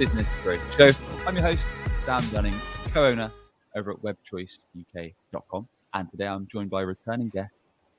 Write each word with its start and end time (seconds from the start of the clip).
Business 0.00 0.26
Growth 0.42 0.76
Show. 0.78 1.26
I'm 1.26 1.36
your 1.36 1.44
host, 1.44 1.66
Sam 2.06 2.24
Dunning, 2.30 2.54
co 2.94 3.04
owner 3.04 3.30
over 3.76 3.90
at 3.90 3.98
webchoiceuk.com. 3.98 5.68
And 5.92 6.10
today 6.10 6.26
I'm 6.26 6.48
joined 6.50 6.70
by 6.70 6.80
returning 6.80 7.28
guest, 7.28 7.52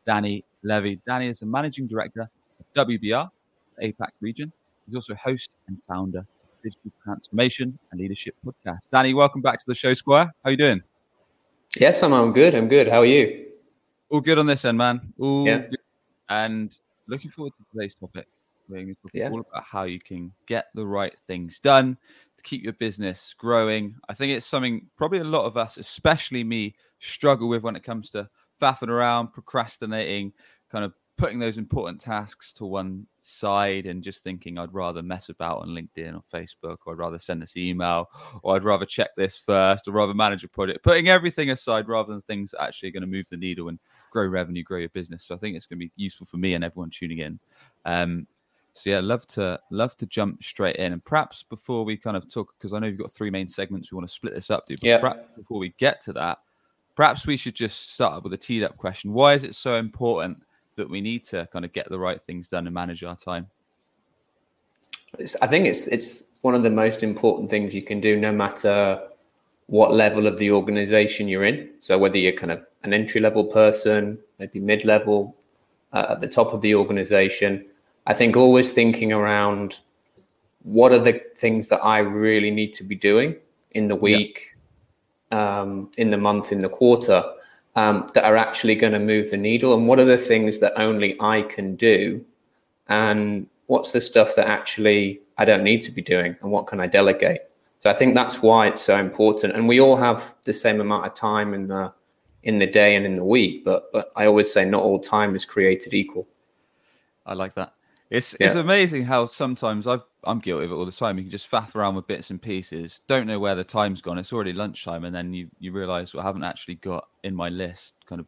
Danny 0.07 0.43
Levy. 0.63 0.99
Danny 1.05 1.27
is 1.27 1.41
the 1.41 1.45
managing 1.45 1.85
director 1.85 2.27
of 2.59 2.87
WBR, 2.87 3.29
the 3.77 3.93
APAC 3.93 4.09
region. 4.19 4.51
He's 4.87 4.95
also 4.95 5.13
host 5.13 5.51
and 5.67 5.77
founder 5.87 6.21
of 6.21 6.25
Digital 6.63 6.91
Transformation 7.03 7.77
and 7.91 8.01
Leadership 8.01 8.33
Podcast. 8.43 8.87
Danny, 8.91 9.13
welcome 9.13 9.41
back 9.43 9.59
to 9.59 9.65
the 9.67 9.75
show, 9.75 9.93
Square. 9.93 10.25
How 10.25 10.31
are 10.45 10.51
you 10.51 10.57
doing? 10.57 10.81
Yes, 11.77 12.01
I'm, 12.01 12.13
I'm 12.13 12.33
good. 12.33 12.55
I'm 12.55 12.67
good. 12.67 12.87
How 12.87 13.01
are 13.01 13.05
you? 13.05 13.45
All 14.09 14.21
good 14.21 14.39
on 14.39 14.47
this 14.47 14.65
end, 14.65 14.79
man. 14.79 15.13
All 15.20 15.45
yeah. 15.45 15.59
good. 15.59 15.77
And 16.29 16.75
looking 17.05 17.29
forward 17.29 17.53
to 17.59 17.65
today's 17.71 17.93
topic. 17.93 18.25
We're 18.71 18.77
going 18.77 18.95
to 18.95 19.02
talk 19.02 19.11
yeah. 19.13 19.30
all 19.30 19.41
about 19.41 19.63
how 19.63 19.84
you 19.84 19.99
can 19.99 20.31
get 20.48 20.67
the 20.73 20.85
right 20.85 21.17
things 21.20 21.59
done 21.59 21.98
to 22.38 22.43
keep 22.43 22.63
your 22.63 22.73
business 22.73 23.35
growing. 23.38 23.95
I 24.09 24.13
think 24.13 24.31
it's 24.31 24.45
something 24.45 24.88
probably 24.98 25.20
a 25.20 25.23
lot 25.23 25.45
of 25.45 25.57
us, 25.57 25.77
especially 25.77 26.43
me, 26.43 26.76
struggle 26.99 27.49
with 27.49 27.63
when 27.63 27.76
it 27.76 27.84
comes 27.84 28.10
to 28.12 28.29
faffing 28.62 28.90
around, 28.90 29.34
procrastinating, 29.34 30.34
kind 30.71 30.85
of 30.85 30.93
putting 31.18 31.37
those 31.37 31.60
important 31.60 32.01
tasks 32.01 32.51
to 32.51 32.65
one 32.65 33.05
side 33.20 33.85
and 33.85 34.01
just 34.01 34.23
thinking 34.23 34.57
I'd 34.57 34.73
rather 34.73 35.04
mess 35.04 35.29
about 35.29 35.60
on 35.60 35.67
LinkedIn 35.67 36.15
or 36.15 36.23
Facebook, 36.34 36.77
or 36.85 36.93
I'd 36.93 36.99
rather 36.99 37.20
send 37.20 37.43
this 37.43 37.55
email, 37.55 38.10
or 38.41 38.55
I'd 38.55 38.63
rather 38.63 38.88
check 38.88 39.10
this 39.15 39.38
first, 39.38 39.88
or 39.88 39.91
rather 39.91 40.15
manage 40.15 40.43
a 40.43 40.48
project, 40.48 40.84
putting 40.84 41.10
everything 41.10 41.51
aside 41.51 41.88
rather 41.88 42.12
than 42.12 42.23
things 42.23 42.51
that 42.51 42.63
actually 42.63 42.90
are 42.90 42.93
going 42.93 43.01
to 43.01 43.07
move 43.07 43.27
the 43.29 43.38
needle 43.38 43.67
and 43.67 43.77
grow 44.10 44.26
revenue, 44.26 44.63
grow 44.63 44.79
your 44.79 44.90
business. 44.90 45.23
So 45.23 45.35
I 45.35 45.38
think 45.38 45.55
it's 45.55 45.67
going 45.67 45.79
to 45.79 45.85
be 45.85 45.91
useful 45.95 46.26
for 46.26 46.38
me 46.38 46.55
and 46.55 46.63
everyone 46.63 46.90
tuning 46.90 47.20
in. 47.20 47.40
Um, 47.85 48.26
so 48.73 48.89
yeah, 48.89 48.99
love 48.99 49.27
to 49.27 49.59
love 49.69 49.97
to 49.97 50.05
jump 50.05 50.41
straight 50.43 50.77
in, 50.77 50.93
and 50.93 51.03
perhaps 51.03 51.43
before 51.43 51.83
we 51.83 51.97
kind 51.97 52.15
of 52.15 52.31
talk, 52.31 52.53
because 52.57 52.73
I 52.73 52.79
know 52.79 52.87
you've 52.87 52.97
got 52.97 53.11
three 53.11 53.29
main 53.29 53.47
segments, 53.47 53.91
we 53.91 53.97
want 53.97 54.07
to 54.07 54.13
split 54.13 54.33
this 54.33 54.49
up, 54.49 54.65
dude. 54.65 54.79
But 54.79 54.87
yeah. 54.87 55.13
before 55.35 55.59
we 55.59 55.73
get 55.77 56.01
to 56.03 56.13
that, 56.13 56.39
perhaps 56.95 57.27
we 57.27 57.35
should 57.35 57.55
just 57.55 57.93
start 57.93 58.23
with 58.23 58.31
a 58.33 58.37
teed 58.37 58.63
up 58.63 58.77
question. 58.77 59.11
Why 59.11 59.33
is 59.33 59.43
it 59.43 59.55
so 59.55 59.75
important 59.75 60.41
that 60.77 60.89
we 60.89 61.01
need 61.01 61.25
to 61.25 61.47
kind 61.51 61.65
of 61.65 61.73
get 61.73 61.89
the 61.89 61.99
right 61.99 62.21
things 62.21 62.47
done 62.47 62.65
and 62.65 62.73
manage 62.73 63.03
our 63.03 63.15
time? 63.15 63.47
It's, 65.19 65.35
I 65.41 65.47
think 65.47 65.66
it's 65.66 65.88
it's 65.88 66.23
one 66.41 66.55
of 66.55 66.63
the 66.63 66.72
most 66.72 67.03
important 67.03 67.49
things 67.49 67.75
you 67.75 67.83
can 67.83 67.99
do, 67.99 68.17
no 68.17 68.31
matter 68.31 69.01
what 69.67 69.94
level 69.94 70.27
of 70.27 70.38
the 70.38 70.51
organization 70.51 71.27
you're 71.27 71.44
in. 71.44 71.72
So 71.79 71.97
whether 71.97 72.17
you're 72.17 72.33
kind 72.33 72.51
of 72.53 72.66
an 72.83 72.94
entry 72.94 73.19
level 73.19 73.44
person, 73.44 74.17
maybe 74.39 74.59
mid 74.59 74.85
level, 74.85 75.35
uh, 75.91 76.07
at 76.11 76.22
the 76.22 76.27
top 76.27 76.53
of 76.53 76.61
the 76.61 76.73
organization 76.75 77.66
I 78.07 78.13
think 78.13 78.35
always 78.35 78.72
thinking 78.72 79.13
around 79.13 79.80
what 80.63 80.91
are 80.91 81.00
the 81.00 81.22
things 81.38 81.68
that 81.68 81.80
I 81.84 82.00
really 82.00 82.52
need 82.52 82.74
to 82.75 82.84
be 82.84 82.96
doing 82.96 83.35
in 83.72 83.88
the 83.88 83.96
week, 83.96 84.56
yeah. 85.31 85.62
um, 85.62 85.90
in 85.97 86.12
the 86.12 86.18
month, 86.18 86.52
in 86.52 86.59
the 86.59 86.69
quarter 86.69 87.24
um, 87.75 88.09
that 88.13 88.25
are 88.25 88.38
actually 88.38 88.75
going 88.75 88.94
to 88.94 89.00
move 89.00 89.31
the 89.31 89.38
needle, 89.38 89.74
and 89.74 89.88
what 89.88 90.00
are 90.00 90.06
the 90.06 90.18
things 90.18 90.59
that 90.59 90.73
only 90.75 91.19
I 91.22 91.44
can 91.44 91.75
do, 91.75 92.23
and 92.88 93.47
what's 93.67 93.91
the 93.91 94.01
stuff 94.01 94.35
that 94.35 94.47
actually 94.47 95.22
I 95.38 95.45
don't 95.45 95.63
need 95.63 95.81
to 95.84 95.91
be 95.91 96.01
doing, 96.01 96.35
and 96.41 96.51
what 96.51 96.67
can 96.67 96.79
I 96.79 96.88
delegate. 96.88 97.41
So 97.79 97.90
I 97.90 97.94
think 97.94 98.13
that's 98.13 98.41
why 98.41 98.67
it's 98.67 98.81
so 98.81 98.97
important, 98.97 99.56
and 99.56 99.67
we 99.67 99.79
all 99.79 99.95
have 99.95 100.35
the 100.44 100.53
same 100.53 100.81
amount 100.81 101.06
of 101.06 101.13
time 101.13 101.53
in 101.53 101.67
the 101.67 101.94
in 102.44 102.57
the 102.57 102.67
day 102.67 102.95
and 102.95 103.06
in 103.06 103.16
the 103.16 103.23
week, 103.23 103.63
but 103.63 103.91
but 103.94 104.11
I 104.16 104.25
always 104.25 104.51
say 104.51 104.66
not 104.66 104.84
all 104.84 105.00
time 105.00 105.35
is 105.35 105.45
created 105.45 105.94
equal. 105.94 106.28
I 107.25 107.34
like 107.34 107.53
that. 107.56 107.73
It's 108.11 108.35
yeah. 108.39 108.47
it's 108.47 108.55
amazing 108.55 109.05
how 109.05 109.25
sometimes 109.25 109.88
i 109.88 109.97
am 110.27 110.39
guilty 110.39 110.66
of 110.66 110.72
it 110.72 110.75
all 110.75 110.85
the 110.85 110.91
time. 110.91 111.17
You 111.17 111.23
can 111.23 111.31
just 111.31 111.49
faff 111.49 111.75
around 111.75 111.95
with 111.95 112.07
bits 112.07 112.29
and 112.29 112.41
pieces, 112.41 112.99
don't 113.07 113.25
know 113.25 113.39
where 113.39 113.55
the 113.55 113.63
time's 113.63 114.01
gone. 114.01 114.17
It's 114.17 114.33
already 114.33 114.51
lunchtime, 114.51 115.05
and 115.05 115.16
then 115.16 115.33
you 115.33 115.47
you 115.59 115.72
realise 115.72 116.13
well, 116.13 116.22
I 116.22 116.27
haven't 116.27 116.44
actually 116.44 116.75
got 116.75 117.07
in 117.23 117.33
my 117.33 117.47
list 117.47 117.95
kind 118.05 118.19
of 118.19 118.27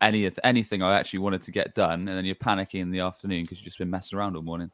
any 0.00 0.26
of 0.26 0.38
anything 0.44 0.80
I 0.80 0.96
actually 0.96 1.18
wanted 1.18 1.42
to 1.42 1.50
get 1.50 1.74
done, 1.74 2.06
and 2.06 2.16
then 2.16 2.24
you're 2.24 2.36
panicking 2.36 2.80
in 2.80 2.92
the 2.92 3.00
afternoon 3.00 3.42
because 3.42 3.58
you've 3.58 3.64
just 3.64 3.78
been 3.78 3.90
messing 3.90 4.16
around 4.16 4.36
all 4.36 4.42
morning. 4.42 4.70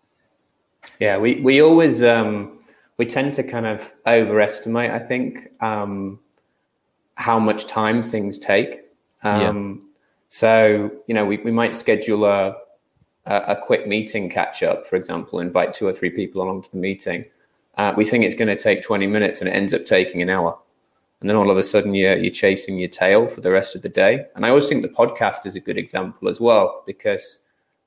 Yeah, 1.00 1.16
we 1.16 1.36
we 1.40 1.62
always 1.62 2.02
um, 2.02 2.60
we 2.98 3.06
tend 3.06 3.32
to 3.34 3.42
kind 3.42 3.64
of 3.64 3.94
overestimate. 4.06 4.90
I 4.90 4.98
think 4.98 5.48
um, 5.62 6.20
how 7.14 7.38
much 7.38 7.66
time 7.69 8.02
things 8.02 8.36
take. 8.36 8.80
Um, 9.22 9.80
yeah. 9.80 9.88
So 10.28 10.90
you 11.06 11.14
know, 11.14 11.24
we 11.24 11.38
we 11.38 11.52
might 11.52 11.74
schedule 11.74 12.26
a 12.26 12.56
a, 13.26 13.36
a 13.48 13.56
quick 13.56 13.86
meeting 13.86 14.28
catch 14.28 14.62
up, 14.62 14.86
for 14.86 14.96
example, 14.96 15.40
invite 15.40 15.74
two 15.74 15.86
or 15.86 15.92
three 15.92 16.10
people 16.10 16.42
along 16.42 16.62
to 16.62 16.70
the 16.70 16.78
meeting. 16.78 17.24
Uh, 17.76 17.94
we 17.96 18.04
think 18.04 18.24
it's 18.24 18.34
going 18.34 18.48
to 18.48 18.62
take 18.62 18.82
20 18.82 19.06
minutes 19.06 19.40
and 19.40 19.48
it 19.48 19.52
ends 19.52 19.72
up 19.72 19.84
taking 19.84 20.22
an 20.22 20.28
hour. 20.28 20.58
And 21.20 21.30
then 21.30 21.36
all 21.36 21.50
of 21.50 21.56
a 21.56 21.62
sudden 21.62 21.94
you're, 21.94 22.16
you're 22.16 22.32
chasing 22.32 22.78
your 22.78 22.88
tail 22.88 23.28
for 23.28 23.40
the 23.40 23.50
rest 23.50 23.76
of 23.76 23.82
the 23.82 23.88
day. 23.88 24.26
And 24.34 24.44
I 24.44 24.48
always 24.48 24.68
think 24.68 24.82
the 24.82 24.88
podcast 24.88 25.46
is 25.46 25.54
a 25.54 25.60
good 25.60 25.78
example 25.78 26.28
as 26.28 26.40
well, 26.40 26.82
because 26.84 27.42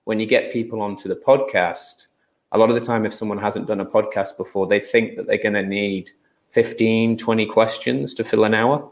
when 0.06 0.20
you 0.20 0.26
get 0.26 0.54
people 0.54 0.82
onto 0.82 1.10
the 1.10 1.16
podcast, 1.16 2.08
a 2.54 2.58
lot 2.58 2.70
of 2.70 2.76
the 2.76 2.82
time, 2.82 3.06
if 3.06 3.14
someone 3.14 3.38
hasn't 3.38 3.68
done 3.68 3.82
a 3.82 3.86
podcast 3.86 4.38
before, 4.38 4.68
they 4.68 4.80
think 4.80 5.18
that 5.18 5.28
they're 5.28 5.38
going 5.38 5.54
to 5.54 5.64
need 5.64 6.12
15, 6.52 7.18
20 7.18 7.46
questions 7.48 8.14
to 8.14 8.24
fill 8.24 8.46
an 8.46 8.54
hour. 8.54 8.90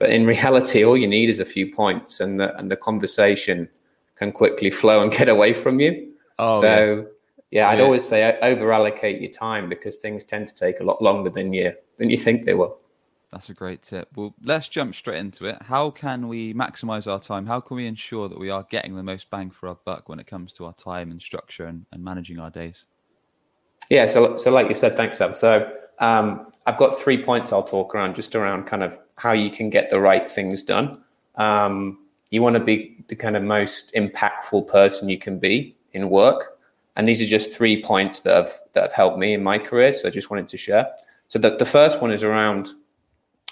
But 0.00 0.10
in 0.10 0.26
reality, 0.34 0.84
all 0.84 0.96
you 0.96 1.06
need 1.06 1.30
is 1.30 1.38
a 1.38 1.44
few 1.44 1.72
points 1.72 2.18
and 2.18 2.40
the, 2.40 2.56
and 2.58 2.70
the 2.70 2.76
conversation 2.76 3.68
can 4.16 4.32
quickly 4.32 4.70
flow 4.70 5.02
and 5.02 5.12
get 5.12 5.28
away 5.28 5.54
from 5.54 5.80
you. 5.80 6.12
Oh, 6.38 6.60
so 6.60 7.06
yeah, 7.50 7.62
yeah 7.62 7.68
I'd 7.68 7.78
yeah. 7.78 7.84
always 7.84 8.06
say 8.06 8.38
over 8.40 8.72
allocate 8.72 9.20
your 9.20 9.30
time 9.30 9.68
because 9.68 9.96
things 9.96 10.24
tend 10.24 10.48
to 10.48 10.54
take 10.54 10.80
a 10.80 10.84
lot 10.84 11.02
longer 11.02 11.30
than 11.30 11.52
you 11.52 11.72
than 11.98 12.10
you 12.10 12.18
think 12.18 12.44
they 12.44 12.54
will. 12.54 12.78
That's 13.34 13.48
a 13.48 13.54
great 13.54 13.82
tip. 13.82 14.08
Well, 14.14 14.32
let's 14.44 14.68
jump 14.68 14.94
straight 14.94 15.18
into 15.18 15.46
it. 15.46 15.60
How 15.60 15.90
can 15.90 16.28
we 16.28 16.54
maximize 16.54 17.10
our 17.10 17.18
time? 17.18 17.46
How 17.46 17.58
can 17.58 17.76
we 17.76 17.84
ensure 17.88 18.28
that 18.28 18.38
we 18.38 18.48
are 18.48 18.64
getting 18.70 18.94
the 18.94 19.02
most 19.02 19.28
bang 19.28 19.50
for 19.50 19.68
our 19.68 19.76
buck 19.84 20.08
when 20.08 20.20
it 20.20 20.28
comes 20.28 20.52
to 20.52 20.66
our 20.66 20.72
time 20.74 21.10
and 21.10 21.20
structure 21.20 21.66
and, 21.66 21.84
and 21.90 22.02
managing 22.02 22.38
our 22.38 22.50
days? 22.50 22.84
Yeah, 23.90 24.06
so 24.06 24.36
so 24.36 24.52
like 24.52 24.68
you 24.68 24.74
said, 24.74 24.96
thanks, 24.96 25.18
Sam. 25.18 25.34
So 25.34 25.72
um, 25.98 26.52
I've 26.66 26.78
got 26.78 26.98
three 26.98 27.22
points 27.22 27.52
I'll 27.52 27.64
talk 27.64 27.92
around, 27.94 28.14
just 28.14 28.36
around 28.36 28.66
kind 28.66 28.84
of 28.84 29.00
how 29.16 29.32
you 29.32 29.50
can 29.50 29.68
get 29.68 29.90
the 29.90 30.00
right 30.00 30.30
things 30.30 30.62
done. 30.62 31.02
Um, 31.34 32.03
you 32.34 32.42
want 32.42 32.56
to 32.56 32.64
be 32.64 32.96
the 33.06 33.14
kind 33.14 33.36
of 33.36 33.44
most 33.44 33.92
impactful 33.94 34.66
person 34.66 35.08
you 35.08 35.18
can 35.18 35.38
be 35.38 35.76
in 35.92 36.10
work. 36.10 36.58
And 36.96 37.06
these 37.06 37.20
are 37.20 37.26
just 37.26 37.52
three 37.52 37.80
points 37.80 38.20
that 38.20 38.34
have 38.34 38.52
that 38.72 38.82
have 38.82 38.92
helped 38.92 39.18
me 39.18 39.34
in 39.34 39.42
my 39.42 39.56
career. 39.56 39.92
So 39.92 40.08
I 40.08 40.10
just 40.10 40.30
wanted 40.30 40.48
to 40.48 40.56
share. 40.56 40.90
So 41.28 41.38
the, 41.38 41.50
the 41.56 41.64
first 41.64 42.02
one 42.02 42.10
is 42.10 42.24
around 42.24 42.70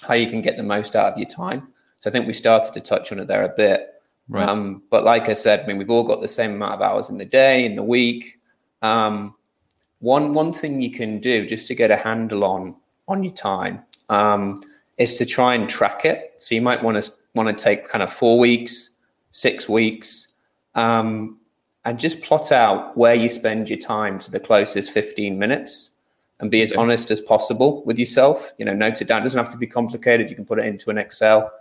how 0.05 0.15
you 0.15 0.29
can 0.29 0.41
get 0.41 0.57
the 0.57 0.63
most 0.63 0.97
out 0.97 1.13
of 1.13 1.17
your 1.17 1.29
time. 1.29 1.69
So 2.01 2.09
I 2.09 2.11
think 2.11 2.27
we 2.27 2.33
started 2.33 2.73
to 2.73 2.81
touch 2.81 3.13
on 3.13 3.19
it 3.19 3.27
there 3.29 3.43
a 3.43 3.55
bit. 3.55 4.01
Right. 4.27 4.49
Um, 4.49 4.83
but 4.89 5.05
like 5.05 5.29
I 5.29 5.33
said, 5.33 5.61
I 5.61 5.65
mean, 5.65 5.77
we've 5.77 5.89
all 5.89 6.03
got 6.03 6.19
the 6.19 6.27
same 6.27 6.51
amount 6.51 6.73
of 6.73 6.81
hours 6.81 7.09
in 7.09 7.17
the 7.17 7.25
day, 7.25 7.65
in 7.65 7.77
the 7.77 7.83
week. 7.83 8.37
Um, 8.81 9.33
one 9.99 10.33
one 10.33 10.51
thing 10.51 10.81
you 10.81 10.91
can 10.91 11.21
do 11.21 11.45
just 11.45 11.69
to 11.69 11.75
get 11.75 11.89
a 11.89 11.95
handle 11.95 12.43
on 12.43 12.75
on 13.07 13.23
your 13.23 13.33
time 13.33 13.81
um, 14.09 14.61
is 14.97 15.13
to 15.13 15.25
try 15.25 15.55
and 15.55 15.69
track 15.69 16.03
it. 16.03 16.33
So 16.39 16.53
you 16.53 16.61
might 16.61 16.83
want 16.83 17.01
to 17.01 17.13
want 17.35 17.55
to 17.55 17.63
take 17.63 17.87
kind 17.87 18.03
of 18.03 18.11
four 18.11 18.37
weeks, 18.37 18.91
six 19.31 19.67
weeks, 19.67 20.27
um, 20.75 21.37
and 21.85 21.99
just 21.99 22.21
plot 22.21 22.51
out 22.51 22.95
where 22.97 23.15
you 23.15 23.29
spend 23.29 23.69
your 23.69 23.79
time 23.79 24.19
to 24.19 24.31
the 24.31 24.39
closest 24.39 24.91
15 24.91 25.37
minutes 25.37 25.91
and 26.39 26.49
be 26.49 26.61
as 26.61 26.71
okay. 26.71 26.81
honest 26.81 27.11
as 27.11 27.21
possible 27.21 27.83
with 27.85 27.99
yourself. 27.99 28.53
You 28.57 28.65
know, 28.65 28.73
note 28.73 29.01
it 29.01 29.07
down. 29.07 29.21
It 29.21 29.23
doesn't 29.23 29.43
have 29.43 29.51
to 29.51 29.57
be 29.57 29.67
complicated. 29.67 30.29
You 30.29 30.35
can 30.35 30.45
put 30.45 30.59
it 30.59 30.65
into 30.65 30.89
an 30.89 30.97
Excel. 30.97 31.51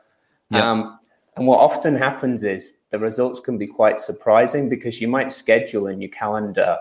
Yeah. 0.51 0.71
Um, 0.71 0.99
and 1.37 1.47
what 1.47 1.59
often 1.59 1.95
happens 1.95 2.45
is 2.45 2.75
the 2.91 2.99
results 2.99 3.41
can 3.41 3.57
be 3.57 3.67
quite 3.67 4.01
surprising 4.01 4.69
because 4.69 5.01
you 5.01 5.09
might 5.09 5.33
schedule 5.33 5.87
in 5.87 6.01
your 6.01 6.11
calendar 6.11 6.79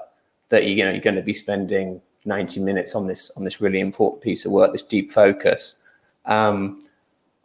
that 0.49 0.65
you 0.65 0.83
know 0.83 0.91
you're 0.91 0.99
going 0.99 1.15
to 1.15 1.21
be 1.21 1.33
spending 1.33 2.01
90 2.25 2.59
minutes 2.59 2.93
on 2.93 3.07
this 3.07 3.31
on 3.37 3.43
this 3.43 3.61
really 3.61 3.79
important 3.79 4.21
piece 4.21 4.45
of 4.45 4.51
work, 4.51 4.73
this 4.73 4.83
deep 4.83 5.09
focus. 5.09 5.75
Um, 6.25 6.81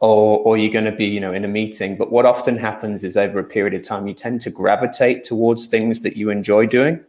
or 0.01 0.39
or 0.41 0.57
you're 0.59 0.73
going 0.73 0.85
to 0.85 0.93
be 0.93 1.07
you 1.07 1.21
know 1.21 1.33
in 1.33 1.45
a 1.45 1.49
meeting 1.49 1.97
but 1.97 2.13
what 2.13 2.27
often 2.27 2.57
happens 2.57 3.03
is 3.03 3.17
over 3.17 3.39
a 3.39 3.45
period 3.45 3.73
of 3.73 3.83
time 3.83 4.07
you 4.07 4.13
tend 4.13 4.41
to 4.41 4.51
gravitate 4.51 5.25
towards 5.25 5.67
things 5.67 6.01
that 6.01 6.17
you 6.17 6.29
enjoy 6.29 6.67
doing 6.67 7.01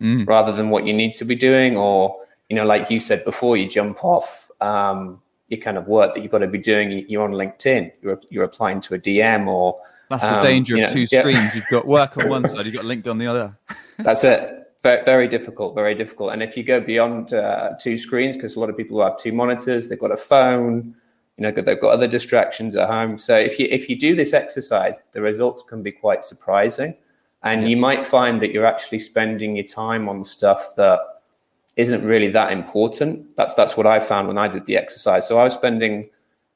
mm. 0.00 0.26
rather 0.28 0.52
than 0.52 0.68
what 0.68 0.86
you 0.86 0.92
need 0.92 1.14
to 1.14 1.24
be 1.24 1.34
doing 1.34 1.76
or 1.76 2.14
you 2.50 2.56
know 2.56 2.64
like 2.64 2.90
you 2.90 3.00
said 3.00 3.24
before 3.24 3.56
you 3.56 3.66
jump 3.66 4.04
off 4.04 4.50
um, 4.60 5.20
your 5.48 5.60
kind 5.60 5.76
of 5.76 5.86
work 5.86 6.14
that 6.14 6.22
you've 6.22 6.32
got 6.32 6.38
to 6.38 6.46
be 6.46 6.58
doing. 6.58 7.04
You're 7.08 7.22
on 7.22 7.32
LinkedIn. 7.32 7.92
You're 8.02 8.20
you're 8.30 8.44
applying 8.44 8.80
to 8.82 8.94
a 8.94 8.98
DM 8.98 9.46
or 9.46 9.78
that's 10.08 10.22
the 10.22 10.36
um, 10.36 10.42
danger 10.42 10.74
of 10.76 10.82
know, 10.82 10.86
two 10.88 11.06
screens. 11.06 11.54
You've 11.54 11.68
got 11.70 11.86
work 11.86 12.16
on 12.18 12.28
one 12.28 12.48
side, 12.48 12.66
you've 12.66 12.74
got 12.74 12.84
LinkedIn 12.84 13.08
on 13.08 13.18
the 13.18 13.26
other. 13.26 13.56
That's 13.98 14.24
it. 14.24 14.60
Very, 14.84 15.02
very 15.02 15.28
difficult, 15.28 15.74
very 15.74 15.94
difficult. 15.94 16.34
And 16.34 16.42
if 16.42 16.58
you 16.58 16.62
go 16.62 16.78
beyond 16.78 17.32
uh, 17.32 17.70
two 17.80 17.96
screens, 17.96 18.36
because 18.36 18.56
a 18.56 18.60
lot 18.60 18.68
of 18.68 18.76
people 18.76 19.02
have 19.02 19.16
two 19.16 19.32
monitors, 19.32 19.88
they've 19.88 19.98
got 19.98 20.12
a 20.12 20.16
phone, 20.18 20.94
you 21.36 21.42
know, 21.42 21.50
they've 21.50 21.80
got 21.80 21.90
other 21.90 22.06
distractions 22.06 22.76
at 22.76 22.88
home. 22.88 23.18
So 23.18 23.36
if 23.36 23.58
you 23.58 23.66
if 23.70 23.88
you 23.88 23.98
do 23.98 24.14
this 24.14 24.32
exercise, 24.32 25.00
the 25.12 25.20
results 25.20 25.62
can 25.62 25.82
be 25.82 25.92
quite 25.92 26.24
surprising, 26.24 26.94
and 27.42 27.68
you 27.68 27.76
might 27.76 28.06
find 28.06 28.40
that 28.40 28.52
you're 28.52 28.66
actually 28.66 29.00
spending 29.00 29.56
your 29.56 29.66
time 29.66 30.08
on 30.08 30.22
stuff 30.24 30.74
that 30.76 31.00
isn't 31.76 32.04
really 32.04 32.28
that 32.28 32.52
important. 32.52 33.36
That's 33.36 33.54
that's 33.54 33.76
what 33.76 33.86
I 33.86 33.98
found 33.98 34.28
when 34.28 34.38
I 34.38 34.48
did 34.48 34.66
the 34.66 34.76
exercise. 34.76 35.26
So 35.26 35.38
I 35.38 35.44
was 35.44 35.54
spending 35.54 36.08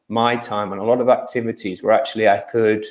my 0.09 0.37
time 0.37 0.73
on 0.73 0.79
a 0.79 0.85
lot 0.85 1.01
of 1.01 1.09
activities 1.09 1.83
where 1.83 1.93
actually 1.93 2.29
I 2.29 2.39
could 2.41 2.87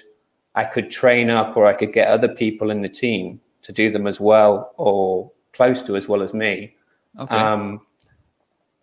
I 0.55 0.65
could 0.65 0.91
train 0.91 1.29
up 1.29 1.55
or 1.55 1.65
I 1.65 1.73
could 1.73 1.93
get 1.93 2.07
other 2.07 2.27
people 2.27 2.69
in 2.69 2.81
the 2.81 2.89
team 2.89 3.39
to 3.61 3.71
do 3.71 3.91
them 3.91 4.07
as 4.07 4.19
well 4.19 4.73
or 4.77 5.31
close 5.53 5.81
to 5.83 5.95
as 5.95 6.07
well 6.07 6.21
as 6.21 6.33
me. 6.33 6.75
Okay. 7.19 7.35
Um, 7.35 7.81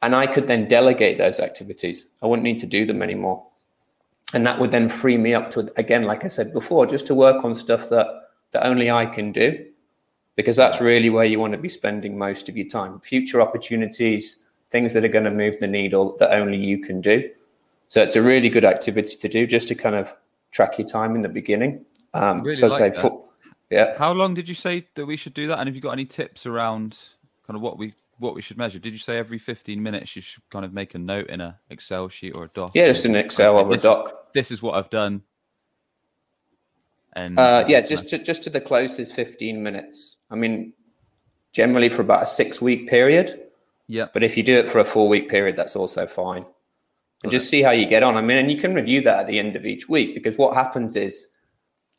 and 0.05 0.15
I 0.15 0.27
could 0.27 0.47
then 0.47 0.69
delegate 0.69 1.17
those 1.17 1.41
activities. 1.41 2.07
I 2.23 2.27
wouldn't 2.27 2.45
need 2.45 2.59
to 2.59 2.67
do 2.67 2.85
them 2.85 3.03
anymore. 3.03 3.43
And 4.35 4.45
that 4.45 4.61
would 4.61 4.71
then 4.71 4.89
free 4.89 5.17
me 5.17 5.33
up 5.33 5.51
to, 5.53 5.73
again, 5.79 6.03
like 6.03 6.25
I 6.25 6.29
said 6.29 6.53
before, 6.53 6.87
just 6.87 7.07
to 7.07 7.15
work 7.15 7.43
on 7.43 7.55
stuff 7.55 7.89
that, 7.89 8.07
that 8.53 8.67
only 8.67 8.91
I 8.91 9.07
can 9.07 9.33
do, 9.33 9.65
because 10.37 10.57
that's 10.57 10.81
really 10.81 11.09
where 11.09 11.25
you 11.25 11.41
want 11.41 11.53
to 11.55 11.59
be 11.59 11.71
spending 11.71 12.19
most 12.19 12.51
of 12.51 12.57
your 12.57 12.69
time. 12.69 13.01
Future 13.01 13.41
opportunities, 13.41 14.41
things 14.71 14.93
that 14.93 15.05
are 15.05 15.09
going 15.09 15.25
to 15.25 15.31
move 15.31 15.59
the 15.59 15.67
needle 15.67 16.17
that 16.19 16.33
only 16.33 16.59
you 16.59 16.79
can 16.79 17.01
do. 17.01 17.31
So 17.89 18.03
it's 18.03 18.17
a 18.17 18.23
really 18.23 18.51
good 18.51 18.65
activity 18.65 19.17
to 19.17 19.29
do 19.29 19.47
just 19.47 19.69
to 19.69 19.75
kind 19.75 19.95
of 19.95 20.15
track 20.51 20.79
your 20.79 20.87
time 20.87 21.15
in 21.15 21.23
the 21.23 21.29
beginning. 21.31 21.85
Um, 22.13 22.43
really 22.43 22.57
so 22.57 22.67
like 22.67 22.95
say, 22.95 23.01
for, 23.01 23.25
yeah. 23.71 23.97
How 23.97 24.13
long 24.13 24.35
did 24.35 24.49
you 24.49 24.55
say 24.55 24.87
that 24.97 25.07
we 25.07 25.17
should 25.17 25.35
do 25.35 25.47
that? 25.47 25.61
And 25.61 25.69
have 25.69 25.75
you 25.75 25.81
got 25.81 25.93
any 25.93 26.05
tips 26.05 26.45
around 26.45 26.99
kind 27.47 27.57
of 27.57 27.63
what 27.63 27.79
we 27.79 27.95
what 28.19 28.35
we 28.35 28.43
should 28.43 28.59
measure? 28.59 28.79
Did 28.79 28.93
you 28.93 28.99
say 28.99 29.19
every 29.19 29.39
15 29.39 29.83
minutes 29.83 30.15
you 30.17 30.23
should 30.23 30.49
kind 30.51 30.65
of 30.65 30.73
make 30.73 30.95
a 30.95 30.99
note 30.99 31.29
in 31.29 31.41
a 31.41 31.59
Excel 31.71 32.09
sheet 32.09 32.37
or 32.37 32.45
a 32.45 32.49
doc? 32.49 32.73
Yeah, 32.75 32.87
just 32.89 33.05
an 33.05 33.17
Excel 33.17 33.57
or 33.57 33.73
a 33.73 33.79
doc. 33.79 34.07
Is, 34.07 34.13
this 34.35 34.51
is 34.51 34.63
what 34.63 34.75
I've 34.75 34.91
done. 34.91 35.23
And 37.17 37.39
uh, 37.39 37.65
yeah, 37.69 37.81
just 37.81 38.09
to, 38.11 38.19
just 38.19 38.43
to 38.45 38.51
the 38.51 38.61
closest 38.61 39.15
15 39.15 39.63
minutes. 39.63 40.17
I 40.31 40.35
mean, 40.35 40.73
generally 41.53 41.89
for 41.89 42.03
about 42.03 42.23
a 42.23 42.27
six 42.27 42.61
week 42.61 42.89
period. 42.89 43.41
Yeah. 43.87 44.07
But 44.13 44.23
if 44.23 44.37
you 44.37 44.43
do 44.43 44.57
it 44.59 44.71
for 44.71 44.79
a 44.79 44.85
four 44.85 45.09
week 45.09 45.29
period, 45.29 45.57
that's 45.57 45.77
also 45.77 46.07
fine 46.07 46.45
and 47.25 47.31
just 47.31 47.49
see 47.49 47.63
how 47.63 47.71
you 47.71 47.87
get 47.87 48.03
on. 48.03 48.17
I 48.17 48.21
mean, 48.21 48.37
and 48.37 48.53
you 48.53 48.59
can 48.59 48.75
review 48.75 49.01
that 49.01 49.21
at 49.21 49.27
the 49.27 49.39
end 49.39 49.57
of 49.57 49.65
each 49.65 49.89
week 49.89 50.15
because 50.15 50.37
what 50.37 50.55
happens 50.55 50.95
is 50.95 51.29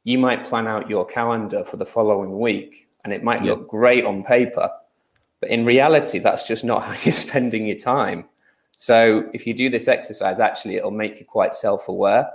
you 0.03 0.19
might 0.19 0.45
plan 0.45 0.67
out 0.67 0.87
your 0.87 1.03
calendar 1.03 1.63
for 1.63 1.77
the 1.77 1.85
following 1.85 2.39
week 2.39 2.87
and 3.03 3.11
it 3.11 3.23
might 3.23 3.41
look 3.41 3.67
great 3.67 4.05
on 4.05 4.23
paper, 4.23 4.69
but 5.45 5.51
in 5.51 5.63
reality, 5.63 6.17
that's 6.17 6.47
just 6.47 6.63
not 6.63 6.81
how 6.85 6.95
you're 7.03 7.11
spending 7.11 7.67
your 7.67 7.77
time. 7.77 8.25
So 8.77 9.29
if 9.33 9.45
you 9.45 9.53
do 9.53 9.69
this 9.69 9.87
exercise, 9.87 10.39
actually, 10.39 10.75
it'll 10.75 10.89
make 10.89 11.19
you 11.19 11.25
quite 11.25 11.53
self 11.53 11.87
aware 11.87 12.31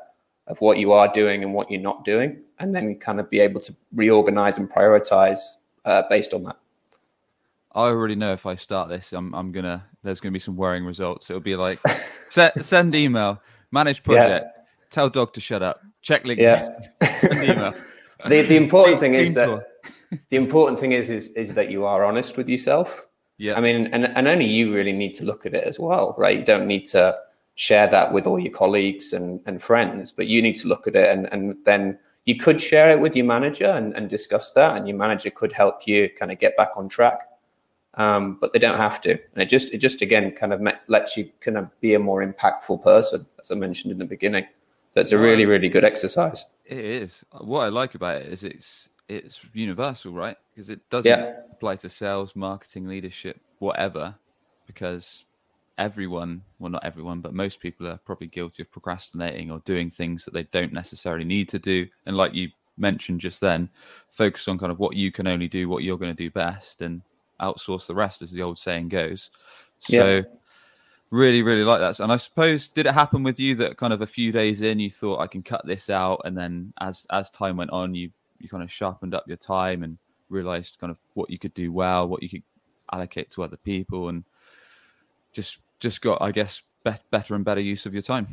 of 0.47 0.61
what 0.61 0.79
you 0.79 0.93
are 0.93 1.09
doing 1.13 1.43
and 1.43 1.53
what 1.53 1.71
you're 1.71 1.81
not 1.81 2.05
doing, 2.05 2.41
and 2.61 2.73
then 2.73 2.95
kind 2.97 3.19
of 3.19 3.29
be 3.29 3.41
able 3.41 3.61
to 3.63 3.75
reorganize 3.95 4.59
and 4.59 4.71
prioritize 4.71 5.41
uh, 5.85 6.03
based 6.09 6.33
on 6.33 6.45
that. 6.45 6.57
I 7.73 7.83
already 7.83 8.15
know 8.15 8.33
if 8.33 8.47
I 8.47 8.55
start 8.55 8.89
this, 8.89 9.13
I'm, 9.13 9.35
I'm 9.35 9.51
gonna. 9.51 9.85
There's 10.05 10.21
gonna 10.21 10.33
be 10.33 10.39
some 10.39 10.57
worrying 10.57 10.85
results. 10.85 11.29
It'll 11.31 11.41
be 11.41 11.57
like, 11.57 11.81
set, 12.31 12.65
send 12.65 12.95
email, 12.95 13.43
manage 13.73 14.05
project, 14.05 14.47
yeah. 14.57 14.63
tell 14.91 15.11
dog 15.11 15.33
to 15.35 15.41
shut 15.41 15.63
up, 15.63 15.83
check 16.01 16.25
LinkedIn, 16.25 16.39
yeah. 17.01 17.07
send 17.19 17.43
email. 17.43 17.75
the 18.29 18.43
the 18.43 18.57
important 18.57 19.01
thing 19.01 19.15
is 19.15 19.33
that 19.35 19.67
the 20.31 20.37
important 20.37 20.79
thing 20.79 20.93
is, 20.93 21.11
is 21.11 21.29
is 21.31 21.55
that 21.55 21.71
you 21.71 21.85
are 21.85 22.05
honest 22.05 22.37
with 22.37 22.49
yourself. 22.49 23.07
Yeah. 23.39 23.55
I 23.55 23.61
mean, 23.61 23.87
and 23.89 24.07
and 24.07 24.29
only 24.29 24.47
you 24.47 24.75
really 24.75 24.93
need 24.93 25.15
to 25.15 25.25
look 25.25 25.47
at 25.47 25.55
it 25.55 25.65
as 25.65 25.79
well, 25.79 26.15
right? 26.19 26.39
You 26.39 26.45
don't 26.45 26.67
need 26.67 26.87
to 26.89 27.17
share 27.55 27.89
that 27.89 28.13
with 28.13 28.27
all 28.27 28.39
your 28.39 28.53
colleagues 28.53 29.13
and 29.13 29.41
and 29.47 29.63
friends, 29.63 30.13
but 30.13 30.27
you 30.27 30.43
need 30.43 30.57
to 30.57 30.69
look 30.69 30.87
at 30.87 30.97
it 30.97 31.09
and 31.09 31.27
and 31.33 31.57
then 31.65 31.99
you 32.27 32.37
could 32.37 32.61
share 32.61 32.91
it 32.91 33.01
with 33.01 33.17
your 33.17 33.25
manager 33.25 33.65
and, 33.65 33.95
and 33.95 34.11
discuss 34.11 34.51
that, 34.53 34.77
and 34.77 34.87
your 34.87 34.97
manager 34.97 35.31
could 35.31 35.53
help 35.53 35.87
you 35.87 36.09
kind 36.11 36.31
of 36.31 36.39
get 36.39 36.57
back 36.57 36.71
on 36.77 36.89
track 36.89 37.31
um, 37.95 38.39
but 38.41 38.53
they 38.53 38.59
don't 38.59 38.77
have 38.77 39.01
to. 39.03 39.11
And 39.11 39.43
it 39.43 39.47
just 39.47 39.73
it 39.73 39.79
just 39.79 40.03
again 40.03 40.33
kind 40.33 40.53
of 40.53 40.63
lets 40.89 41.17
you 41.17 41.31
kind 41.41 41.57
of 41.57 41.69
be 41.81 41.95
a 41.95 41.99
more 41.99 42.25
impactful 42.25 42.83
person, 42.83 43.27
as 43.41 43.51
I 43.51 43.55
mentioned 43.55 43.93
in 43.93 43.99
the 43.99 44.05
beginning. 44.05 44.47
That's 44.95 45.13
a 45.13 45.19
really 45.19 45.47
really 45.47 45.69
good 45.69 45.85
exercise. 45.85 46.45
It 46.65 46.79
is. 46.79 47.25
What 47.41 47.65
I 47.65 47.69
like 47.69 47.95
about 47.95 48.23
it 48.23 48.33
is 48.33 48.45
it's 48.45 48.89
it's 49.11 49.41
universal, 49.53 50.13
right? 50.13 50.37
Because 50.55 50.71
it 50.71 50.81
doesn't 50.89 51.07
yeah. 51.07 51.35
apply 51.53 51.77
to 51.77 51.89
sales, 51.89 52.37
marketing, 52.37 52.87
leadership, 52.87 53.41
whatever. 53.59 54.15
Because 54.67 55.25
everyone, 55.79 56.43
well, 56.59 56.71
not 56.71 56.85
everyone, 56.85 57.21
but 57.21 57.35
most 57.35 57.59
people 57.59 57.89
are 57.89 57.99
probably 58.05 58.29
guilty 58.29 58.63
of 58.63 58.71
procrastinating 58.71 59.51
or 59.51 59.59
doing 59.65 59.91
things 59.91 60.25
that 60.25 60.33
they 60.33 60.45
don't 60.45 60.73
necessarily 60.73 61.25
need 61.25 61.49
to 61.49 61.59
do. 61.59 61.89
And 62.07 62.17
like 62.17 62.35
you 62.35 62.51
mentioned 62.79 63.21
just 63.21 63.41
then, 63.41 63.69
focus 64.11 64.47
on 64.47 64.59
kind 64.59 64.71
of 64.71 64.79
what 64.79 64.95
you 64.95 65.11
can 65.11 65.27
only 65.27 65.49
do, 65.49 65.69
what 65.69 65.83
you're 65.83 65.99
going 65.99 66.15
to 66.15 66.23
do 66.23 66.31
best, 66.31 66.81
and 66.81 67.03
outsource 67.41 67.87
the 67.87 67.95
rest, 67.95 68.23
as 68.23 68.31
the 68.31 68.43
old 68.43 68.59
saying 68.59 68.91
goes. 68.91 69.31
So, 69.81 70.19
yeah. 70.19 70.23
really, 71.11 71.43
really 71.43 71.65
like 71.65 71.81
that. 71.81 71.99
And 71.99 72.13
I 72.13 72.17
suppose, 72.17 72.69
did 72.69 72.87
it 72.87 72.95
happen 72.95 73.25
with 73.25 73.41
you 73.41 73.57
that 73.57 73.77
kind 73.77 73.93
of 73.93 74.03
a 74.03 74.07
few 74.07 74.31
days 74.31 74.61
in, 74.61 74.79
you 74.79 74.91
thought 74.91 75.21
I 75.21 75.27
can 75.27 75.43
cut 75.43 75.67
this 75.67 75.91
out, 75.91 76.21
and 76.25 76.39
then 76.39 76.73
as 76.81 77.07
as 77.11 77.31
time 77.31 77.57
went 77.57 77.71
on, 77.71 77.95
you 77.95 78.11
you 78.41 78.49
kind 78.49 78.63
of 78.63 78.71
sharpened 78.71 79.15
up 79.15 79.25
your 79.27 79.37
time 79.37 79.83
and 79.83 79.99
realized 80.29 80.79
kind 80.81 80.91
of 80.91 80.99
what 81.15 81.31
you 81.31 81.39
could 81.39 81.55
do 81.55 81.73
well, 81.73 82.09
what 82.09 82.23
you 82.23 82.29
could 82.29 82.43
allocate 82.93 83.31
to 83.31 83.43
other 83.43 83.57
people, 83.57 84.09
and 84.09 84.25
just 85.33 85.59
just 85.79 86.01
got, 86.01 86.21
I 86.21 86.31
guess, 86.33 86.63
better 86.85 87.35
and 87.35 87.45
better 87.45 87.61
use 87.61 87.87
of 87.87 87.93
your 87.93 88.03
time. 88.03 88.27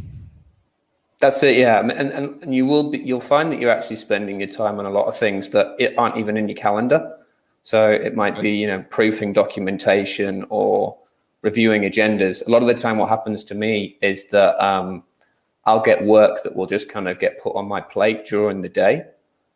That's 1.20 1.42
it, 1.42 1.58
yeah, 1.58 1.80
and, 1.80 1.92
and 1.92 2.44
and 2.44 2.54
you 2.54 2.66
will 2.66 2.92
be, 2.92 3.00
you'll 3.00 3.20
find 3.20 3.52
that 3.52 3.60
you're 3.60 3.72
actually 3.72 3.96
spending 3.96 4.40
your 4.40 4.50
time 4.50 4.78
on 4.80 4.86
a 4.86 4.90
lot 4.90 5.08
of 5.08 5.18
things 5.18 5.50
that 5.50 5.76
aren't 5.98 6.18
even 6.18 6.38
in 6.38 6.48
your 6.48 6.58
calendar. 6.58 7.18
So 7.64 7.90
it 7.90 8.16
might 8.16 8.40
be, 8.40 8.52
you 8.52 8.68
know, 8.68 8.86
proofing 8.90 9.34
documentation 9.34 10.46
or 10.50 10.98
reviewing 11.42 11.82
agendas. 11.82 12.46
A 12.48 12.50
lot 12.50 12.62
of 12.62 12.68
the 12.68 12.74
time, 12.74 12.98
what 12.98 13.10
happens 13.10 13.44
to 13.46 13.56
me 13.56 13.98
is 14.02 14.24
that 14.30 14.64
um, 14.64 15.04
I'll 15.66 15.82
get 15.82 16.06
work 16.06 16.44
that 16.44 16.56
will 16.56 16.66
just 16.66 16.88
kind 16.88 17.10
of 17.10 17.20
get 17.20 17.42
put 17.42 17.56
on 17.56 17.68
my 17.68 17.82
plate 17.82 18.26
during 18.26 18.62
the 18.62 18.70
day. 18.70 19.04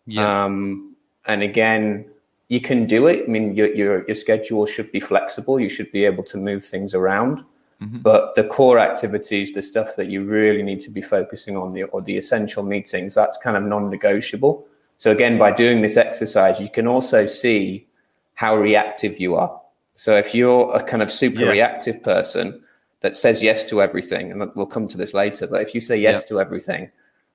Yeah. 0.06 0.46
Um, 0.46 0.96
and 1.28 1.44
again, 1.44 2.06
you 2.48 2.60
can 2.60 2.86
do 2.86 3.08
it. 3.08 3.26
I 3.26 3.32
mean, 3.32 3.56
your, 3.56 3.74
your, 3.74 4.06
your 4.08 4.16
schedule 4.16 4.66
should 4.66 4.92
be 4.92 5.00
flexible. 5.00 5.60
You 5.60 5.70
should 5.70 5.92
be 5.92 6.04
able 6.06 6.24
to 6.26 6.38
move 6.38 6.64
things 6.66 6.94
around. 6.94 7.44
Mm-hmm. 7.82 8.00
But 8.00 8.36
the 8.36 8.44
core 8.44 8.78
activities, 8.78 9.54
the 9.54 9.62
stuff 9.62 9.96
that 9.96 10.08
you 10.08 10.24
really 10.24 10.62
need 10.62 10.82
to 10.82 10.92
be 10.92 11.02
focusing 11.02 11.58
on, 11.58 11.74
the, 11.74 11.84
or 11.86 12.02
the 12.02 12.18
essential 12.18 12.64
meetings, 12.64 13.16
that's 13.16 13.38
kind 13.38 13.58
of 13.58 13.64
non-negotiable. 13.64 14.68
So 14.98 15.12
again, 15.12 15.40
by 15.40 15.52
doing 15.52 15.82
this 15.82 15.98
exercise, 15.98 16.60
you 16.60 16.70
can 16.70 16.88
also 16.88 17.26
see 17.26 17.88
how 18.36 18.56
reactive 18.56 19.20
you 19.20 19.36
are. 19.36 19.60
So 19.96 20.16
if 20.16 20.36
you're 20.36 20.72
a 20.76 20.84
kind 20.84 21.02
of 21.02 21.12
super 21.12 21.44
yeah. 21.46 21.52
reactive 21.52 22.04
person 22.04 22.62
that 23.00 23.16
says 23.16 23.42
yes 23.42 23.66
to 23.66 23.82
everything, 23.82 24.32
and 24.32 24.52
we'll 24.56 24.66
come 24.68 24.88
to 24.88 24.98
this 24.98 25.14
later, 25.14 25.48
but 25.48 25.62
if 25.62 25.74
you 25.74 25.82
say 25.82 25.98
yes 25.98 26.22
yeah. 26.24 26.28
to 26.30 26.40
everything, 26.42 26.92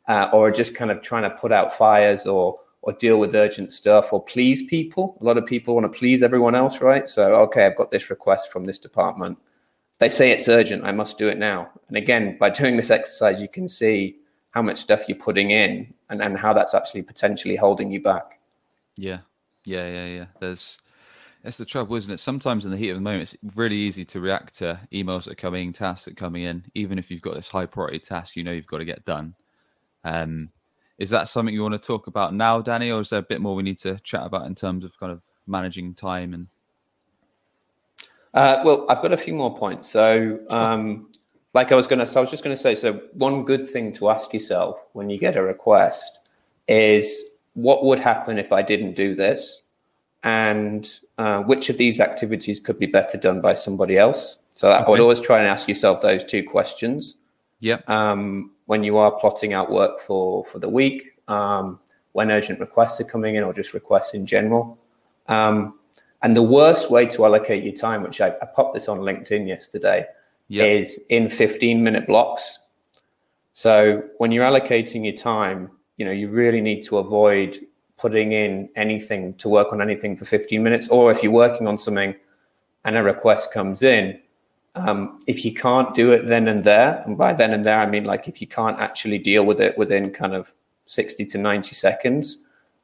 uh, 0.09 0.29
or 0.33 0.51
just 0.51 0.75
kind 0.75 0.91
of 0.91 1.01
trying 1.03 1.23
to 1.23 1.31
put 1.31 1.53
out 1.53 1.73
fires 1.73 2.27
or 2.27 2.59
or 2.87 2.93
deal 2.93 3.19
with 3.19 3.35
urgent 3.35 3.73
stuff 3.73 4.13
or 4.13 4.23
please 4.23 4.63
people. 4.63 5.19
A 5.21 5.25
lot 5.25 5.37
of 5.37 5.45
people 5.45 5.75
want 5.75 5.93
to 5.93 5.99
please 5.99 6.23
everyone 6.23 6.55
else, 6.55 6.81
right? 6.81 7.09
So, 7.09 7.35
okay, 7.35 7.67
I've 7.67 7.77
got 7.77 7.91
this 7.91 8.11
request 8.11 8.53
from 8.53 8.65
this 8.65 8.79
department. 8.79 9.39
They 9.99 10.09
say 10.09 10.31
it's 10.31 10.49
urgent. 10.49 10.85
I 10.85 10.93
must 10.93 11.19
do 11.19 11.27
it 11.27 11.37
now. 11.37 11.69
And 11.89 11.97
again, 11.97 12.37
by 12.39 12.51
doing 12.51 12.77
this 12.77 12.91
exercise, 12.91 13.41
you 13.41 13.49
can 13.49 13.69
see 13.69 14.19
how 14.51 14.63
much 14.63 14.79
stuff 14.79 15.09
you're 15.09 15.19
putting 15.19 15.51
in 15.51 15.93
and, 16.11 16.23
and 16.23 16.39
how 16.39 16.53
that's 16.53 16.75
actually 16.75 17.03
potentially 17.03 17.57
holding 17.57 17.91
you 17.91 18.01
back. 18.01 18.39
Yeah. 18.97 19.19
Yeah. 19.65 19.89
Yeah. 19.89 20.07
Yeah. 20.07 20.27
There's, 20.39 20.79
that's 21.43 21.57
the 21.57 21.65
trouble, 21.65 21.97
isn't 21.97 22.13
it? 22.13 22.21
Sometimes 22.21 22.65
in 22.65 22.71
the 22.71 22.77
heat 22.77 22.91
of 22.91 22.97
the 22.97 23.01
moment, 23.01 23.35
it's 23.35 23.57
really 23.57 23.77
easy 23.77 24.05
to 24.05 24.21
react 24.21 24.59
to 24.59 24.79
emails 24.93 25.25
that 25.25 25.33
are 25.33 25.35
coming, 25.35 25.73
tasks 25.73 26.05
that 26.05 26.13
are 26.13 26.15
coming 26.15 26.45
in. 26.45 26.65
Even 26.77 27.01
if 27.01 27.11
you've 27.11 27.21
got 27.21 27.35
this 27.35 27.49
high 27.49 27.67
priority 27.67 27.99
task, 27.99 28.37
you 28.37 28.45
know 28.45 28.53
you've 28.53 28.67
got 28.69 28.79
to 28.79 28.85
get 28.85 29.05
done. 29.05 29.35
Um, 30.07 30.51
is 30.99 31.11
that 31.11 31.29
something 31.29 31.55
you 31.55 31.63
want 31.63 31.75
to 31.75 31.79
talk 31.79 32.07
about 32.07 32.33
now, 32.33 32.63
Danny, 32.63 32.91
or 32.91 33.01
is 33.01 33.11
there 33.11 33.19
a 33.19 33.23
bit 33.23 33.41
more 33.41 33.55
we 33.55 33.63
need 33.63 33.79
to 33.81 33.99
chat 34.01 34.25
about 34.25 34.47
in 34.47 34.55
terms 34.55 34.85
of 34.85 34.99
kind 34.99 35.13
of 35.13 35.21
managing 35.47 35.95
time 35.95 36.33
and? 36.33 36.47
Uh, 38.33 38.63
well, 38.65 38.87
I've 38.89 39.03
got 39.03 39.13
a 39.13 39.17
few 39.17 39.35
more 39.35 39.55
points. 39.55 39.89
So, 39.89 40.39
um, 40.51 41.11
like 41.55 41.73
I 41.73 41.75
was 41.75 41.87
going 41.87 41.99
to, 41.99 42.07
so 42.07 42.21
I 42.21 42.23
was 42.23 42.31
just 42.31 42.45
going 42.45 42.55
to 42.55 42.61
say, 42.61 42.75
so 42.75 43.01
one 43.15 43.45
good 43.45 43.67
thing 43.67 43.93
to 43.95 44.11
ask 44.11 44.33
yourself 44.33 44.85
when 44.93 45.09
you 45.11 45.19
get 45.19 45.37
a 45.37 45.43
request 45.43 46.19
is, 46.69 47.25
what 47.55 47.85
would 47.85 47.99
happen 47.99 48.39
if 48.39 48.53
I 48.53 48.61
didn't 48.63 48.95
do 48.95 49.15
this? 49.15 49.63
and 50.27 50.99
uh, 51.19 51.39
which 51.43 51.71
of 51.71 51.79
these 51.79 52.01
activities 52.01 52.59
could 52.59 52.81
be 52.81 52.87
better 52.87 53.17
done 53.17 53.41
by 53.41 53.55
somebody 53.55 53.97
else. 53.97 54.39
So 54.57 54.73
okay. 54.73 54.85
I 54.85 54.91
would 54.91 54.99
always 54.99 55.21
try 55.21 55.39
and 55.39 55.47
ask 55.47 55.69
yourself 55.69 56.01
those 56.01 56.25
two 56.25 56.43
questions. 56.43 57.15
Yeah. 57.61 57.81
Um, 57.87 58.53
when 58.67 58.83
you 58.83 58.97
are 58.99 59.13
plotting 59.13 59.53
out 59.53 59.71
work 59.71 60.01
for 60.01 60.45
for 60.45 60.59
the 60.59 60.69
week, 60.69 61.19
um, 61.29 61.79
when 62.13 62.31
urgent 62.31 62.61
requests 62.61 63.01
are 63.01 63.05
coming 63.05 63.37
in, 63.37 63.45
or 63.45 63.53
just 63.53 63.75
requests 63.75 64.15
in 64.15 64.27
general. 64.27 64.79
Um, 65.29 65.79
and 66.23 66.37
the 66.37 66.43
worst 66.43 66.91
way 66.91 67.07
to 67.07 67.25
allocate 67.25 67.63
your 67.63 67.75
time, 67.75 68.03
which 68.03 68.21
I, 68.21 68.29
I 68.29 68.47
popped 68.47 68.75
this 68.75 68.89
on 68.89 69.01
LinkedIn 69.01 69.47
yesterday, 69.47 70.07
yep. 70.49 70.67
is 70.67 71.01
in 71.09 71.29
15 71.29 71.83
minute 71.83 72.07
blocks. 72.07 72.61
So 73.53 74.03
when 74.19 74.33
you're 74.33 74.45
allocating 74.45 75.05
your 75.05 75.15
time, 75.15 75.71
you 75.97 76.05
know, 76.05 76.13
you 76.13 76.29
really 76.29 76.61
need 76.61 76.83
to 76.85 76.99
avoid 76.99 77.59
putting 77.97 78.33
in 78.33 78.69
anything 78.77 79.35
to 79.35 79.49
work 79.49 79.73
on 79.73 79.81
anything 79.81 80.17
for 80.17 80.25
15 80.25 80.63
minutes, 80.63 80.89
or 80.89 81.11
if 81.11 81.23
you're 81.23 81.33
working 81.33 81.67
on 81.67 81.79
something 81.79 82.15
and 82.85 82.97
a 82.97 83.03
request 83.03 83.53
comes 83.53 83.83
in, 83.83 84.21
um, 84.77 85.19
if 85.27 85.45
you 85.45 85.55
can't 85.55 85.95
do 85.95 86.13
it 86.13 86.27
then 86.27 86.49
and 86.49 86.63
there, 86.63 87.03
and 87.07 87.17
by 87.17 87.33
then 87.33 87.53
and 87.53 87.65
there, 87.65 87.79
I 87.79 87.87
mean 87.87 88.05
like 88.05 88.29
if 88.29 88.41
you 88.41 88.47
can't 88.47 88.79
actually 88.79 89.19
deal 89.19 89.45
with 89.45 89.61
it 89.61 89.77
within 89.79 90.11
kind 90.11 90.35
of 90.35 90.55
60 90.87 91.25
to 91.27 91.39
90 91.39 91.75
seconds, 91.75 92.39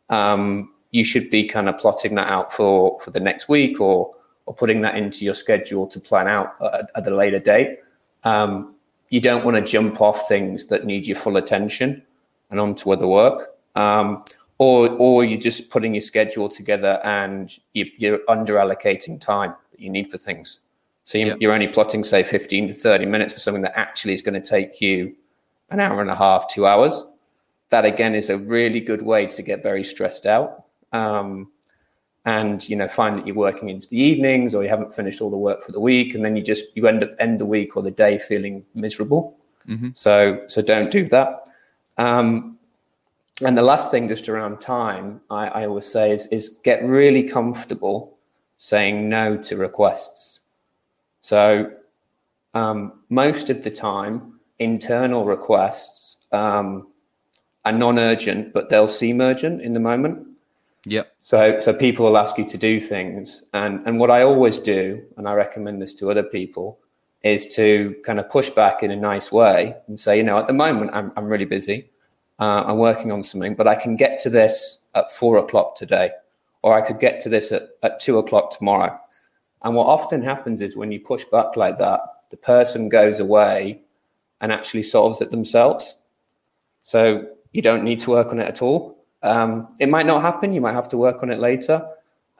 um, 0.08 0.72
you 0.90 1.04
should 1.04 1.30
be 1.30 1.46
kind 1.46 1.68
of 1.68 1.78
plotting 1.78 2.14
that 2.16 2.28
out 2.28 2.52
for, 2.52 2.99
for 3.00 3.11
the 3.11 3.20
next 3.20 3.49
week 3.49 3.80
or, 3.80 4.14
or 4.46 4.54
putting 4.54 4.80
that 4.82 4.96
into 4.96 5.25
your 5.25 5.34
schedule 5.34 5.87
to 5.87 6.00
plan 6.00 6.28
out 6.28 6.54
at, 6.62 6.90
at 6.94 7.08
a 7.08 7.14
later 7.14 7.38
date. 7.38 7.78
Um, 8.25 8.75
you 9.11 9.20
don't 9.20 9.44
want 9.44 9.56
to 9.56 9.62
jump 9.62 10.00
off 10.00 10.28
things 10.28 10.66
that 10.66 10.84
need 10.87 11.06
your 11.06 11.16
full 11.16 11.37
attention 11.37 12.02
and 12.50 12.58
onto 12.58 12.90
other 12.90 13.06
work. 13.06 13.50
Um, 13.75 14.25
or, 14.58 14.90
or 14.90 15.25
you're 15.25 15.40
just 15.40 15.70
putting 15.70 15.94
your 15.94 16.02
schedule 16.02 16.49
together 16.49 17.00
and 17.04 17.56
you, 17.72 17.87
you're 17.99 18.20
under 18.28 18.54
allocating 18.54 19.20
time 19.20 19.54
that 19.70 19.80
you 19.80 19.90
need 19.90 20.11
for 20.11 20.18
things. 20.18 20.61
So 21.04 21.18
you, 21.18 21.37
you're 21.40 21.52
only 21.52 21.68
plotting, 21.68 22.04
say, 22.04 22.23
15 22.23 22.68
to 22.68 22.75
30 22.75 23.06
minutes 23.06 23.32
for 23.32 23.40
something 23.40 23.62
that 23.62 23.76
actually 23.76 24.14
is 24.14 24.23
going 24.23 24.40
to 24.40 24.49
take 24.49 24.80
you 24.80 25.14
an 25.71 25.80
hour 25.80 26.00
and 26.00 26.11
a 26.11 26.14
half, 26.14 26.49
two 26.49 26.66
hours. 26.66 27.04
That 27.71 27.85
again 27.85 28.14
is 28.14 28.30
a 28.30 28.38
really 28.38 28.80
good 28.80 29.02
way 29.02 29.26
to 29.26 29.42
get 29.42 29.62
very 29.62 29.82
stressed 29.82 30.26
out. 30.26 30.64
Um, 30.92 31.49
and 32.25 32.68
you 32.68 32.76
know 32.76 32.88
find 32.88 33.16
that 33.16 33.26
you're 33.26 33.37
working 33.37 33.68
into 33.68 33.88
the 33.88 34.00
evenings 34.00 34.54
or 34.54 34.62
you 34.62 34.68
haven't 34.68 34.94
finished 34.94 35.21
all 35.21 35.30
the 35.30 35.37
work 35.37 35.62
for 35.62 35.73
the 35.73 35.80
week 35.80 36.14
and 36.14 36.25
then 36.25 36.37
you 36.37 36.42
just 36.42 36.64
you 36.76 36.87
end 36.87 37.02
up 37.02 37.11
end 37.18 37.40
the 37.40 37.47
week 37.47 37.76
or 37.76 37.82
the 37.82 37.90
day 37.90 38.18
feeling 38.18 38.64
miserable 38.75 39.37
mm-hmm. 39.68 39.88
so 39.94 40.42
so 40.47 40.62
don't 40.62 40.90
do 40.90 41.06
that 41.06 41.44
um, 41.99 42.56
and 43.40 43.59
the 43.59 43.62
last 43.62 43.90
thing 43.90 44.09
just 44.09 44.28
around 44.28 44.61
time 44.61 45.21
I, 45.30 45.49
I 45.49 45.66
always 45.66 45.87
say 45.87 46.12
is 46.12 46.26
is 46.28 46.59
get 46.62 46.85
really 46.85 47.25
comfortable 47.25 48.16
saying 48.59 49.09
no 49.09 49.37
to 49.38 49.56
requests 49.56 50.40
so 51.23 51.71
um, 52.52 53.00
most 53.09 53.49
of 53.49 53.62
the 53.62 53.71
time, 53.71 54.38
internal 54.59 55.25
requests 55.25 56.19
um, 56.33 56.88
are 57.64 57.73
non-urgent, 57.73 58.52
but 58.52 58.69
they'll 58.69 58.88
seem 58.88 59.21
urgent 59.21 59.62
in 59.62 59.73
the 59.73 59.81
moment. 59.81 60.26
Yep. 60.85 61.14
So 61.21 61.59
so 61.61 61.73
people 61.73 62.07
will 62.07 62.19
ask 62.19 62.37
you 62.37 62.45
to 62.49 62.59
do 62.59 62.81
things, 62.81 63.43
and 63.55 63.87
and 63.87 64.00
what 64.00 64.11
I 64.11 64.23
always 64.23 64.59
do, 64.59 65.00
and 65.17 65.29
I 65.29 65.35
recommend 65.35 65.81
this 65.81 65.95
to 65.95 66.11
other 66.11 66.25
people, 66.25 66.79
is 67.23 67.47
to 67.55 67.95
kind 68.05 68.19
of 68.19 68.29
push 68.29 68.50
back 68.50 68.83
in 68.83 68.91
a 68.91 68.97
nice 68.97 69.31
way 69.31 69.76
and 69.87 69.99
say, 69.99 70.17
you 70.17 70.25
know, 70.25 70.38
at 70.38 70.49
the 70.49 70.52
moment 70.52 70.91
I'm 70.93 71.12
I'm 71.17 71.26
really 71.26 71.45
busy, 71.45 71.88
uh, 72.41 72.64
I'm 72.67 72.79
working 72.79 73.12
on 73.12 73.23
something, 73.23 73.55
but 73.55 73.69
I 73.69 73.76
can 73.76 73.95
get 73.95 74.19
to 74.21 74.31
this 74.31 74.81
at 74.97 75.12
four 75.12 75.38
o'clock 75.38 75.76
today, 75.76 76.11
or 76.62 76.75
I 76.75 76.81
could 76.81 76.99
get 76.99 77.21
to 77.23 77.29
this 77.29 77.52
at, 77.52 77.69
at 77.85 78.00
two 78.00 78.19
o'clock 78.19 78.50
tomorrow. 78.59 78.99
And 79.64 79.75
what 79.75 79.87
often 79.87 80.23
happens 80.23 80.61
is 80.61 80.76
when 80.76 80.92
you 80.92 81.00
push 81.00 81.25
back 81.25 81.57
like 81.57 81.76
that, 81.76 82.00
the 82.31 82.37
person 82.37 82.88
goes 82.88 83.21
away 83.21 83.81
and 84.40 84.50
actually 84.50 84.83
solves 84.83 85.21
it 85.21 85.31
themselves. 85.31 85.97
So 86.81 87.26
you 87.52 87.62
don't 87.62 87.85
need 87.85 87.99
to 88.00 88.11
work 88.11 88.28
on 88.33 88.40
it 88.40 88.49
at 88.49 88.62
all. 88.62 89.04
Um, 89.23 89.69
it 89.78 89.88
might 89.88 90.07
not 90.07 90.23
happen. 90.23 90.52
You 90.52 90.61
might 90.61 90.73
have 90.73 90.88
to 90.88 90.97
work 90.97 91.23
on 91.23 91.31
it 91.31 91.38
later. 91.38 91.87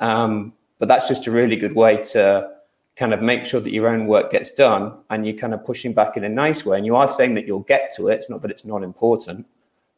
Um, 0.01 0.53
but 0.79 0.89
that's 0.89 1.09
just 1.09 1.29
a 1.29 1.31
really 1.31 1.55
good 1.55 1.77
way 1.77 2.03
to 2.11 2.51
kind 2.97 3.15
of 3.15 3.23
make 3.23 3.47
sure 3.47 3.61
that 3.61 3.73
your 3.73 3.87
own 3.87 4.07
work 4.07 4.33
gets 4.33 4.51
done 4.51 4.93
and 5.11 5.25
you're 5.25 5.37
kind 5.37 5.55
of 5.55 5.65
pushing 5.65 5.95
back 5.95 6.17
in 6.17 6.25
a 6.25 6.29
nice 6.29 6.67
way. 6.67 6.77
And 6.77 6.85
you 6.85 6.97
are 6.97 7.07
saying 7.07 7.35
that 7.35 7.47
you'll 7.47 7.61
get 7.61 7.95
to 7.97 8.09
it, 8.09 8.27
not 8.29 8.43
that 8.43 8.51
it's 8.51 8.65
not 8.65 8.83
important. 8.83 9.47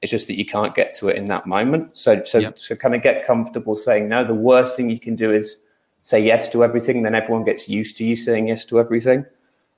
It's 0.03 0.11
just 0.11 0.27
that 0.27 0.37
you 0.37 0.45
can't 0.45 0.75
get 0.75 0.95
to 0.97 1.09
it 1.09 1.17
in 1.17 1.25
that 1.27 1.47
moment. 1.47 1.91
So, 1.95 2.23
so, 2.25 2.39
yep. 2.39 2.59
so 2.59 2.77
kind 2.77 2.95
of 2.95 3.03
get 3.03 3.27
comfortable 3.27 3.75
saying 3.75 4.09
no. 4.09 4.25
The 4.25 4.35
worst 4.35 4.77
thing 4.77 4.91
you 4.91 5.01
can 5.01 5.17
do 5.17 5.33
is 5.33 5.57
say 6.05 6.23
yes 6.23 6.49
to 6.51 6.63
everything, 6.63 7.03
then 7.03 7.15
everyone 7.15 7.45
gets 7.45 7.67
used 7.67 7.97
to 7.97 8.05
you 8.05 8.15
saying 8.15 8.49
yes 8.49 8.67
to 8.67 8.79
everything. 8.79 9.25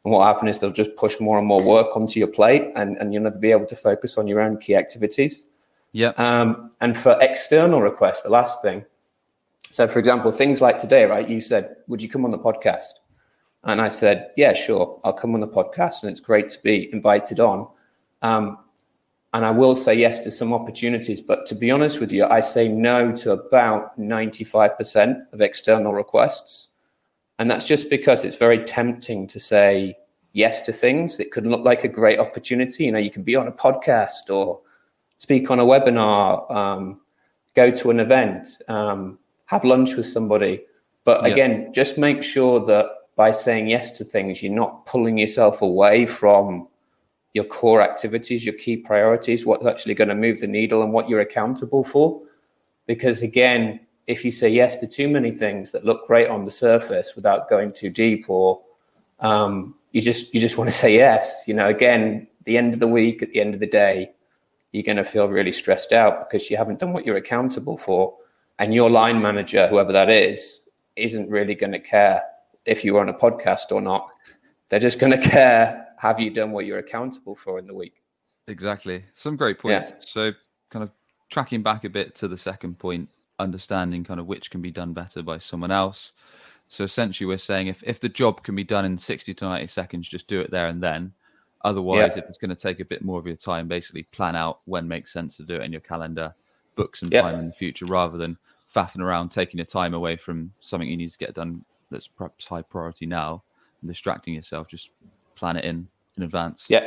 And 0.05 0.13
what 0.13 0.27
happens 0.27 0.57
is 0.57 0.61
they'll 0.61 0.73
just 0.73 0.97
push 0.97 1.21
more 1.21 1.39
and 1.39 1.47
more 1.47 1.63
work 1.63 1.97
onto 1.97 2.19
your 2.19 2.29
plate 2.29 2.65
and, 2.75 2.97
and 2.97 3.15
you'll 3.15 3.23
never 3.23 3.39
be 3.39 3.53
able 3.53 3.67
to 3.67 3.77
focus 3.77 4.19
on 4.19 4.27
your 4.27 4.41
own 4.41 4.59
key 4.59 4.75
activities. 4.75 5.45
Yeah. 5.93 6.09
Um, 6.17 6.73
and 6.81 6.97
for 6.97 7.17
external 7.21 7.81
requests, 7.81 8.23
the 8.23 8.29
last 8.29 8.61
thing. 8.61 8.85
So, 9.71 9.87
for 9.87 10.01
example, 10.01 10.33
things 10.33 10.61
like 10.61 10.81
today, 10.81 11.05
right? 11.05 11.29
You 11.29 11.41
said, 11.41 11.77
Would 11.87 12.03
you 12.03 12.09
come 12.09 12.25
on 12.25 12.33
the 12.33 12.39
podcast? 12.39 12.95
And 13.63 13.81
I 13.81 13.89
said, 13.89 14.31
Yeah, 14.37 14.53
sure, 14.53 15.01
I'll 15.05 15.13
come 15.13 15.33
on 15.35 15.41
the 15.41 15.49
podcast. 15.49 16.03
And 16.03 16.11
it's 16.11 16.21
great 16.21 16.49
to 16.51 16.63
be 16.63 16.93
invited 16.93 17.39
on. 17.39 17.69
Um, 18.23 18.59
and 19.37 19.45
I 19.45 19.51
will 19.51 19.77
say 19.77 19.93
yes 19.93 20.21
to 20.21 20.31
some 20.31 20.55
opportunities. 20.55 21.21
But 21.21 21.45
to 21.45 21.55
be 21.55 21.71
honest 21.71 22.01
with 22.01 22.11
you, 22.11 22.25
I 22.25 22.41
say 22.41 22.69
no 22.69 23.13
to 23.17 23.33
about 23.33 24.01
95% 24.01 25.31
of 25.31 25.43
external 25.43 25.93
requests. 25.93 26.69
And 27.39 27.51
that's 27.51 27.67
just 27.67 27.91
because 27.91 28.25
it's 28.25 28.37
very 28.37 28.65
tempting 28.65 29.27
to 29.27 29.39
say 29.39 29.95
yes 30.33 30.63
to 30.63 30.73
things. 30.73 31.19
It 31.19 31.33
could 31.33 31.47
look 31.47 31.63
like 31.67 31.85
a 31.85 31.89
great 31.89 32.19
opportunity. 32.19 32.85
You 32.85 32.93
know, 32.93 32.99
you 32.99 33.11
can 33.11 33.25
be 33.25 33.37
on 33.37 33.47
a 33.47 33.53
podcast 33.53 34.31
or 34.31 34.59
speak 35.19 35.51
on 35.51 35.61
a 35.61 35.67
webinar, 35.67 36.51
um, 36.51 37.03
go 37.55 37.71
to 37.71 37.91
an 37.91 38.01
event, 38.01 38.57
um, 38.69 39.19
have 39.45 39.65
lunch 39.65 39.97
with 39.97 40.07
somebody. 40.07 40.63
But 41.05 41.27
again, 41.27 41.65
yeah. 41.65 41.73
just 41.73 41.99
make 41.99 42.23
sure 42.23 42.65
that 42.65 42.87
by 43.17 43.33
saying 43.33 43.69
yes 43.69 43.91
to 43.99 44.05
things, 44.05 44.43
you're 44.43 44.51
not 44.55 44.87
pulling 44.87 45.19
yourself 45.19 45.61
away 45.61 46.07
from 46.07 46.69
your 47.37 47.45
core 47.45 47.83
activities, 47.83 48.47
your 48.47 48.55
key 48.55 48.79
priorities, 48.79 49.45
what's 49.45 49.67
actually 49.67 49.93
going 49.93 50.09
to 50.09 50.15
move 50.15 50.41
the 50.41 50.47
needle 50.47 50.83
and 50.83 50.91
what 50.91 51.07
you're 51.07 51.21
accountable 51.21 51.85
for. 51.85 52.23
Because 52.87 53.21
again, 53.21 53.79
if 54.07 54.25
you 54.25 54.33
say 54.33 54.49
yes 54.49 54.79
to 54.79 54.87
too 54.87 55.07
many 55.07 55.31
things 55.31 55.71
that 55.73 55.85
look 55.85 56.07
great 56.07 56.29
on 56.29 56.47
the 56.47 56.51
surface 56.51 57.15
without 57.15 57.51
going 57.51 57.75
too 57.75 57.91
deep, 57.91 58.31
or 58.31 58.63
um, 59.21 59.75
you 59.93 60.01
just 60.01 60.33
you 60.33 60.41
just 60.41 60.57
want 60.57 60.71
to 60.71 60.77
say 60.77 60.95
yes, 60.95 61.45
you 61.47 61.53
know, 61.53 61.69
again, 61.69 62.27
the 62.45 62.57
end 62.57 62.73
of 62.73 62.81
the 62.81 62.89
week, 62.89 63.23
at 63.23 63.33
the 63.33 63.41
end 63.43 63.53
of 63.53 63.61
the 63.61 63.67
day, 63.67 64.11
you're 64.73 64.83
going 64.83 64.97
to 64.97 65.05
feel 65.05 65.29
really 65.29 65.53
stressed 65.53 65.93
out 65.93 66.31
because 66.31 66.51
you 66.51 66.57
haven't 66.57 66.79
done 66.79 66.95
what 66.95 67.05
you're 67.05 67.19
accountable 67.19 67.77
for, 67.77 68.17
and 68.59 68.73
your 68.73 68.89
line 68.89 69.21
manager, 69.21 69.69
whoever 69.69 69.93
that 69.93 70.09
is, 70.09 70.61
isn't 70.97 71.29
really 71.29 71.55
going 71.55 71.73
to 71.73 71.81
care 71.81 72.23
if 72.65 72.83
you're 72.83 73.01
on 73.01 73.11
a 73.11 73.15
podcast 73.15 73.73
or 73.73 73.83
not. 73.83 74.09
They're 74.71 74.81
just 74.81 74.99
going 74.99 75.13
to 75.21 75.29
care 75.29 75.86
have 75.99 76.21
you 76.21 76.31
done 76.31 76.53
what 76.53 76.67
you're 76.67 76.79
accountable 76.79 77.35
for 77.35 77.59
in 77.59 77.67
the 77.67 77.75
week? 77.75 78.03
Exactly. 78.49 79.05
Some 79.15 79.37
great 79.37 79.59
points. 79.59 79.93
Yeah. 79.93 79.97
So, 80.01 80.33
kind 80.71 80.83
of 80.83 80.91
tracking 81.31 81.63
back 81.63 81.85
a 81.85 81.89
bit 81.89 82.15
to 82.17 82.29
the 82.29 82.37
second 82.37 82.79
point, 82.79 83.09
understanding 83.39 84.05
kind 84.05 84.21
of 84.21 84.27
which 84.27 84.51
can 84.51 84.63
be 84.63 84.71
done 84.71 84.93
better 84.93 85.23
by 85.23 85.39
someone 85.39 85.71
else. 85.71 86.13
So, 86.69 86.85
essentially, 86.85 87.27
we're 87.27 87.39
saying 87.39 87.69
if, 87.69 87.83
if 87.85 88.01
the 88.01 88.09
job 88.09 88.43
can 88.43 88.55
be 88.55 88.65
done 88.65 88.85
in 88.85 88.99
60 88.99 89.35
to 89.35 89.45
90 89.45 89.67
seconds, 89.67 90.09
just 90.09 90.29
do 90.29 90.41
it 90.41 90.51
there 90.51 90.69
and 90.69 90.83
then. 90.83 91.13
Otherwise, 91.63 92.13
yeah. 92.17 92.23
if 92.23 92.29
it's 92.29 92.39
going 92.39 92.55
to 92.55 92.55
take 92.55 92.81
a 92.81 92.85
bit 92.85 93.03
more 93.03 93.19
of 93.19 93.27
your 93.27 93.37
time, 93.37 93.67
basically 93.67 94.05
plan 94.05 94.37
out 94.37 94.61
when 94.67 94.87
makes 94.87 95.13
sense 95.13 95.37
to 95.37 95.43
do 95.43 95.57
it 95.57 95.63
in 95.63 95.73
your 95.73 95.81
calendar, 95.81 96.33
book 96.77 96.95
some 96.95 97.09
yeah. 97.11 97.23
time 97.23 97.41
in 97.41 97.47
the 97.47 97.53
future 97.53 97.87
rather 97.87 98.17
than 98.17 98.39
faffing 98.73 99.01
around, 99.01 99.31
taking 99.31 99.59
your 99.59 99.67
time 99.67 99.95
away 99.95 100.17
from 100.17 100.53
something 100.61 100.89
you 100.89 100.97
need 100.97 101.11
to 101.11 101.19
get 101.19 101.35
done 101.35 101.65
that's 101.91 102.07
perhaps 102.07 102.47
high 102.47 102.63
priority 102.63 103.07
now 103.07 103.43
and 103.81 103.89
distracting 103.89 104.35
yourself. 104.35 104.69
Just 104.69 104.91
plan 105.37 105.57
it 105.57 105.65
in 105.65 105.89
in 106.17 106.23
advance. 106.23 106.67
Yeah. 106.69 106.81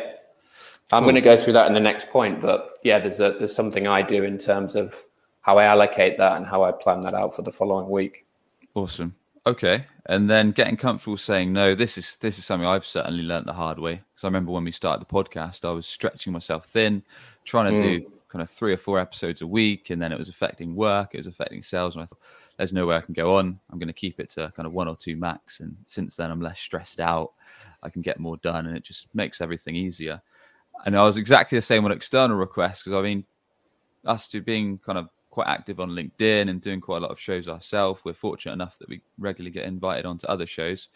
I'm 0.91 1.03
cool. 1.03 1.11
going 1.11 1.15
to 1.15 1.21
go 1.21 1.37
through 1.37 1.53
that 1.53 1.67
in 1.67 1.73
the 1.73 1.79
next 1.79 2.09
point, 2.09 2.41
but 2.41 2.79
yeah, 2.83 2.97
there's 2.97 3.19
a 3.19 3.35
there's 3.37 3.55
something 3.55 3.87
I 3.87 4.01
do 4.01 4.23
in 4.23 4.37
terms 4.39 4.75
of 4.75 4.95
how 5.41 5.57
I 5.57 5.65
allocate 5.65 6.17
that 6.17 6.37
and 6.37 6.45
how 6.45 6.63
I 6.63 6.71
plan 6.71 7.01
that 7.01 7.13
out 7.13 7.35
for 7.35 7.43
the 7.43 7.51
following 7.51 7.89
week. 7.89 8.25
Awesome. 8.73 9.15
Okay, 9.45 9.85
and 10.07 10.29
then 10.29 10.51
getting 10.51 10.77
comfortable 10.77 11.17
saying 11.17 11.53
no. 11.53 11.75
This 11.75 11.97
is 11.97 12.15
this 12.17 12.39
is 12.39 12.45
something 12.45 12.67
I've 12.67 12.85
certainly 12.85 13.23
learned 13.23 13.45
the 13.45 13.53
hard 13.53 13.79
way. 13.79 13.93
Because 13.93 14.23
I 14.23 14.27
remember 14.27 14.51
when 14.51 14.63
we 14.63 14.71
started 14.71 15.01
the 15.01 15.11
podcast, 15.11 15.63
I 15.63 15.73
was 15.73 15.85
stretching 15.85 16.33
myself 16.33 16.65
thin, 16.65 17.03
trying 17.45 17.71
to 17.71 17.79
mm. 17.79 17.83
do 17.83 18.11
kind 18.27 18.41
of 18.41 18.49
three 18.49 18.73
or 18.73 18.77
four 18.77 18.99
episodes 18.99 19.41
a 19.41 19.47
week, 19.47 19.91
and 19.91 20.01
then 20.01 20.11
it 20.11 20.19
was 20.19 20.29
affecting 20.29 20.75
work, 20.75 21.13
it 21.13 21.17
was 21.17 21.27
affecting 21.27 21.63
sales, 21.63 21.95
and 21.95 22.03
I 22.03 22.05
thought, 22.05 22.19
"There's 22.57 22.73
no 22.73 22.87
way 22.87 22.95
I 22.95 23.01
can 23.01 23.13
go 23.13 23.35
on. 23.35 23.59
I'm 23.71 23.79
going 23.79 23.87
to 23.87 23.93
keep 23.93 24.19
it 24.19 24.29
to 24.31 24.51
kind 24.55 24.65
of 24.65 24.73
one 24.73 24.87
or 24.87 24.95
two 24.95 25.15
max." 25.15 25.59
And 25.61 25.75
since 25.85 26.15
then, 26.15 26.31
I'm 26.31 26.41
less 26.41 26.59
stressed 26.59 26.99
out. 26.99 27.33
I 27.83 27.89
can 27.89 28.01
get 28.01 28.19
more 28.19 28.37
done, 28.37 28.67
and 28.67 28.75
it 28.75 28.83
just 28.83 29.13
makes 29.13 29.41
everything 29.41 29.75
easier. 29.75 30.21
And 30.85 30.97
I 30.97 31.03
was 31.03 31.17
exactly 31.17 31.57
the 31.57 31.61
same 31.61 31.85
on 31.85 31.91
external 31.91 32.37
requests 32.37 32.83
because 32.83 32.97
I 32.97 33.01
mean, 33.01 33.25
us 34.05 34.27
two 34.27 34.41
being 34.41 34.77
kind 34.79 34.97
of 34.97 35.09
quite 35.29 35.47
active 35.47 35.79
on 35.79 35.89
LinkedIn 35.89 36.49
and 36.49 36.61
doing 36.61 36.81
quite 36.81 36.97
a 36.97 37.01
lot 37.01 37.11
of 37.11 37.19
shows 37.19 37.47
ourselves, 37.47 38.01
we're 38.03 38.13
fortunate 38.13 38.53
enough 38.53 38.79
that 38.79 38.89
we 38.89 39.01
regularly 39.17 39.51
get 39.51 39.65
invited 39.65 40.05
onto 40.05 40.27
other 40.27 40.45
shows. 40.45 40.89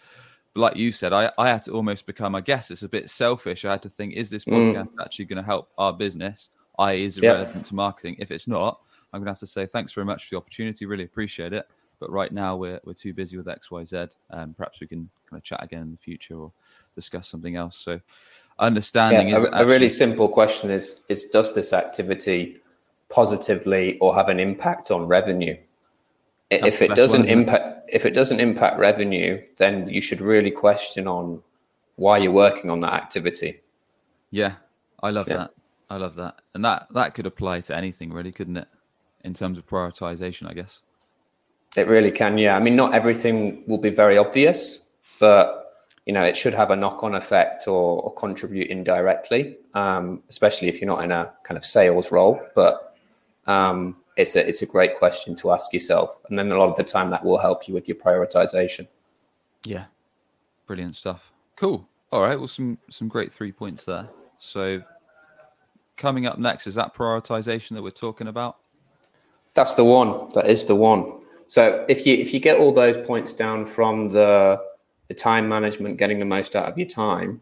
But 0.54 0.62
like 0.62 0.75
you 0.75 0.92
said, 0.92 1.13
I, 1.13 1.32
I 1.38 1.50
had 1.50 1.63
to 1.63 1.72
almost 1.72 2.06
become, 2.06 2.36
I 2.36 2.42
guess 2.42 2.72
it's 2.72 2.84
a 2.84 2.90
bit 2.90 3.10
selfish. 3.10 3.66
I 3.66 3.72
had 3.72 3.82
to 3.84 3.90
think, 3.90 4.13
is 4.13 4.30
this 4.30 4.46
podcast 4.46 4.92
mm. 4.92 5.04
actually 5.04 5.25
going 5.25 5.38
to 5.38 5.46
help 5.46 5.70
our 5.78 5.94
business? 5.94 6.50
I 6.80 6.94
is 6.94 7.18
it 7.18 7.24
relevant 7.24 7.66
to 7.68 7.75
marketing? 7.75 8.16
If 8.20 8.32
it's 8.32 8.48
not, 8.48 8.80
I'm 9.12 9.20
going 9.20 9.25
to 9.25 9.32
have 9.32 9.40
to 9.40 9.48
say 9.48 9.66
thanks 9.66 9.94
very 9.94 10.06
much 10.06 10.25
for 10.25 10.36
the 10.36 10.38
opportunity. 10.38 10.86
Really 10.86 11.04
appreciate 11.04 11.54
it. 11.54 11.68
But 12.03 12.12
right 12.12 12.33
now 12.33 12.57
we're, 12.57 12.81
we're 12.83 12.95
too 12.95 13.13
busy 13.13 13.38
with 13.38 13.48
X, 13.48 13.72
Y, 13.72 13.86
Z. 13.86 14.07
Um, 14.29 14.53
perhaps 14.53 14.81
we 14.81 14.88
can 14.88 15.10
kind 15.29 15.39
of 15.39 15.43
chat 15.43 15.63
again 15.63 15.83
in 15.83 15.91
the 15.91 15.98
future 15.98 16.36
or 16.36 16.51
discuss 16.95 17.29
something 17.29 17.55
else. 17.55 17.77
So 17.77 18.01
understanding 18.60 19.29
yeah, 19.29 19.38
a, 19.38 19.41
actually... 19.43 19.62
a 19.62 19.65
really 19.65 19.89
simple 19.89 20.27
question 20.27 20.69
is, 20.69 21.01
is 21.07 21.24
does 21.29 21.53
this 21.53 21.72
activity 21.72 22.57
positively 23.07 23.98
or 24.00 24.13
have 24.13 24.27
an 24.27 24.38
impact 24.38 24.91
on 24.91 25.07
revenue? 25.07 25.55
That's 26.51 26.67
if 26.67 26.81
it 26.81 26.93
doesn't 26.93 27.22
one, 27.22 27.29
impact, 27.29 27.88
it? 27.88 27.95
if 27.95 28.05
it 28.05 28.13
doesn't 28.13 28.41
impact 28.41 28.79
revenue, 28.79 29.41
then 29.55 29.88
you 29.88 30.01
should 30.01 30.19
really 30.19 30.51
question 30.51 31.07
on 31.07 31.41
why 31.95 32.17
you're 32.17 32.33
working 32.33 32.69
on 32.69 32.81
that 32.81 32.91
activity. 32.91 33.62
Yeah, 34.29 34.55
I 35.01 35.12
love 35.12 35.29
yeah. 35.29 35.38
that. 35.38 35.51
I 35.89 35.95
love 35.95 36.15
that, 36.15 36.41
and 36.53 36.65
that 36.65 36.88
that 36.93 37.13
could 37.13 37.27
apply 37.27 37.62
to 37.62 37.77
anything, 37.77 38.12
really, 38.12 38.33
couldn't 38.33 38.57
it? 38.57 38.67
In 39.24 39.33
terms 39.33 39.57
of 39.57 39.65
prioritization, 39.65 40.50
I 40.50 40.53
guess. 40.53 40.81
It 41.75 41.88
really 41.88 42.12
can. 42.12 42.38
Yeah, 42.38 42.56
I 42.56 42.60
mean, 42.60 42.75
not 42.75 42.94
everything 42.94 43.63
will 43.68 43.80
be 43.80 43.89
very 43.89 44.18
obvious, 44.18 44.80
but 45.20 45.63
you 46.06 46.13
know, 46.13 46.24
it 46.24 46.36
should 46.36 46.53
have 46.53 46.72
a 46.72 46.75
knock-on 46.75 47.15
effect 47.15 47.68
or, 47.68 48.01
or 48.01 48.13
contribute 48.13 48.68
indirectly, 48.68 49.58
um, 49.74 50.22
especially 50.30 50.68
if 50.68 50.82
you're 50.82 50.88
not 50.88 51.03
in 51.03 51.12
a 51.12 51.34
kind 51.44 51.58
of 51.58 51.63
sales 51.63 52.12
role. 52.12 52.42
But 52.56 52.96
um, 53.48 53.96
it's 54.18 54.36
a 54.36 54.48
it's 54.48 54.62
a 54.62 54.65
great 54.65 54.98
question 54.98 55.36
to 55.36 55.51
ask 55.51 55.74
yourself, 55.74 56.18
and 56.30 56.38
then 56.38 56.51
a 56.51 56.58
lot 56.58 56.70
of 56.70 56.75
the 56.75 56.84
time 56.84 57.10
that 57.12 57.24
will 57.24 57.38
help 57.38 57.68
you 57.68 57.74
with 57.74 57.88
your 57.88 57.98
prioritization. 57.98 58.88
Yeah, 59.65 59.86
brilliant 60.68 60.96
stuff. 60.96 61.32
Cool. 61.56 61.88
All 62.12 62.22
right. 62.22 62.38
Well, 62.38 62.48
some 62.48 62.77
some 62.89 63.08
great 63.08 63.32
three 63.32 63.51
points 63.51 63.86
there. 63.86 64.08
So, 64.38 64.84
coming 65.98 66.25
up 66.27 66.38
next 66.38 66.68
is 66.68 66.75
that 66.75 66.94
prioritization 66.94 67.72
that 67.72 67.82
we're 67.82 67.92
talking 67.92 68.27
about. 68.27 68.58
That's 69.53 69.74
the 69.75 69.86
one. 69.86 70.32
That 70.36 70.50
is 70.50 70.65
the 70.65 70.75
one. 70.75 71.22
So 71.53 71.86
if 71.88 72.07
you 72.07 72.15
if 72.15 72.33
you 72.33 72.39
get 72.39 72.57
all 72.57 72.74
those 72.74 72.98
points 72.98 73.31
down 73.31 73.67
from 73.67 74.10
the 74.10 74.60
the 75.07 75.13
time 75.13 75.48
management, 75.48 75.98
getting 75.98 76.17
the 76.17 76.25
most 76.25 76.55
out 76.55 76.67
of 76.67 76.79
your 76.79 76.88
time, 76.88 77.41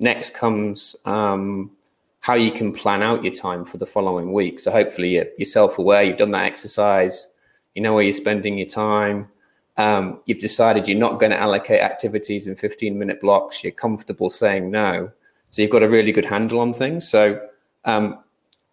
next 0.00 0.34
comes 0.34 0.96
um, 1.04 1.70
how 2.18 2.34
you 2.34 2.50
can 2.50 2.72
plan 2.72 3.04
out 3.04 3.22
your 3.22 3.32
time 3.32 3.64
for 3.64 3.78
the 3.78 3.86
following 3.86 4.32
week. 4.32 4.58
So 4.58 4.72
hopefully 4.72 5.10
you're, 5.10 5.26
you're 5.38 5.46
self-aware, 5.46 6.02
you've 6.02 6.16
done 6.16 6.32
that 6.32 6.44
exercise, 6.44 7.28
you 7.76 7.82
know 7.82 7.94
where 7.94 8.02
you're 8.02 8.12
spending 8.12 8.58
your 8.58 8.66
time. 8.66 9.28
Um, 9.76 10.18
you've 10.26 10.40
decided 10.40 10.88
you're 10.88 10.98
not 10.98 11.20
going 11.20 11.30
to 11.30 11.40
allocate 11.40 11.82
activities 11.82 12.48
in 12.48 12.56
15 12.56 12.98
minute 12.98 13.20
blocks. 13.20 13.62
You're 13.62 13.70
comfortable 13.70 14.28
saying 14.28 14.72
no. 14.72 15.12
So 15.50 15.62
you've 15.62 15.70
got 15.70 15.84
a 15.84 15.88
really 15.88 16.10
good 16.10 16.24
handle 16.24 16.58
on 16.58 16.72
things. 16.72 17.08
So 17.08 17.40
um, 17.84 18.24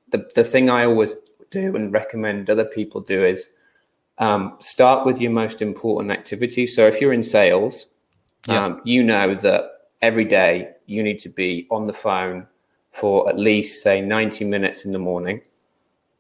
the, 0.09 0.27
the 0.33 0.43
thing 0.43 0.71
I 0.71 0.85
always 0.85 1.15
do 1.51 1.75
and 1.75 1.93
recommend 1.93 2.49
other 2.49 2.65
people 2.65 3.01
do 3.01 3.23
is 3.23 3.51
um, 4.19 4.55
start 4.59 5.05
with 5.05 5.19
your 5.19 5.31
most 5.31 5.61
important 5.61 6.11
activity. 6.11 6.67
So 6.67 6.85
if 6.85 7.01
you're 7.01 7.13
in 7.13 7.23
sales, 7.23 7.87
yeah. 8.47 8.65
um, 8.65 8.81
you 8.83 9.03
know 9.03 9.33
that 9.35 9.71
every 10.01 10.25
day 10.25 10.71
you 10.85 11.01
need 11.03 11.19
to 11.19 11.29
be 11.29 11.67
on 11.71 11.85
the 11.85 11.93
phone 11.93 12.45
for 12.91 13.29
at 13.29 13.37
least 13.37 13.81
say 13.83 14.01
90 14.01 14.45
minutes 14.45 14.85
in 14.85 14.91
the 14.91 14.99
morning 14.99 15.41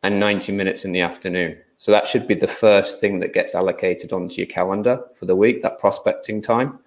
and 0.03 0.19
90 0.19 0.53
minutes 0.53 0.85
in 0.85 0.91
the 0.91 1.01
afternoon. 1.01 1.57
So 1.77 1.91
that 1.91 2.07
should 2.07 2.27
be 2.27 2.35
the 2.35 2.47
first 2.47 2.99
thing 2.99 3.19
that 3.19 3.33
gets 3.33 3.55
allocated 3.55 4.13
onto 4.13 4.35
your 4.35 4.47
calendar 4.47 5.01
for 5.15 5.25
the 5.25 5.35
week, 5.35 5.61
that 5.61 5.79
prospecting 5.79 6.41
time. 6.41 6.79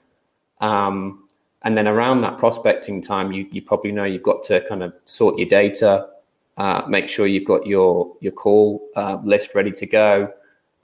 Um, 0.60 1.28
and 1.62 1.76
then 1.76 1.88
around 1.88 2.20
that 2.20 2.38
prospecting 2.38 3.00
time, 3.00 3.32
you, 3.32 3.46
you 3.50 3.62
probably 3.62 3.92
know 3.92 4.04
you've 4.04 4.22
got 4.22 4.42
to 4.44 4.60
kind 4.68 4.82
of 4.82 4.92
sort 5.04 5.38
your 5.38 5.48
data, 5.48 6.08
uh, 6.56 6.82
make 6.88 7.08
sure 7.08 7.26
you've 7.26 7.46
got 7.46 7.66
your, 7.66 8.14
your 8.20 8.32
call 8.32 8.86
uh, 8.96 9.18
list 9.24 9.54
ready 9.54 9.72
to 9.72 9.86
go. 9.86 10.32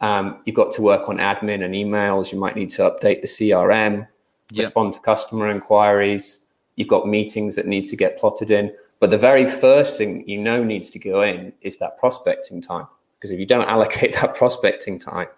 Um, 0.01 0.41
you've 0.45 0.57
got 0.57 0.73
to 0.75 0.83
work 0.83 1.09
on 1.09 1.19
admin 1.19 1.65
and 1.65 1.75
emails. 1.75 2.33
You 2.33 2.39
might 2.39 2.57
need 2.57 2.71
to 2.71 2.83
update 2.83 3.21
the 3.21 3.27
CRM, 3.27 4.07
yep. 4.51 4.65
respond 4.65 4.95
to 4.95 5.01
customer 5.01 5.51
inquiries. 5.51 6.41
You've 6.77 6.89
got 6.89 7.09
meetings 7.09 7.57
that 7.57 7.67
need 7.67 7.85
to 7.87 7.97
get 7.97 8.19
plotted 8.19 8.51
in. 8.51 8.73
But 9.01 9.11
the 9.11 9.19
very 9.19 9.47
first 9.47 9.99
thing 9.99 10.29
you 10.29 10.39
know 10.39 10.65
needs 10.65 10.91
to 10.91 10.99
go 10.99 11.23
in 11.23 11.53
is 11.63 11.77
that 11.79 11.99
prospecting 11.99 12.61
time. 12.61 12.87
Because 13.19 13.33
if 13.33 13.41
you 13.41 13.47
don't 13.47 13.69
allocate 13.69 14.15
that 14.21 14.35
prospecting 14.35 14.99
time, 14.99 15.29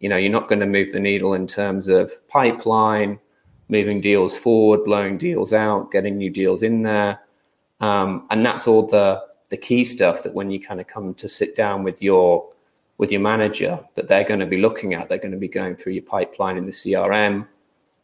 you 0.00 0.08
know, 0.08 0.16
you're 0.16 0.32
not 0.32 0.48
going 0.48 0.60
to 0.60 0.66
move 0.66 0.92
the 0.92 1.00
needle 1.00 1.34
in 1.34 1.46
terms 1.46 1.88
of 1.88 2.26
pipeline, 2.28 3.20
moving 3.68 4.00
deals 4.00 4.36
forward, 4.36 4.84
blowing 4.84 5.16
deals 5.16 5.52
out, 5.52 5.92
getting 5.92 6.18
new 6.18 6.30
deals 6.30 6.64
in 6.64 6.82
there. 6.82 7.20
Um, 7.80 8.26
and 8.30 8.44
that's 8.44 8.66
all 8.66 8.86
the 8.86 9.22
the 9.50 9.56
key 9.58 9.84
stuff 9.84 10.22
that 10.22 10.32
when 10.32 10.50
you 10.50 10.58
kind 10.58 10.80
of 10.80 10.86
come 10.86 11.12
to 11.12 11.28
sit 11.28 11.54
down 11.54 11.82
with 11.82 12.02
your 12.02 12.48
with 13.02 13.10
your 13.10 13.20
manager 13.20 13.80
that 13.96 14.06
they're 14.06 14.22
going 14.22 14.38
to 14.38 14.46
be 14.46 14.58
looking 14.58 14.94
at. 14.94 15.08
They're 15.08 15.18
going 15.18 15.32
to 15.32 15.36
be 15.36 15.48
going 15.48 15.74
through 15.74 15.94
your 15.94 16.04
pipeline 16.04 16.56
in 16.56 16.66
the 16.66 16.70
CRM, 16.70 17.48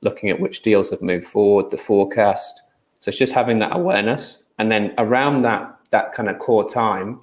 looking 0.00 0.28
at 0.28 0.40
which 0.40 0.62
deals 0.62 0.90
have 0.90 1.02
moved 1.02 1.24
forward, 1.24 1.70
the 1.70 1.76
forecast. 1.76 2.62
So 2.98 3.10
it's 3.10 3.16
just 3.16 3.32
having 3.32 3.60
that 3.60 3.76
awareness 3.76 4.42
and 4.58 4.72
then 4.72 4.94
around 4.98 5.42
that 5.42 5.72
that 5.90 6.12
kind 6.12 6.28
of 6.28 6.40
core 6.40 6.68
time, 6.68 7.20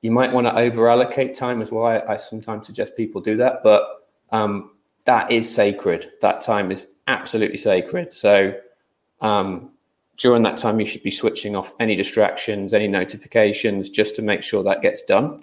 you 0.00 0.10
might 0.10 0.32
want 0.32 0.46
to 0.46 0.56
over 0.56 0.88
allocate 0.88 1.34
time 1.34 1.60
as 1.60 1.70
well. 1.70 1.84
I, 1.84 1.98
I, 2.08 2.16
sometimes 2.16 2.66
suggest 2.66 2.96
people 2.96 3.20
do 3.20 3.36
that, 3.36 3.62
but 3.62 4.08
um, 4.32 4.70
that 5.04 5.30
is 5.30 5.54
sacred. 5.54 6.12
That 6.22 6.40
time 6.40 6.72
is 6.72 6.86
absolutely 7.08 7.58
sacred. 7.58 8.10
So 8.10 8.58
um, 9.20 9.70
during 10.16 10.42
that 10.44 10.56
time, 10.56 10.80
you 10.80 10.86
should 10.86 11.02
be 11.02 11.10
switching 11.10 11.56
off 11.56 11.74
any 11.78 11.94
distractions, 11.94 12.72
any 12.72 12.88
notifications, 12.88 13.90
just 13.90 14.16
to 14.16 14.22
make 14.22 14.42
sure 14.42 14.62
that 14.62 14.80
gets 14.80 15.02
done. 15.02 15.40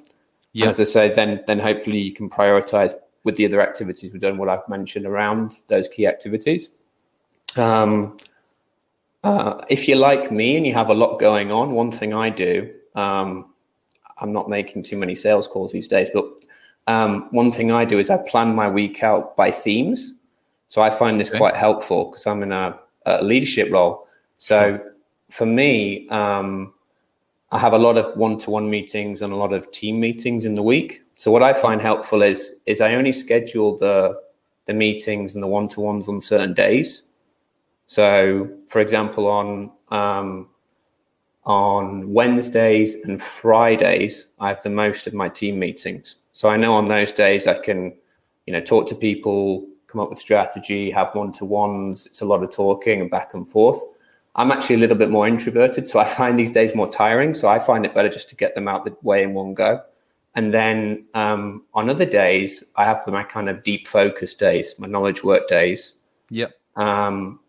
Yeah. 0.53 0.67
as 0.67 0.79
I 0.79 0.83
say, 0.83 1.13
then 1.13 1.43
then 1.47 1.59
hopefully 1.59 1.99
you 1.99 2.13
can 2.13 2.29
prioritize 2.29 2.93
with 3.23 3.35
the 3.35 3.45
other 3.45 3.61
activities 3.61 4.11
we've 4.11 4.21
done. 4.21 4.37
What 4.37 4.49
I've 4.49 4.67
mentioned 4.67 5.05
around 5.05 5.61
those 5.67 5.87
key 5.87 6.07
activities. 6.07 6.69
Um, 7.55 8.17
uh, 9.23 9.63
if 9.69 9.87
you're 9.87 9.97
like 9.97 10.31
me 10.31 10.57
and 10.57 10.65
you 10.65 10.73
have 10.73 10.89
a 10.89 10.93
lot 10.93 11.19
going 11.19 11.51
on, 11.51 11.71
one 11.71 11.91
thing 11.91 12.13
I 12.13 12.29
do, 12.29 12.73
um, 12.95 13.53
I'm 14.19 14.33
not 14.33 14.49
making 14.49 14.83
too 14.83 14.97
many 14.97 15.15
sales 15.15 15.47
calls 15.47 15.71
these 15.71 15.87
days, 15.87 16.09
but 16.13 16.25
um, 16.87 17.27
one 17.31 17.49
thing 17.51 17.71
I 17.71 17.85
do 17.85 17.99
is 17.99 18.09
I 18.09 18.17
plan 18.17 18.55
my 18.55 18.67
week 18.67 19.03
out 19.03 19.35
by 19.37 19.51
themes. 19.51 20.13
So 20.67 20.81
I 20.81 20.89
find 20.89 21.19
this 21.19 21.29
okay. 21.29 21.37
quite 21.37 21.55
helpful 21.55 22.05
because 22.05 22.25
I'm 22.25 22.41
in 22.43 22.51
a, 22.51 22.79
a, 23.05 23.23
leadership 23.23 23.71
role. 23.71 24.07
So 24.37 24.77
sure. 24.77 24.95
for 25.29 25.45
me, 25.45 26.07
um, 26.09 26.73
I 27.51 27.59
have 27.59 27.73
a 27.73 27.77
lot 27.77 27.97
of 27.97 28.15
one-to-one 28.15 28.69
meetings 28.69 29.21
and 29.21 29.33
a 29.33 29.35
lot 29.35 29.51
of 29.51 29.69
team 29.71 29.99
meetings 29.99 30.45
in 30.45 30.53
the 30.53 30.63
week. 30.63 31.03
So 31.15 31.31
what 31.31 31.43
I 31.43 31.53
find 31.53 31.81
helpful 31.81 32.21
is 32.21 32.55
is 32.65 32.81
I 32.81 32.95
only 32.95 33.11
schedule 33.11 33.77
the 33.77 34.19
the 34.65 34.73
meetings 34.73 35.33
and 35.33 35.43
the 35.43 35.47
one-to-ones 35.47 36.07
on 36.07 36.21
certain 36.21 36.53
days. 36.53 37.03
So, 37.87 38.49
for 38.67 38.79
example, 38.79 39.27
on 39.27 39.71
um, 39.89 40.47
on 41.43 42.13
Wednesdays 42.13 42.95
and 43.03 43.21
Fridays, 43.21 44.27
I 44.39 44.49
have 44.49 44.63
the 44.63 44.69
most 44.69 45.07
of 45.07 45.13
my 45.13 45.27
team 45.27 45.59
meetings. 45.59 46.17
So 46.31 46.47
I 46.47 46.57
know 46.57 46.73
on 46.75 46.85
those 46.85 47.11
days 47.11 47.47
I 47.47 47.57
can, 47.57 47.93
you 48.45 48.53
know, 48.53 48.61
talk 48.61 48.87
to 48.87 48.95
people, 48.95 49.67
come 49.87 49.99
up 49.99 50.09
with 50.09 50.19
strategy, 50.19 50.91
have 50.91 51.13
one 51.13 51.31
to 51.33 51.45
ones. 51.45 52.05
It's 52.05 52.21
a 52.21 52.25
lot 52.25 52.43
of 52.43 52.51
talking 52.51 53.01
and 53.01 53.09
back 53.09 53.33
and 53.33 53.47
forth. 53.47 53.81
I'm 54.35 54.51
actually 54.51 54.75
a 54.75 54.79
little 54.79 54.97
bit 54.97 55.09
more 55.09 55.27
introverted, 55.27 55.87
so 55.87 55.99
I 55.99 56.05
find 56.05 56.37
these 56.39 56.51
days 56.51 56.73
more 56.73 56.89
tiring. 56.89 57.33
So 57.33 57.47
I 57.47 57.59
find 57.59 57.85
it 57.85 57.93
better 57.93 58.09
just 58.09 58.29
to 58.29 58.35
get 58.35 58.55
them 58.55 58.67
out 58.67 58.85
the 58.85 58.95
way 59.01 59.23
in 59.23 59.33
one 59.33 59.53
go. 59.53 59.81
And 60.35 60.53
then 60.53 61.05
um, 61.13 61.63
on 61.73 61.89
other 61.89 62.05
days, 62.05 62.63
I 62.77 62.85
have 62.85 63.05
my 63.07 63.23
kind 63.23 63.49
of 63.49 63.63
deep 63.63 63.87
focus 63.87 64.33
days, 64.33 64.75
my 64.77 64.87
knowledge 64.87 65.23
work 65.23 65.47
days. 65.47 65.95
Yep. 66.29 66.53
Um, 66.77 67.39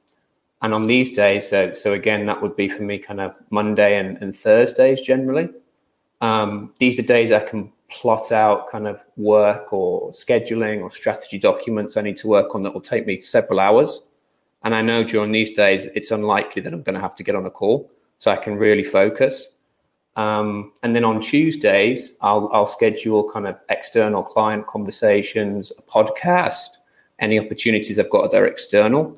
and 0.62 0.74
on 0.74 0.86
these 0.86 1.12
days, 1.12 1.48
so 1.48 1.72
so 1.72 1.92
again, 1.92 2.26
that 2.26 2.42
would 2.42 2.56
be 2.56 2.68
for 2.68 2.82
me 2.82 2.98
kind 2.98 3.20
of 3.20 3.40
Monday 3.50 3.98
and, 3.98 4.18
and 4.18 4.34
Thursdays 4.34 5.00
generally. 5.00 5.48
Um, 6.20 6.72
these 6.78 6.98
are 6.98 7.02
days 7.02 7.32
I 7.32 7.40
can 7.40 7.72
plot 7.88 8.32
out 8.32 8.70
kind 8.70 8.88
of 8.88 9.00
work 9.16 9.72
or 9.72 10.10
scheduling 10.12 10.82
or 10.82 10.90
strategy 10.90 11.38
documents 11.38 11.96
I 11.96 12.00
need 12.00 12.16
to 12.18 12.28
work 12.28 12.54
on 12.54 12.62
that 12.62 12.72
will 12.72 12.80
take 12.80 13.06
me 13.06 13.20
several 13.20 13.60
hours. 13.60 14.00
And 14.64 14.74
I 14.74 14.82
know 14.82 15.02
during 15.02 15.32
these 15.32 15.50
days 15.50 15.86
it's 15.94 16.10
unlikely 16.10 16.62
that 16.62 16.72
I'm 16.72 16.82
going 16.82 16.94
to 16.94 17.00
have 17.00 17.14
to 17.16 17.22
get 17.22 17.34
on 17.34 17.46
a 17.46 17.50
call, 17.50 17.90
so 18.18 18.30
I 18.30 18.36
can 18.36 18.56
really 18.56 18.84
focus. 18.84 19.50
Um, 20.16 20.72
and 20.82 20.94
then 20.94 21.04
on 21.04 21.20
Tuesdays, 21.20 22.12
I'll 22.20 22.50
I'll 22.52 22.66
schedule 22.66 23.28
kind 23.30 23.46
of 23.46 23.60
external 23.68 24.22
client 24.22 24.66
conversations, 24.66 25.72
a 25.76 25.82
podcast, 25.82 26.68
any 27.18 27.38
opportunities 27.38 27.98
I've 27.98 28.10
got 28.10 28.30
that 28.30 28.40
are 28.40 28.46
external. 28.46 29.16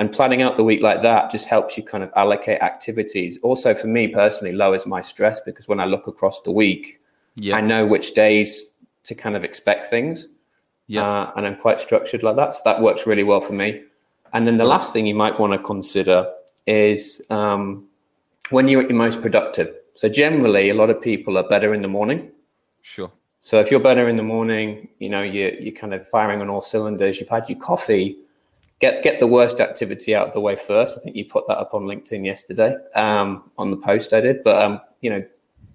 And 0.00 0.12
planning 0.12 0.42
out 0.42 0.56
the 0.56 0.64
week 0.64 0.82
like 0.82 1.02
that 1.02 1.30
just 1.30 1.46
helps 1.46 1.76
you 1.76 1.84
kind 1.84 2.02
of 2.02 2.10
allocate 2.16 2.60
activities. 2.60 3.38
Also 3.42 3.74
for 3.74 3.86
me 3.86 4.08
personally 4.08 4.52
lowers 4.52 4.86
my 4.86 5.00
stress 5.00 5.40
because 5.40 5.68
when 5.68 5.78
i 5.78 5.84
look 5.84 6.08
across 6.08 6.40
the 6.40 6.50
week 6.50 7.00
yeah. 7.36 7.56
i 7.56 7.60
know 7.60 7.86
which 7.86 8.12
days 8.12 8.64
to 9.04 9.14
kind 9.14 9.36
of 9.36 9.44
expect 9.44 9.86
things. 9.86 10.28
Yeah. 10.86 11.08
Uh, 11.08 11.32
and 11.36 11.46
i'm 11.46 11.56
quite 11.56 11.80
structured 11.80 12.22
like 12.22 12.36
that 12.36 12.52
so 12.54 12.60
that 12.64 12.82
works 12.82 13.06
really 13.06 13.22
well 13.22 13.40
for 13.40 13.54
me 13.54 13.84
And 14.34 14.46
then 14.46 14.56
the 14.56 14.64
last 14.64 14.92
thing 14.92 15.06
you 15.06 15.14
might 15.14 15.38
want 15.38 15.52
to 15.52 15.58
consider 15.58 16.30
is 16.66 17.22
um, 17.30 17.86
when 18.50 18.68
you're 18.68 18.82
at 18.82 18.90
your 18.90 18.98
most 18.98 19.22
productive. 19.22 19.72
So 19.94 20.08
generally, 20.08 20.70
a 20.70 20.74
lot 20.74 20.90
of 20.90 21.00
people 21.00 21.38
are 21.38 21.48
better 21.48 21.72
in 21.72 21.82
the 21.82 21.88
morning. 21.88 22.30
Sure. 22.82 23.10
So 23.40 23.60
if 23.60 23.70
you're 23.70 23.80
better 23.80 24.08
in 24.08 24.16
the 24.16 24.22
morning, 24.22 24.88
you 24.98 25.08
know 25.08 25.22
you're 25.22 25.54
you're 25.54 25.74
kind 25.74 25.94
of 25.94 26.06
firing 26.08 26.40
on 26.40 26.48
all 26.48 26.60
cylinders. 26.60 27.20
You've 27.20 27.28
had 27.28 27.48
your 27.48 27.58
coffee. 27.58 28.18
Get 28.80 29.04
get 29.04 29.20
the 29.20 29.26
worst 29.26 29.60
activity 29.60 30.14
out 30.14 30.26
of 30.26 30.32
the 30.32 30.40
way 30.40 30.56
first. 30.56 30.98
I 30.98 31.00
think 31.00 31.14
you 31.14 31.26
put 31.26 31.46
that 31.46 31.58
up 31.58 31.72
on 31.72 31.84
LinkedIn 31.84 32.24
yesterday 32.24 32.74
um, 32.96 33.50
on 33.56 33.70
the 33.70 33.76
post 33.76 34.12
I 34.12 34.20
did. 34.20 34.42
But 34.42 34.64
um, 34.64 34.80
you 35.00 35.10
know, 35.10 35.24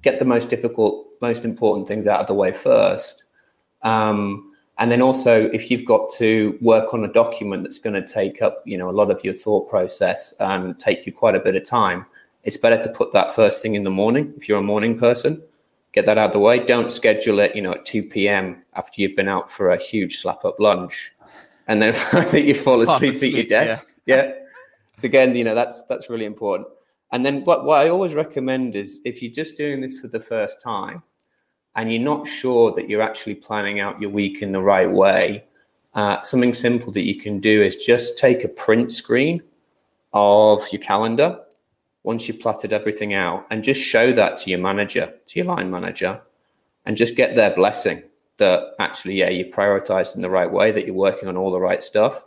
get 0.01 0.19
the 0.19 0.25
most 0.25 0.49
difficult, 0.49 1.07
most 1.21 1.45
important 1.45 1.87
things 1.87 2.07
out 2.07 2.19
of 2.19 2.27
the 2.27 2.33
way 2.33 2.51
first. 2.51 3.23
Um, 3.83 4.48
and 4.79 4.89
then 4.89 5.01
also, 5.01 5.49
if 5.51 5.69
you've 5.69 5.83
got 5.83 6.09
to 6.13 6.57
work 6.61 6.93
on 6.93 7.03
a 7.03 7.07
document 7.07 7.63
that's 7.63 7.79
going 7.79 8.01
to 8.01 8.07
take 8.07 8.41
up, 8.41 8.63
you 8.65 8.77
know, 8.77 8.89
a 8.89 8.91
lot 8.91 9.11
of 9.11 9.21
your 9.25 9.33
thought 9.33 9.69
process 9.69 10.33
and 10.39 10.79
take 10.79 11.05
you 11.05 11.11
quite 11.11 11.35
a 11.35 11.39
bit 11.39 11.57
of 11.57 11.65
time, 11.65 12.05
it's 12.45 12.55
better 12.55 12.81
to 12.81 12.89
put 12.89 13.11
that 13.11 13.35
first 13.35 13.61
thing 13.61 13.75
in 13.75 13.83
the 13.83 13.89
morning. 13.89 14.33
If 14.37 14.47
you're 14.47 14.59
a 14.59 14.63
morning 14.63 14.97
person, 14.97 15.41
get 15.91 16.05
that 16.05 16.17
out 16.17 16.27
of 16.27 16.31
the 16.31 16.39
way. 16.39 16.59
Don't 16.59 16.89
schedule 16.89 17.39
it, 17.39 17.53
you 17.57 17.61
know, 17.61 17.73
at 17.73 17.85
2 17.85 18.03
p.m. 18.03 18.63
after 18.75 19.01
you've 19.01 19.17
been 19.17 19.27
out 19.27 19.51
for 19.51 19.71
a 19.71 19.77
huge 19.77 20.19
slap 20.19 20.45
up 20.45 20.57
lunch, 20.61 21.11
and 21.67 21.81
then 21.81 21.91
find 22.11 22.29
that 22.29 22.45
you 22.45 22.53
fall 22.53 22.81
asleep, 22.81 23.15
at 23.15 23.21
your 23.21 23.43
desk. 23.43 23.85
Yeah. 24.05 24.15
yeah. 24.15 24.31
So 24.95 25.07
again, 25.07 25.35
you 25.35 25.43
know, 25.43 25.55
that's 25.55 25.81
that's 25.89 26.09
really 26.09 26.25
important. 26.25 26.69
And 27.11 27.25
then 27.25 27.43
what, 27.43 27.65
what 27.65 27.85
I 27.85 27.89
always 27.89 28.13
recommend 28.13 28.77
is 28.77 29.01
if 29.03 29.21
you're 29.21 29.31
just 29.31 29.57
doing 29.57 29.81
this 29.81 29.99
for 29.99 30.07
the 30.07 30.19
first 30.21 30.61
time 30.61 31.03
and 31.75 31.91
you're 31.91 32.01
not 32.01 32.27
sure 32.27 32.71
that 32.73 32.89
you're 32.89 33.01
actually 33.01 33.35
planning 33.35 33.79
out 33.79 34.01
your 34.01 34.09
week 34.09 34.41
in 34.41 34.51
the 34.51 34.61
right 34.61 34.89
way, 34.89 35.43
uh, 35.93 36.21
something 36.21 36.53
simple 36.53 36.91
that 36.93 37.05
you 37.05 37.15
can 37.15 37.39
do 37.39 37.61
is 37.61 37.75
just 37.75 38.17
take 38.17 38.43
a 38.43 38.49
print 38.49 38.91
screen 38.91 39.41
of 40.13 40.61
your 40.71 40.81
calendar 40.81 41.39
once 42.03 42.27
you've 42.27 42.39
plotted 42.39 42.73
everything 42.73 43.13
out 43.13 43.45
and 43.51 43.63
just 43.63 43.81
show 43.81 44.11
that 44.11 44.37
to 44.37 44.49
your 44.49 44.59
manager, 44.59 45.13
to 45.25 45.39
your 45.39 45.45
line 45.45 45.69
manager, 45.69 46.19
and 46.85 46.97
just 46.97 47.15
get 47.15 47.35
their 47.35 47.53
blessing 47.55 48.01
that 48.37 48.73
actually, 48.79 49.15
yeah, 49.15 49.29
you 49.29 49.45
prioritized 49.45 50.15
in 50.15 50.21
the 50.21 50.29
right 50.29 50.51
way, 50.51 50.71
that 50.71 50.85
you're 50.85 50.95
working 50.95 51.27
on 51.27 51.37
all 51.37 51.51
the 51.51 51.59
right 51.59 51.83
stuff. 51.83 52.25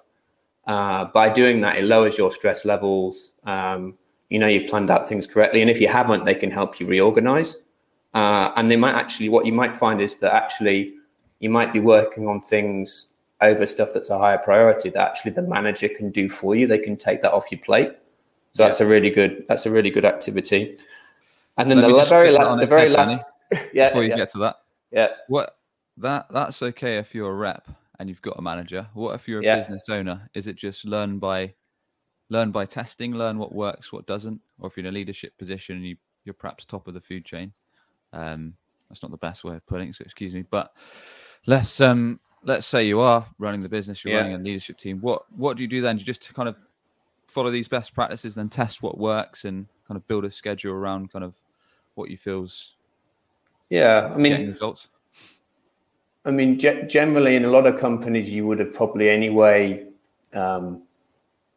Uh, 0.67 1.07
by 1.07 1.29
doing 1.29 1.61
that, 1.63 1.77
it 1.77 1.85
lowers 1.85 2.19
your 2.19 2.31
stress 2.31 2.65
levels. 2.65 3.33
Um, 3.45 3.97
you 4.33 4.39
know 4.39 4.47
you 4.47 4.67
planned 4.67 4.89
out 4.89 5.07
things 5.07 5.27
correctly 5.27 5.61
and 5.61 5.71
if 5.71 5.79
you 5.79 5.89
haven't 5.89 6.25
they 6.25 6.35
can 6.35 6.51
help 6.51 6.81
you 6.81 6.87
reorganize 6.87 7.59
uh, 8.15 8.53
and 8.57 8.71
they 8.71 8.77
might 8.77 8.95
actually 8.95 9.29
what 9.29 9.47
you 9.47 9.53
might 9.53 9.75
find 9.75 10.01
is 10.01 10.15
that 10.17 10.35
actually 10.35 10.95
you 11.41 11.51
might 11.51 11.73
be 11.73 11.81
working 11.81 12.27
on 12.27 12.41
things 12.41 13.09
over 13.41 13.67
stuff 13.67 13.91
that's 13.93 14.11
a 14.11 14.19
higher 14.19 14.39
priority 14.39 14.89
that 14.91 15.09
actually 15.11 15.33
the 15.33 15.43
manager 15.43 15.89
can 15.89 16.11
do 16.11 16.29
for 16.29 16.55
you 16.55 16.67
they 16.67 16.79
can 16.79 16.97
take 16.97 17.21
that 17.23 17.33
off 17.33 17.51
your 17.51 17.61
plate 17.61 17.93
so 18.53 18.63
yeah. 18.63 18.69
that's 18.69 18.81
a 18.81 18.87
really 18.87 19.11
good 19.11 19.45
that's 19.49 19.67
a 19.67 19.71
really 19.71 19.91
good 19.91 20.05
activity 20.05 20.77
and 21.59 21.71
then 21.71 21.81
Let 21.81 21.89
the 21.89 22.05
very 22.05 22.31
last 22.31 22.61
the 22.61 22.67
very 22.67 22.89
last 22.89 23.19
yeah 23.73 23.89
before 23.89 24.03
you 24.03 24.11
yeah. 24.11 24.17
get 24.17 24.31
to 24.33 24.39
that 24.39 24.57
yeah 24.91 25.09
what 25.29 25.57
that 25.97 26.27
that's 26.31 26.63
okay 26.63 26.99
if 26.99 27.15
you're 27.15 27.31
a 27.31 27.35
rep 27.35 27.69
and 27.99 28.09
you've 28.09 28.23
got 28.23 28.39
a 28.39 28.43
manager 28.43 28.87
what 28.95 29.15
if 29.15 29.27
you're 29.27 29.41
a 29.41 29.45
yeah. 29.45 29.59
business 29.59 29.83
owner 29.89 30.31
is 30.35 30.47
it 30.47 30.57
just 30.57 30.85
learn 30.85 31.19
by 31.19 31.53
learn 32.33 32.51
by 32.51 32.65
testing, 32.65 33.15
learn 33.15 33.39
what 33.39 33.55
works, 33.55 33.93
what 33.93 34.07
doesn't, 34.07 34.41
or 34.59 34.69
if 34.69 34.77
you're 34.77 34.87
in 34.87 34.93
a 34.93 34.95
leadership 34.95 35.37
position 35.39 35.77
and 35.77 35.87
you, 35.87 35.97
you're 36.25 36.33
perhaps 36.33 36.65
top 36.65 36.89
of 36.89 36.95
the 36.95 37.01
food 37.01 37.25
chain. 37.25 37.53
Um, 38.13 38.55
that's 38.89 39.03
not 39.03 39.11
the 39.11 39.17
best 39.17 39.45
way 39.45 39.57
of 39.57 39.67
putting 39.67 39.89
it, 39.89 39.95
so 39.95 40.03
excuse 40.05 40.35
me. 40.35 40.43
But 40.43 40.73
let's 41.47 41.81
um, 41.81 42.21
let's 42.45 42.67
say 42.67 42.87
you 42.87 43.01
are 43.01 43.27
running 43.39 43.61
the 43.61 43.69
business, 43.69 44.05
you're 44.05 44.15
yeah. 44.15 44.21
running 44.21 44.35
a 44.35 44.39
leadership 44.39 44.79
team. 44.79 45.01
What 45.01 45.23
what 45.37 45.57
do 45.57 45.63
you 45.63 45.69
do 45.69 45.81
then? 45.81 45.97
Do 45.97 46.01
you 46.01 46.07
just 46.07 46.33
kind 46.35 46.49
of 46.49 46.57
follow 47.27 47.51
these 47.51 47.69
best 47.69 47.95
practices, 47.95 48.35
then 48.35 48.49
test 48.49 48.83
what 48.83 48.99
works, 48.99 49.45
and 49.45 49.67
kind 49.89 49.97
of 49.97 50.07
build 50.07 50.25
a 50.25 50.31
schedule 50.31 50.75
around 50.75 51.11
kind 51.13 51.25
of 51.25 51.35
what 51.95 52.11
you 52.11 52.17
feels. 52.17 52.77
Yeah, 53.71 54.13
I 54.15 54.19
mean 54.19 54.49
results. 54.49 54.89
I 56.25 56.31
mean, 56.31 56.59
generally, 56.59 57.35
in 57.35 57.45
a 57.45 57.51
lot 57.51 57.67
of 57.67 57.81
companies, 57.81 58.31
you 58.31 58.47
would 58.47 58.61
have 58.61 58.73
probably 58.73 59.09
anyway 59.09 59.87
um, 60.35 60.83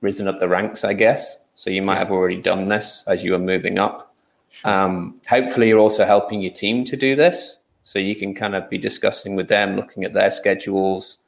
risen 0.01 0.27
up 0.27 0.39
the 0.39 0.49
ranks, 0.49 0.83
I 0.83 0.93
guess. 0.93 1.37
So 1.53 1.69
you 1.69 1.83
might 1.83 1.99
have 1.99 2.11
already 2.11 2.41
done 2.41 2.65
this 2.65 3.03
as 3.05 3.23
you 3.23 3.33
were 3.33 3.39
moving 3.39 3.77
up. 3.77 4.14
Sure. 4.55 4.71
Um, 4.71 5.19
hopefully, 5.27 5.67
you're 5.67 5.79
also 5.79 6.05
helping 6.05 6.41
your 6.41 6.53
team 6.53 6.85
to 6.85 6.95
do 6.95 7.15
this. 7.15 7.59
So 7.83 7.99
you 7.99 8.15
can 8.15 8.33
kind 8.33 8.55
of 8.55 8.67
be 8.69 8.79
discussing 8.79 9.35
with 9.35 9.47
them, 9.47 9.75
looking 9.75 10.05
at 10.05 10.13
their 10.13 10.31
schedules. 10.31 11.19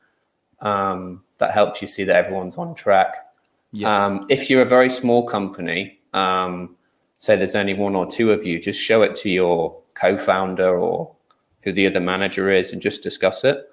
Um, 0.61 1.23
that 1.37 1.51
helps 1.51 1.81
you 1.81 1.87
see 1.87 2.03
that 2.05 2.15
everyone's 2.15 2.57
on 2.57 2.73
track. 2.73 3.27
Yeah. 3.71 4.05
Um, 4.05 4.25
if 4.29 4.49
you're 4.49 4.63
a 4.63 4.65
very 4.65 4.89
small 4.89 5.27
company, 5.27 5.99
um, 6.13 6.75
say 7.19 7.35
there's 7.35 7.55
only 7.55 7.75
one 7.75 7.95
or 7.95 8.07
two 8.09 8.31
of 8.31 8.45
you, 8.45 8.59
just 8.59 8.81
show 8.81 9.03
it 9.03 9.15
to 9.17 9.29
your 9.29 9.77
co-founder 9.93 10.79
or 10.79 11.13
who 11.61 11.71
the 11.73 11.85
other 11.85 11.99
manager 11.99 12.49
is, 12.49 12.71
and 12.71 12.81
just 12.81 13.03
discuss 13.03 13.43
it. 13.43 13.69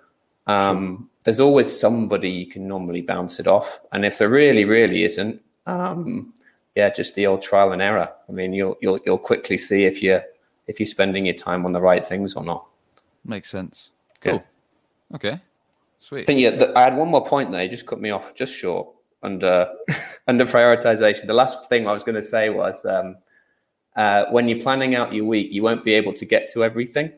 Um, 0.47 0.97
sure. 0.97 1.07
There's 1.25 1.40
always 1.40 1.81
somebody 1.81 2.29
you 2.29 2.47
can 2.47 2.69
normally 2.69 3.01
bounce 3.01 3.40
it 3.40 3.47
off, 3.47 3.81
and 3.93 4.05
if 4.05 4.19
there 4.19 4.29
really, 4.29 4.67
really 4.67 5.05
isn't, 5.05 5.40
um, 5.64 6.35
yeah, 6.75 6.91
just 6.91 7.15
the 7.15 7.27
old 7.27 7.43
trial 7.43 7.73
and 7.73 7.83
error. 7.83 8.11
I 8.29 8.33
mean, 8.33 8.53
you'll 8.53 8.77
you'll 8.81 8.99
you'll 9.05 9.19
quickly 9.19 9.59
see 9.59 9.85
if 9.85 10.03
you're 10.03 10.23
if 10.67 10.81
you're 10.81 10.87
spending 10.87 11.27
your 11.27 11.35
time 11.35 11.67
on 11.67 11.73
the 11.73 11.81
right 11.81 12.05
things 12.05 12.35
or 12.35 12.45
not. 12.45 12.67
Makes 13.25 13.51
sense. 13.51 13.91
Cool. 14.21 14.43
Yeah. 15.11 15.17
Okay. 15.17 15.41
Sweet. 16.01 16.23
I 16.23 16.25
think 16.25 16.41
yeah, 16.41 16.51
the, 16.51 16.77
I 16.79 16.83
had 16.83 16.97
one 16.97 17.09
more 17.09 17.25
point 17.25 17.51
there. 17.51 17.63
You 17.63 17.69
just 17.69 17.87
cut 17.87 18.01
me 18.01 18.11
off 18.11 18.35
just 18.35 18.55
short 18.55 18.89
under 19.23 19.69
under 20.29 20.45
prioritization. 20.45 21.27
The 21.27 21.35
last 21.35 21.69
thing 21.69 21.87
I 21.87 21.93
was 21.93 22.03
going 22.03 22.17
to 22.17 22.23
say 22.23 22.51
was 22.51 22.85
um, 22.85 23.17
uh, 23.97 24.27
when 24.31 24.49
you're 24.49 24.61
planning 24.61 24.95
out 24.95 25.13
your 25.13 25.25
week, 25.25 25.53
you 25.53 25.63
won't 25.63 25.85
be 25.85 25.95
able 25.95 26.13
to 26.15 26.25
get 26.25 26.51
to 26.53 26.65
everything 26.65 27.13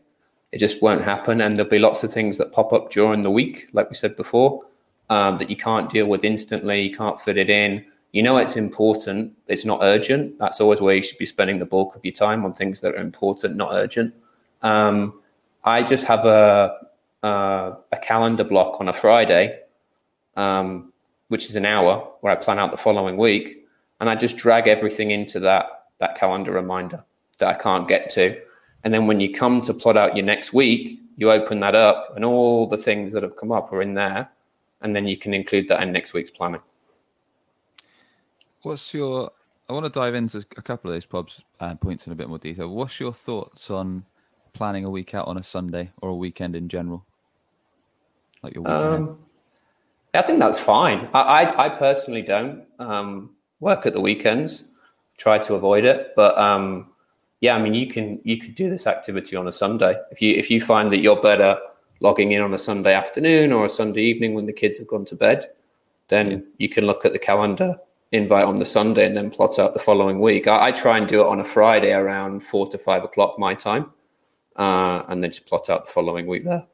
it 0.53 0.59
just 0.59 0.83
won't 0.83 1.03
happen. 1.03 1.41
And 1.41 1.57
there'll 1.57 1.71
be 1.71 1.79
lots 1.79 2.05
of 2.05 2.13
things 2.13 2.39
that 2.39 2.53
pop 2.53 2.73
up 2.73 2.91
during 2.91 3.23
the 3.23 3.31
week, 3.31 3.69
like 3.73 3.91
we 3.91 3.95
said 3.95 4.17
before, 4.17 4.65
um, 5.11 5.39
that 5.39 5.51
you 5.51 5.57
can't 5.57 5.91
deal 5.91 6.07
with 6.07 6.25
instantly. 6.25 6.81
You 6.83 6.97
can't 6.97 7.21
fit 7.21 7.37
it 7.37 7.51
in. 7.51 7.85
You 8.17 8.23
know 8.23 8.39
it's 8.39 8.57
important. 8.57 9.33
It's 9.47 9.65
not 9.65 9.81
urgent. 9.83 10.39
That's 10.39 10.61
always 10.61 10.81
where 10.81 10.97
you 10.97 11.03
should 11.03 11.19
be 11.19 11.27
spending 11.27 11.59
the 11.59 11.67
bulk 11.67 11.95
of 11.95 12.05
your 12.05 12.15
time 12.15 12.45
on 12.45 12.53
things 12.55 12.81
that 12.81 12.95
are 12.95 13.01
important, 13.01 13.57
not 13.57 13.71
urgent. 13.73 14.15
Um, 14.63 15.21
I 15.65 15.83
just 15.83 16.05
have 16.05 16.25
a 16.25 16.79
a 17.23 17.99
calendar 18.03 18.45
block 18.45 18.81
on 18.81 18.89
a 18.89 18.93
Friday, 18.93 19.59
um, 20.37 20.93
which 21.29 21.47
is 21.47 21.57
an 21.57 21.67
hour 21.67 22.09
where 22.21 22.33
I 22.33 22.37
plan 22.37 22.59
out 22.59 22.71
the 22.71 22.77
following 22.77 23.17
week, 23.17 23.67
and 24.01 24.09
I 24.09 24.15
just 24.15 24.37
drag 24.37 24.67
everything 24.69 25.11
into 25.11 25.41
that 25.41 25.67
that 25.99 26.17
calendar 26.17 26.53
reminder 26.53 27.05
that 27.39 27.49
I 27.49 27.55
can't 27.55 27.87
get 27.87 28.09
to 28.11 28.41
and 28.87 28.95
then 28.95 29.09
when 29.09 29.19
you 29.19 29.33
come 29.33 29.61
to 29.63 29.75
plot 29.75 29.97
out 29.97 30.17
your 30.17 30.25
next 30.25 30.53
week, 30.53 31.01
you 31.17 31.33
open 31.33 31.59
that 31.59 31.75
up 31.75 32.13
and 32.15 32.25
all 32.25 32.69
the 32.69 32.77
things 32.77 33.13
that 33.13 33.25
have 33.25 33.35
come 33.35 33.51
up 33.51 33.73
are 33.73 33.83
in 33.83 33.95
there. 33.95 34.31
And 34.81 34.93
then 34.93 35.09
you 35.09 35.17
can 35.17 35.35
include 35.35 35.67
that 35.67 35.83
in 35.83 35.91
next 35.91 36.15
week's 36.15 36.31
planning. 36.31 36.61
What's 38.67 38.93
your, 38.93 39.31
I 39.71 39.75
want 39.75 39.85
to 39.85 39.91
dive 39.91 40.17
into 40.17 40.45
a 40.57 40.61
couple 40.61 40.91
of 40.91 40.97
those 40.97 41.07
pubs 41.07 41.41
uh, 41.61 41.77
points 41.77 42.09
in 42.09 42.13
a 42.13 42.17
bit 42.17 42.29
more 42.29 42.41
detail. 42.41 42.69
What's 42.69 42.99
your 42.99 43.13
thoughts 43.13 43.71
on 43.71 44.05
planning 44.55 44.85
a 44.85 44.91
week 44.91 45.15
out 45.15 45.29
on 45.29 45.37
a 45.37 45.43
Sunday 45.45 45.93
or 46.03 46.09
a 46.09 46.17
weekend 46.17 46.57
in 46.57 46.67
general? 46.69 47.07
Like 48.43 48.55
your 48.55 48.65
weekend? 48.65 49.09
Um, 49.09 49.19
I 50.15 50.23
think 50.23 50.41
that's 50.41 50.59
fine. 50.59 51.09
I, 51.15 51.21
I, 51.21 51.67
I 51.67 51.69
personally 51.69 52.23
don't 52.23 52.65
um, 52.81 53.31
work 53.61 53.87
at 53.87 53.95
the 53.95 54.01
weekends, 54.01 54.65
try 55.17 55.39
to 55.39 55.55
avoid 55.55 55.85
it. 55.85 56.15
But 56.17 56.37
um, 56.37 56.91
yeah, 57.41 57.55
I 57.55 57.63
mean, 57.63 57.75
you 57.75 57.87
can 57.87 58.21
you 58.25 58.37
could 58.37 58.57
do 58.57 58.69
this 58.69 58.89
activity 58.89 59.37
on 59.37 59.47
a 59.47 59.53
Sunday 59.53 59.95
if 60.11 60.21
you 60.21 60.35
if 60.35 60.51
you 60.51 60.61
find 60.61 60.91
that 60.91 60.99
you're 60.99 61.23
better 61.23 61.57
logging 62.01 62.33
in 62.33 62.43
on 62.43 62.53
a 62.53 62.59
Sunday 62.59 62.95
afternoon 62.95 63.53
or 63.53 63.65
a 63.65 63.71
Sunday 63.71 64.03
evening 64.03 64.35
when 64.35 64.47
the 64.47 64.53
kids 64.53 64.81
have 64.81 64.89
gone 64.89 65.05
to 65.05 65.15
bed, 65.15 65.51
then 66.09 66.31
yeah. 66.33 66.39
you 66.59 66.69
can 66.69 66.85
look 66.85 67.05
at 67.05 67.13
the 67.13 67.19
calendar, 67.21 67.79
invite 68.13 68.45
on 68.45 68.57
the 68.57 68.67
Sunday, 68.67 69.07
and 69.07 69.17
then 69.17 69.31
plot 69.31 69.59
out 69.59 69.75
the 69.75 69.81
following 69.81 70.21
week. 70.21 70.47
I, 70.47 70.69
I 70.69 70.73
try 70.73 70.99
and 70.99 71.09
do 71.09 71.21
it 71.21 71.27
on 71.27 71.41
a 71.41 71.45
Friday 71.45 71.93
around 71.93 72.41
four 72.41 72.69
to 72.69 72.79
five 72.79 73.05
o'clock 73.05 73.39
my 73.39 73.55
time, 73.55 73.91
uh, 74.57 75.03
and 75.09 75.23
then 75.23 75.31
just 75.31 75.47
plot 75.47 75.71
out 75.71 75.87
the 75.87 75.93
following 75.93 76.27
week 76.27 76.45
there. 76.45 76.67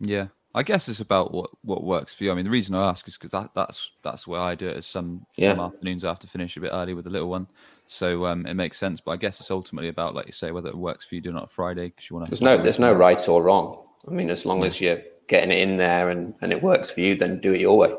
Yeah, 0.00 0.28
I 0.54 0.62
guess 0.62 0.88
it's 0.88 1.00
about 1.00 1.32
what 1.32 1.50
what 1.62 1.84
works 1.84 2.14
for 2.14 2.24
you. 2.24 2.32
I 2.32 2.34
mean, 2.34 2.44
the 2.44 2.50
reason 2.50 2.74
I 2.74 2.88
ask 2.88 3.08
is 3.08 3.14
because 3.14 3.30
that, 3.30 3.50
that's 3.54 3.92
that's 4.02 4.26
where 4.26 4.40
I 4.40 4.54
do 4.54 4.68
it. 4.68 4.76
Is 4.76 4.86
some 4.86 5.24
yeah. 5.36 5.52
some 5.52 5.60
afternoons 5.60 6.04
I 6.04 6.08
have 6.08 6.18
to 6.20 6.26
finish 6.26 6.56
a 6.56 6.60
bit 6.60 6.72
early 6.72 6.92
with 6.94 7.04
the 7.04 7.10
little 7.10 7.28
one, 7.28 7.46
so 7.86 8.26
um, 8.26 8.46
it 8.46 8.54
makes 8.54 8.78
sense. 8.78 9.00
But 9.00 9.12
I 9.12 9.16
guess 9.16 9.40
it's 9.40 9.50
ultimately 9.50 9.88
about, 9.88 10.14
like 10.14 10.26
you 10.26 10.32
say, 10.32 10.50
whether 10.50 10.68
it 10.68 10.76
works 10.76 11.04
for 11.06 11.14
you 11.14 11.22
doing 11.22 11.36
it 11.36 11.42
on 11.42 11.48
Friday 11.48 11.88
because 11.88 12.10
you 12.10 12.16
want 12.16 12.26
to. 12.26 12.30
There's 12.30 12.42
no 12.42 12.56
there's 12.56 12.78
no 12.78 12.92
right 12.92 13.28
or 13.28 13.42
wrong. 13.42 13.82
I 14.06 14.10
mean, 14.10 14.28
as 14.28 14.44
long 14.44 14.60
yeah. 14.60 14.66
as 14.66 14.80
you're 14.80 15.02
getting 15.28 15.50
it 15.50 15.62
in 15.62 15.78
there 15.78 16.10
and 16.10 16.34
and 16.42 16.52
it 16.52 16.62
works 16.62 16.90
for 16.90 17.00
you, 17.00 17.16
then 17.16 17.40
do 17.40 17.54
it 17.54 17.60
your 17.60 17.78
way. 17.78 17.94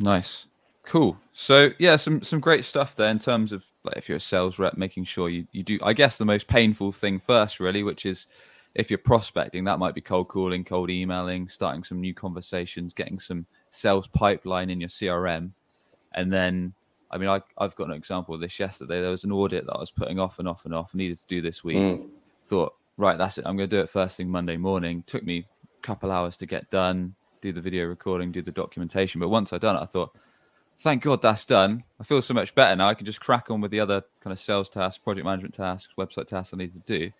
Nice, 0.00 0.46
cool. 0.88 1.16
So 1.32 1.70
yeah, 1.78 1.96
some 1.96 2.22
some 2.22 2.40
great 2.40 2.64
stuff 2.64 2.96
there 2.96 3.10
in 3.10 3.18
terms 3.18 3.52
of 3.52 3.64
like 3.84 3.96
if 3.96 4.08
you're 4.08 4.16
a 4.16 4.20
sales 4.20 4.58
rep, 4.58 4.76
making 4.76 5.04
sure 5.04 5.28
you 5.28 5.46
you 5.52 5.62
do. 5.62 5.78
I 5.82 5.92
guess 5.92 6.18
the 6.18 6.24
most 6.24 6.48
painful 6.48 6.92
thing 6.92 7.20
first, 7.20 7.60
really, 7.60 7.82
which 7.82 8.04
is 8.06 8.26
if 8.74 8.90
you're 8.90 8.98
prospecting, 8.98 9.64
that 9.64 9.78
might 9.78 9.94
be 9.94 10.00
cold 10.00 10.28
calling, 10.28 10.64
cold 10.64 10.90
emailing, 10.90 11.48
starting 11.48 11.82
some 11.82 12.00
new 12.00 12.14
conversations, 12.14 12.94
getting 12.94 13.18
some 13.18 13.46
sales 13.70 14.06
pipeline 14.06 14.70
in 14.70 14.80
your 14.80 14.88
CRM. 14.88 15.50
And 16.14 16.32
then, 16.32 16.72
I 17.10 17.18
mean, 17.18 17.28
I, 17.28 17.42
I've 17.58 17.74
got 17.76 17.88
an 17.88 17.94
example 17.94 18.34
of 18.34 18.40
this 18.40 18.58
yesterday. 18.58 19.00
There 19.00 19.10
was 19.10 19.24
an 19.24 19.32
audit 19.32 19.66
that 19.66 19.72
I 19.72 19.80
was 19.80 19.90
putting 19.90 20.20
off 20.20 20.38
and 20.38 20.48
off 20.48 20.64
and 20.64 20.74
off, 20.74 20.94
needed 20.94 21.18
to 21.18 21.26
do 21.26 21.42
this 21.42 21.64
week. 21.64 21.76
Mm. 21.76 22.08
Thought, 22.44 22.74
right, 22.96 23.18
that's 23.18 23.38
it. 23.38 23.46
I'm 23.46 23.56
going 23.56 23.68
to 23.68 23.76
do 23.76 23.82
it 23.82 23.90
first 23.90 24.16
thing 24.16 24.30
Monday 24.30 24.56
morning. 24.56 25.02
Took 25.06 25.24
me 25.24 25.46
a 25.64 25.82
couple 25.82 26.12
hours 26.12 26.36
to 26.38 26.46
get 26.46 26.70
done, 26.70 27.14
do 27.40 27.52
the 27.52 27.60
video 27.60 27.86
recording, 27.86 28.32
do 28.32 28.42
the 28.42 28.52
documentation. 28.52 29.20
But 29.20 29.28
once 29.28 29.52
I'd 29.52 29.60
done 29.60 29.76
it, 29.76 29.80
I 29.80 29.86
thought, 29.86 30.16
thank 30.78 31.02
God 31.02 31.20
that's 31.20 31.44
done. 31.44 31.84
I 32.00 32.04
feel 32.04 32.22
so 32.22 32.34
much 32.34 32.54
better 32.54 32.74
now. 32.76 32.88
I 32.88 32.94
can 32.94 33.06
just 33.06 33.20
crack 33.20 33.50
on 33.50 33.60
with 33.60 33.70
the 33.70 33.80
other 33.80 34.02
kind 34.20 34.32
of 34.32 34.38
sales 34.38 34.70
tasks, 34.70 34.98
project 34.98 35.24
management 35.24 35.54
tasks, 35.54 35.92
website 35.98 36.28
tasks 36.28 36.54
I 36.54 36.56
need 36.56 36.72
to 36.74 36.80
do. 36.80 37.10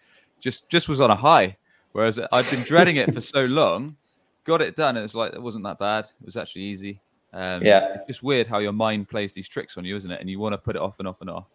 Just 0.40 0.68
just 0.68 0.88
was 0.88 1.00
on 1.00 1.10
a 1.10 1.16
high. 1.16 1.56
Whereas 1.92 2.20
I'd 2.32 2.50
been 2.50 2.62
dreading 2.62 2.96
it 2.96 3.12
for 3.12 3.20
so 3.20 3.44
long, 3.46 3.96
got 4.44 4.62
it 4.62 4.76
done. 4.76 4.96
It 4.96 5.02
was 5.02 5.14
like 5.14 5.34
it 5.34 5.42
wasn't 5.42 5.64
that 5.64 5.78
bad. 5.78 6.04
It 6.04 6.26
was 6.26 6.36
actually 6.36 6.62
easy. 6.62 7.00
Um, 7.32 7.62
yeah, 7.62 7.94
it's 7.96 8.06
just 8.06 8.22
weird 8.22 8.46
how 8.46 8.58
your 8.58 8.72
mind 8.72 9.08
plays 9.08 9.32
these 9.32 9.48
tricks 9.48 9.76
on 9.76 9.84
you, 9.84 9.96
isn't 9.96 10.10
it? 10.10 10.20
And 10.20 10.30
you 10.30 10.38
want 10.38 10.52
to 10.52 10.58
put 10.58 10.76
it 10.76 10.82
off 10.82 10.98
and 10.98 11.08
off 11.08 11.20
and 11.20 11.28
off. 11.28 11.46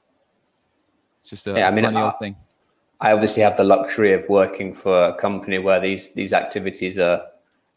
It's 1.22 1.30
just 1.30 1.48
a, 1.48 1.52
yeah, 1.52 1.68
I 1.68 1.72
mean, 1.72 1.86
funny 1.86 1.98
I, 1.98 2.04
old 2.04 2.20
thing. 2.20 2.36
I 3.00 3.12
obviously 3.14 3.42
have 3.44 3.58
the 3.58 3.64
luxury 3.64 4.14
of 4.14 4.28
working 4.30 4.74
for 4.74 4.94
a 4.94 5.14
company 5.16 5.58
where 5.60 5.80
these 5.80 6.10
these 6.14 6.34
activities 6.34 7.00
are, 7.00 7.26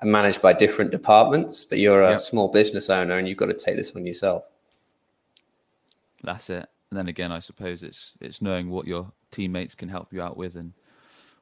managed 0.03 0.43
by 0.43 0.53
different 0.53 0.91
departments, 0.91 1.65
but 1.65 1.79
you're 1.79 2.03
a 2.03 2.11
yep. 2.11 2.21
small 2.21 2.49
business 2.49 2.91
owner 2.91 3.19
and 3.19 3.29
you've 3.29 3.39
got 3.39 3.47
to 3.47 3.55
take 3.55 3.77
this 3.77 3.95
on 3.97 4.05
yourself. 4.05 4.51
That's 6.23 6.51
it. 6.51 6.69
And 6.91 6.99
then 6.99 7.09
again, 7.09 7.33
I 7.33 7.39
suppose 7.39 7.83
it's 7.83 8.13
it's 8.21 8.43
knowing 8.43 8.71
what 8.71 8.87
your 8.87 9.11
teammates 9.31 9.75
can 9.75 9.89
help 9.89 10.13
you 10.13 10.23
out 10.23 10.37
with 10.37 10.57
and 10.57 10.73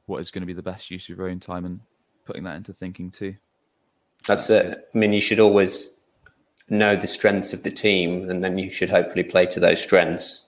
what 0.07 0.21
is 0.21 0.31
going 0.31 0.43
to 0.43 0.47
be 0.47 0.53
the 0.53 0.63
best 0.63 0.91
use 0.91 1.09
of 1.09 1.17
your 1.17 1.29
own 1.29 1.41
time 1.41 1.65
and 1.65 1.81
putting 2.25 2.45
that 2.45 2.57
into 2.57 2.73
thinking 2.73 3.11
too. 3.11 3.35
That's 4.27 4.49
it. 4.51 4.89
I 4.95 4.99
mean, 4.99 5.13
you 5.13 5.21
should 5.21 5.41
always 5.41 5.91
know 6.69 6.97
the 6.97 7.07
strengths 7.07 7.53
of 7.53 7.63
the 7.63 7.71
team, 7.71 8.31
and 8.31 8.43
then 8.43 8.57
you 8.57 8.73
should 8.73 8.89
hopefully 8.89 9.23
play 9.23 9.47
to 9.47 9.61
those 9.61 9.83
strengths 9.83 10.47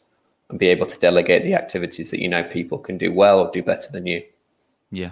and 0.49 0.59
be 0.59 0.69
able 0.69 0.87
to 0.87 0.99
delegate 0.99 1.43
the 1.43 1.55
activities 1.55 2.11
that 2.11 2.21
you 2.21 2.29
know 2.29 2.43
people 2.45 2.79
can 2.79 2.97
do 2.97 3.13
well 3.13 3.41
or 3.41 3.51
do 3.51 3.63
better 3.63 3.91
than 3.93 4.07
you. 4.07 4.23
Yeah, 4.91 5.11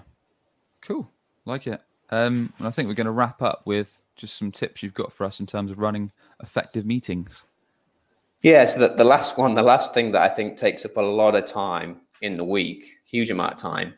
cool. 0.80 1.10
Like 1.44 1.66
it. 1.66 1.82
Um, 2.10 2.52
and 2.58 2.66
I 2.66 2.70
think 2.70 2.88
we're 2.88 2.94
going 2.94 3.06
to 3.06 3.12
wrap 3.12 3.42
up 3.42 3.62
with 3.64 4.02
just 4.16 4.36
some 4.36 4.52
tips 4.52 4.82
you've 4.82 4.94
got 4.94 5.12
for 5.12 5.24
us 5.24 5.40
in 5.40 5.46
terms 5.46 5.70
of 5.70 5.78
running 5.78 6.10
effective 6.42 6.86
meetings. 6.86 7.44
Yeah, 8.42 8.66
so 8.66 8.80
the, 8.80 8.94
the 8.94 9.04
last 9.04 9.38
one, 9.38 9.54
the 9.54 9.62
last 9.62 9.94
thing 9.94 10.12
that 10.12 10.22
I 10.22 10.28
think 10.28 10.58
takes 10.58 10.84
up 10.84 10.96
a 10.96 11.00
lot 11.00 11.34
of 11.34 11.46
time 11.46 12.00
in 12.20 12.34
the 12.34 12.44
week, 12.44 12.86
huge 13.06 13.30
amount 13.30 13.54
of 13.54 13.58
time, 13.58 13.94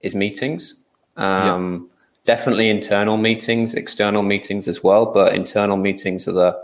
is 0.00 0.14
meetings. 0.14 0.82
Um, 1.16 1.88
yeah. 1.88 1.96
Definitely 2.24 2.70
internal 2.70 3.16
meetings, 3.16 3.74
external 3.74 4.22
meetings 4.22 4.66
as 4.66 4.82
well, 4.82 5.06
but 5.06 5.34
internal 5.34 5.76
meetings 5.76 6.26
are 6.26 6.32
the 6.32 6.60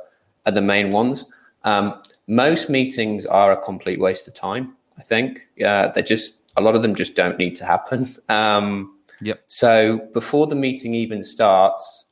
are 0.47 0.53
the 0.53 0.63
main 0.63 0.91
ones. 0.91 1.27
Um, 1.65 2.03
most 2.27 2.71
meetings 2.71 3.27
are 3.27 3.53
a 3.53 3.57
complete 3.57 4.01
waste 4.01 4.27
of 4.27 4.35
time. 4.35 4.75
I 4.99 5.03
think 5.03 5.49
uh, 5.65 5.89
they're 5.89 6.03
just 6.03 6.35
a 6.57 6.63
lot 6.63 6.75
of 6.75 6.83
them 6.83 6.95
just 6.95 7.15
don't 7.15 7.39
need 7.39 7.57
to 7.57 7.65
happen. 7.65 8.09
Um, 8.29 8.97
yep. 9.21 9.43
So 9.47 10.09
before 10.13 10.47
the 10.47 10.55
meeting 10.55 10.95
even 10.95 11.23
starts, 11.25 12.07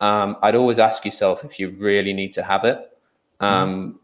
um, 0.00 0.36
I'd 0.42 0.54
always 0.54 0.78
ask 0.78 1.04
yourself 1.04 1.44
if 1.44 1.58
you 1.58 1.70
really 1.70 2.12
need 2.12 2.32
to 2.34 2.42
have 2.42 2.64
it. 2.64 2.78
Um, 3.40 3.92
mm. 3.92 3.98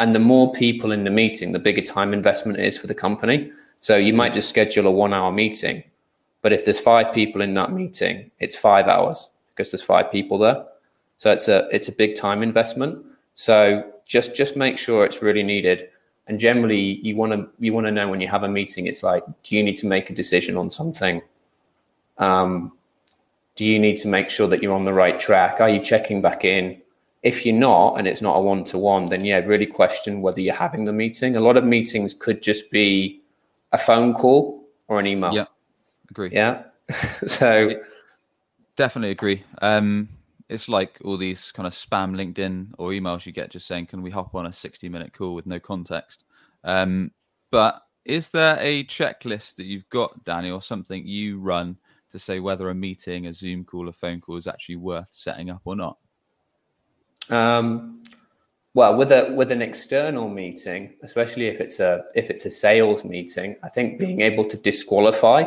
And 0.00 0.14
the 0.14 0.20
more 0.20 0.52
people 0.52 0.92
in 0.92 1.04
the 1.04 1.10
meeting, 1.10 1.52
the 1.52 1.58
bigger 1.58 1.82
time 1.82 2.12
investment 2.12 2.58
it 2.58 2.64
is 2.64 2.78
for 2.78 2.86
the 2.86 2.94
company. 2.94 3.50
So 3.80 3.96
you 3.96 4.12
might 4.12 4.34
just 4.34 4.48
schedule 4.48 4.86
a 4.86 4.90
one 4.90 5.12
hour 5.12 5.32
meeting, 5.32 5.82
but 6.42 6.52
if 6.52 6.64
there's 6.64 6.80
five 6.80 7.12
people 7.12 7.40
in 7.42 7.54
that 7.54 7.72
meeting, 7.72 8.30
it's 8.38 8.56
five 8.56 8.86
hours 8.86 9.28
because 9.54 9.70
there's 9.70 9.82
five 9.82 10.10
people 10.10 10.38
there. 10.38 10.64
So 11.16 11.32
it's 11.32 11.48
a 11.48 11.68
it's 11.72 11.88
a 11.88 11.92
big 11.92 12.14
time 12.14 12.42
investment. 12.42 13.04
So 13.34 13.84
just 14.06 14.34
just 14.34 14.56
make 14.56 14.78
sure 14.78 15.04
it's 15.04 15.22
really 15.22 15.42
needed. 15.42 15.88
And 16.28 16.38
generally, 16.38 17.00
you 17.02 17.16
want 17.16 17.32
to 17.32 17.48
you 17.58 17.72
want 17.72 17.86
to 17.86 17.92
know 17.92 18.08
when 18.08 18.20
you 18.20 18.28
have 18.28 18.42
a 18.42 18.48
meeting. 18.48 18.86
It's 18.86 19.02
like, 19.02 19.24
do 19.42 19.56
you 19.56 19.62
need 19.62 19.76
to 19.76 19.86
make 19.86 20.10
a 20.10 20.14
decision 20.14 20.56
on 20.56 20.70
something? 20.70 21.22
Um, 22.18 22.72
do 23.56 23.64
you 23.64 23.78
need 23.78 23.96
to 23.98 24.08
make 24.08 24.30
sure 24.30 24.46
that 24.48 24.62
you're 24.62 24.74
on 24.74 24.84
the 24.84 24.92
right 24.92 25.18
track? 25.18 25.60
Are 25.60 25.68
you 25.68 25.80
checking 25.80 26.22
back 26.22 26.44
in? 26.44 26.80
If 27.22 27.44
you're 27.44 27.56
not, 27.56 27.94
and 27.94 28.06
it's 28.06 28.22
not 28.22 28.36
a 28.36 28.40
one 28.40 28.62
to 28.64 28.78
one, 28.78 29.06
then 29.06 29.24
yeah, 29.24 29.38
really 29.38 29.66
question 29.66 30.22
whether 30.22 30.40
you're 30.40 30.54
having 30.54 30.84
the 30.84 30.92
meeting. 30.92 31.34
A 31.34 31.40
lot 31.40 31.56
of 31.56 31.64
meetings 31.64 32.14
could 32.14 32.42
just 32.42 32.70
be 32.70 33.20
a 33.72 33.78
phone 33.78 34.14
call 34.14 34.64
or 34.86 35.00
an 35.00 35.06
email. 35.06 35.34
Yeah 35.34 35.46
agree. 36.10 36.30
Yeah. 36.32 36.64
so 37.26 37.72
definitely 38.76 39.10
agree. 39.10 39.44
Um, 39.62 40.08
it's 40.48 40.68
like 40.68 40.98
all 41.04 41.16
these 41.16 41.52
kind 41.52 41.66
of 41.66 41.72
spam 41.72 42.14
LinkedIn 42.14 42.72
or 42.78 42.90
emails 42.90 43.26
you 43.26 43.32
get 43.32 43.50
just 43.50 43.66
saying, 43.66 43.86
"Can 43.86 44.02
we 44.02 44.10
hop 44.10 44.34
on 44.34 44.46
a 44.46 44.52
sixty-minute 44.52 45.12
call 45.12 45.34
with 45.34 45.46
no 45.46 45.60
context?" 45.60 46.24
Um, 46.64 47.10
but 47.50 47.82
is 48.04 48.30
there 48.30 48.56
a 48.58 48.84
checklist 48.84 49.56
that 49.56 49.66
you've 49.66 49.88
got, 49.90 50.24
Danny, 50.24 50.50
or 50.50 50.62
something 50.62 51.06
you 51.06 51.38
run 51.38 51.76
to 52.10 52.18
say 52.18 52.40
whether 52.40 52.68
a 52.70 52.74
meeting, 52.74 53.26
a 53.26 53.34
Zoom 53.34 53.64
call, 53.64 53.88
a 53.88 53.92
phone 53.92 54.20
call 54.20 54.36
is 54.36 54.46
actually 54.46 54.76
worth 54.76 55.08
setting 55.10 55.50
up 55.50 55.62
or 55.64 55.76
not? 55.76 55.98
Um, 57.30 58.02
well, 58.74 58.96
with 58.96 59.12
a 59.12 59.32
with 59.34 59.50
an 59.50 59.62
external 59.62 60.28
meeting, 60.28 60.94
especially 61.02 61.48
if 61.48 61.60
it's 61.60 61.80
a 61.80 62.04
if 62.14 62.30
it's 62.30 62.46
a 62.46 62.50
sales 62.50 63.04
meeting, 63.04 63.56
I 63.62 63.68
think 63.68 63.98
being 63.98 64.20
able 64.20 64.44
to 64.46 64.56
disqualify 64.56 65.44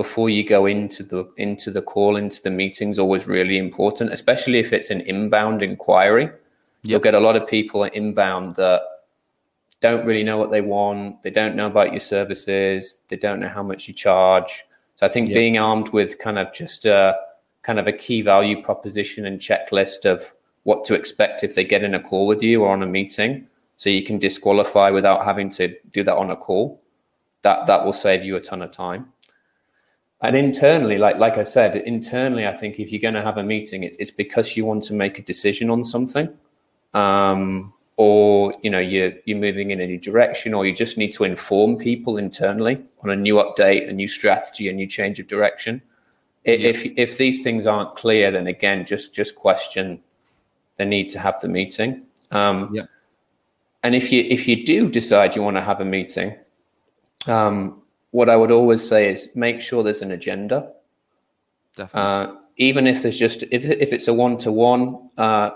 before 0.00 0.30
you 0.30 0.42
go 0.42 0.64
into 0.64 1.02
the 1.02 1.28
into 1.36 1.70
the 1.70 1.82
call 1.82 2.16
into 2.16 2.40
the 2.40 2.50
meeting 2.50 2.88
is 2.88 2.98
always 2.98 3.26
really 3.26 3.58
important 3.58 4.10
especially 4.10 4.58
if 4.58 4.72
it's 4.72 4.90
an 4.90 5.02
inbound 5.02 5.62
inquiry 5.62 6.24
yep. 6.24 6.40
you'll 6.82 7.00
get 7.00 7.14
a 7.14 7.20
lot 7.20 7.36
of 7.36 7.46
people 7.46 7.84
inbound 7.84 8.56
that 8.56 8.80
don't 9.82 10.06
really 10.06 10.22
know 10.22 10.38
what 10.38 10.50
they 10.50 10.62
want 10.62 11.22
they 11.22 11.28
don't 11.28 11.54
know 11.54 11.66
about 11.66 11.92
your 11.92 12.00
services 12.00 12.96
they 13.08 13.16
don't 13.16 13.40
know 13.40 13.48
how 13.48 13.62
much 13.62 13.88
you 13.88 13.92
charge 13.92 14.64
so 15.00 15.06
i 15.06 15.08
think 15.08 15.28
yep. 15.28 15.34
being 15.34 15.58
armed 15.58 15.88
with 15.90 16.18
kind 16.18 16.38
of 16.38 16.52
just 16.52 16.84
a 16.84 17.16
kind 17.62 17.78
of 17.78 17.86
a 17.86 17.92
key 17.92 18.22
value 18.22 18.62
proposition 18.62 19.24
and 19.26 19.40
checklist 19.40 20.04
of 20.04 20.34
what 20.64 20.84
to 20.84 20.94
expect 20.94 21.42
if 21.42 21.54
they 21.54 21.64
get 21.64 21.82
in 21.82 21.94
a 21.94 22.00
call 22.00 22.26
with 22.26 22.42
you 22.42 22.62
or 22.62 22.72
on 22.72 22.82
a 22.82 22.86
meeting 22.86 23.46
so 23.76 23.88
you 23.88 24.02
can 24.02 24.18
disqualify 24.18 24.90
without 24.90 25.24
having 25.24 25.48
to 25.48 25.74
do 25.90 26.04
that 26.04 26.16
on 26.16 26.30
a 26.30 26.36
call 26.36 26.80
that 27.42 27.66
that 27.66 27.84
will 27.84 27.92
save 27.92 28.24
you 28.24 28.36
a 28.36 28.40
ton 28.40 28.60
of 28.62 28.70
time 28.70 29.10
and 30.20 30.36
internally 30.36 30.98
like 30.98 31.16
like 31.16 31.38
i 31.38 31.42
said 31.42 31.76
internally 31.76 32.46
i 32.46 32.52
think 32.52 32.78
if 32.78 32.92
you're 32.92 33.00
going 33.00 33.14
to 33.14 33.22
have 33.22 33.38
a 33.38 33.42
meeting 33.42 33.82
it's, 33.82 33.96
it's 33.98 34.10
because 34.10 34.56
you 34.56 34.66
want 34.66 34.82
to 34.82 34.94
make 34.94 35.18
a 35.18 35.22
decision 35.22 35.70
on 35.70 35.82
something 35.84 36.28
um, 36.92 37.72
or 38.00 38.54
you 38.62 38.70
know 38.70 38.78
you're 38.78 39.12
you're 39.26 39.36
moving 39.36 39.72
in 39.72 39.78
a 39.78 39.86
new 39.86 39.98
direction 39.98 40.54
or 40.54 40.64
you 40.64 40.74
just 40.74 40.96
need 40.96 41.12
to 41.12 41.22
inform 41.22 41.76
people 41.76 42.16
internally 42.16 42.82
on 43.02 43.10
a 43.10 43.16
new 43.16 43.34
update 43.34 43.90
a 43.90 43.92
new 43.92 44.08
strategy 44.08 44.70
a 44.70 44.72
new 44.72 44.86
change 44.86 45.20
of 45.20 45.26
direction 45.26 45.82
yeah. 46.46 46.54
if 46.54 46.86
if 46.96 47.18
these 47.18 47.42
things 47.42 47.66
aren't 47.66 47.94
clear 47.94 48.30
then 48.30 48.46
again 48.46 48.86
just 48.86 49.12
just 49.12 49.34
question 49.34 50.00
the 50.78 50.84
need 50.86 51.10
to 51.10 51.18
have 51.18 51.38
the 51.42 51.48
meeting 51.48 52.02
um, 52.30 52.70
yeah. 52.72 52.84
and 53.82 53.94
if 53.94 54.10
you 54.10 54.24
if 54.30 54.48
you 54.48 54.64
do 54.64 54.88
decide 54.88 55.36
you 55.36 55.42
want 55.42 55.58
to 55.58 55.62
have 55.62 55.82
a 55.82 55.84
meeting 55.84 56.34
um, 57.26 57.82
what 58.12 58.30
I 58.30 58.36
would 58.36 58.50
always 58.50 58.86
say 58.86 59.12
is 59.12 59.28
make 59.34 59.60
sure 59.60 59.82
there's 59.82 60.00
an 60.00 60.10
agenda. 60.10 60.72
Definitely. 61.76 62.00
Uh, 62.00 62.36
even 62.56 62.86
if 62.86 63.02
there's 63.02 63.18
just 63.18 63.42
if 63.50 63.64
if 63.66 63.92
it's 63.92 64.08
a 64.08 64.14
one 64.14 64.38
to 64.38 64.50
one, 64.52 65.10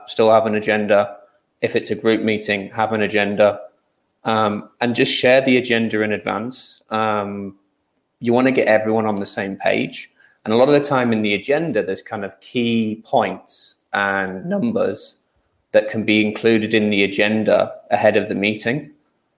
still 0.07 0.31
have 0.31 0.45
an 0.45 0.55
agenda. 0.55 1.17
If 1.65 1.75
it's 1.75 1.91
a 1.91 1.95
group 1.95 2.23
meeting, 2.23 2.69
have 2.71 2.93
an 2.93 3.01
agenda, 3.01 3.61
um, 4.25 4.69
and 4.81 4.95
just 4.95 5.13
share 5.13 5.41
the 5.41 5.57
agenda 5.57 6.03
in 6.03 6.13
advance. 6.13 6.83
Um, 6.91 7.57
you 8.21 8.33
want 8.33 8.47
to 8.47 8.53
get 8.53 8.69
everyone 8.69 9.07
on 9.07 9.17
the 9.17 9.27
same 9.27 9.57
page, 9.57 10.11
and 10.45 10.53
a 10.53 10.57
lot 10.57 10.69
of 10.69 10.75
the 10.75 10.87
time 10.87 11.13
in 11.13 11.23
the 11.23 11.35
agenda, 11.35 11.83
there's 11.83 12.03
kind 12.03 12.25
of 12.25 12.39
key 12.41 13.03
points 13.05 13.77
and 13.93 14.45
numbers 14.45 15.17
that 15.73 15.89
can 15.89 16.05
be 16.05 16.25
included 16.25 16.75
in 16.75 16.91
the 16.91 17.03
agenda 17.03 17.73
ahead 17.91 18.17
of 18.17 18.29
the 18.29 18.35
meeting. 18.35 18.91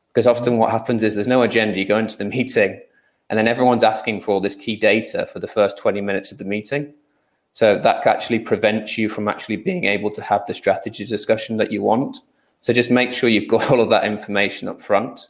Because 0.09 0.27
often 0.27 0.59
what 0.59 0.71
happens 0.71 1.03
is 1.03 1.15
there's 1.15 1.27
no 1.27 1.43
agenda. 1.43 1.79
You 1.79 1.85
go 1.85 1.99
into 1.99 2.19
the 2.19 2.25
meeting 2.37 2.81
and 3.29 3.39
then 3.39 3.49
everyone's 3.49 3.85
asking 3.85 4.21
for 4.21 4.33
all 4.33 4.41
this 4.41 4.55
key 4.55 4.77
data 4.77 5.27
for 5.27 5.39
the 5.39 5.49
first 5.49 5.79
20 5.79 6.01
minutes 6.01 6.33
of 6.33 6.39
the 6.39 6.45
meeting. 6.45 6.93
So 7.57 7.79
that 7.79 8.07
actually 8.07 8.41
prevents 8.41 8.99
you 8.99 9.09
from 9.09 9.29
actually 9.29 9.57
being 9.57 9.85
able 9.85 10.11
to 10.11 10.21
have 10.21 10.45
the 10.45 10.53
strategy 10.53 11.07
discussion 11.07 11.57
that 11.57 11.73
you 11.73 11.81
want. 11.81 12.19
So 12.61 12.75
just 12.75 12.91
make 12.91 13.15
sure 13.15 13.31
you've 13.31 13.49
got 13.49 13.71
all 13.71 13.81
of 13.81 13.89
that 13.89 14.05
information 14.05 14.69
up 14.69 14.79
front. 14.79 15.29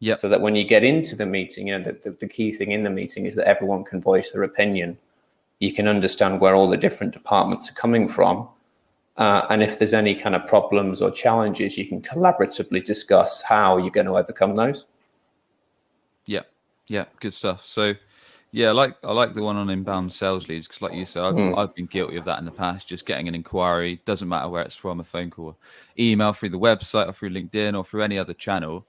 Yeah. 0.00 0.16
So 0.16 0.28
that 0.28 0.40
when 0.40 0.56
you 0.56 0.64
get 0.64 0.82
into 0.82 1.14
the 1.14 1.24
meeting, 1.24 1.68
you 1.68 1.78
know, 1.78 1.84
the, 1.84 1.92
the, 2.02 2.16
the 2.18 2.26
key 2.26 2.50
thing 2.50 2.72
in 2.72 2.82
the 2.82 2.90
meeting 2.90 3.26
is 3.26 3.36
that 3.36 3.46
everyone 3.46 3.84
can 3.84 4.00
voice 4.00 4.32
their 4.32 4.42
opinion. 4.42 4.98
You 5.60 5.72
can 5.72 5.86
understand 5.86 6.40
where 6.40 6.56
all 6.56 6.68
the 6.68 6.76
different 6.76 7.12
departments 7.12 7.70
are 7.70 7.74
coming 7.74 8.08
from. 8.08 8.48
Uh, 9.16 9.46
and 9.48 9.62
if 9.62 9.78
there's 9.78 9.94
any 9.94 10.16
kind 10.16 10.34
of 10.34 10.48
problems 10.48 11.00
or 11.00 11.12
challenges, 11.12 11.78
you 11.78 11.86
can 11.86 12.02
collaboratively 12.02 12.84
discuss 12.84 13.40
how 13.40 13.76
you're 13.76 13.90
going 13.90 14.08
to 14.08 14.16
overcome 14.16 14.56
those. 14.56 14.86
Yeah, 16.26 16.42
yeah, 16.88 17.04
good 17.20 17.34
stuff. 17.34 17.64
So, 17.64 17.94
Yeah, 18.50 18.68
I 18.68 18.72
like 18.72 18.96
I 19.04 19.12
like 19.12 19.34
the 19.34 19.42
one 19.42 19.56
on 19.56 19.68
inbound 19.68 20.10
sales 20.10 20.48
leads 20.48 20.66
because, 20.66 20.80
like 20.80 20.94
you 20.94 21.04
said, 21.04 21.22
I've, 21.22 21.34
mm. 21.34 21.58
I've, 21.58 21.74
been 21.74 21.86
guilty 21.86 22.16
of 22.16 22.24
that 22.24 22.38
in 22.38 22.46
the 22.46 22.50
past. 22.50 22.88
Just 22.88 23.04
getting 23.04 23.28
an 23.28 23.34
inquiry 23.34 24.00
doesn't 24.06 24.28
matter 24.28 24.48
where 24.48 24.62
it's 24.62 24.74
from, 24.74 25.00
a 25.00 25.04
phone 25.04 25.30
call, 25.30 25.58
email 25.98 26.32
through 26.32 26.48
the 26.48 26.58
website, 26.58 27.08
or 27.08 27.12
through 27.12 27.30
LinkedIn, 27.30 27.76
or 27.76 27.84
through 27.84 28.02
any 28.02 28.18
other 28.18 28.32
channel, 28.32 28.86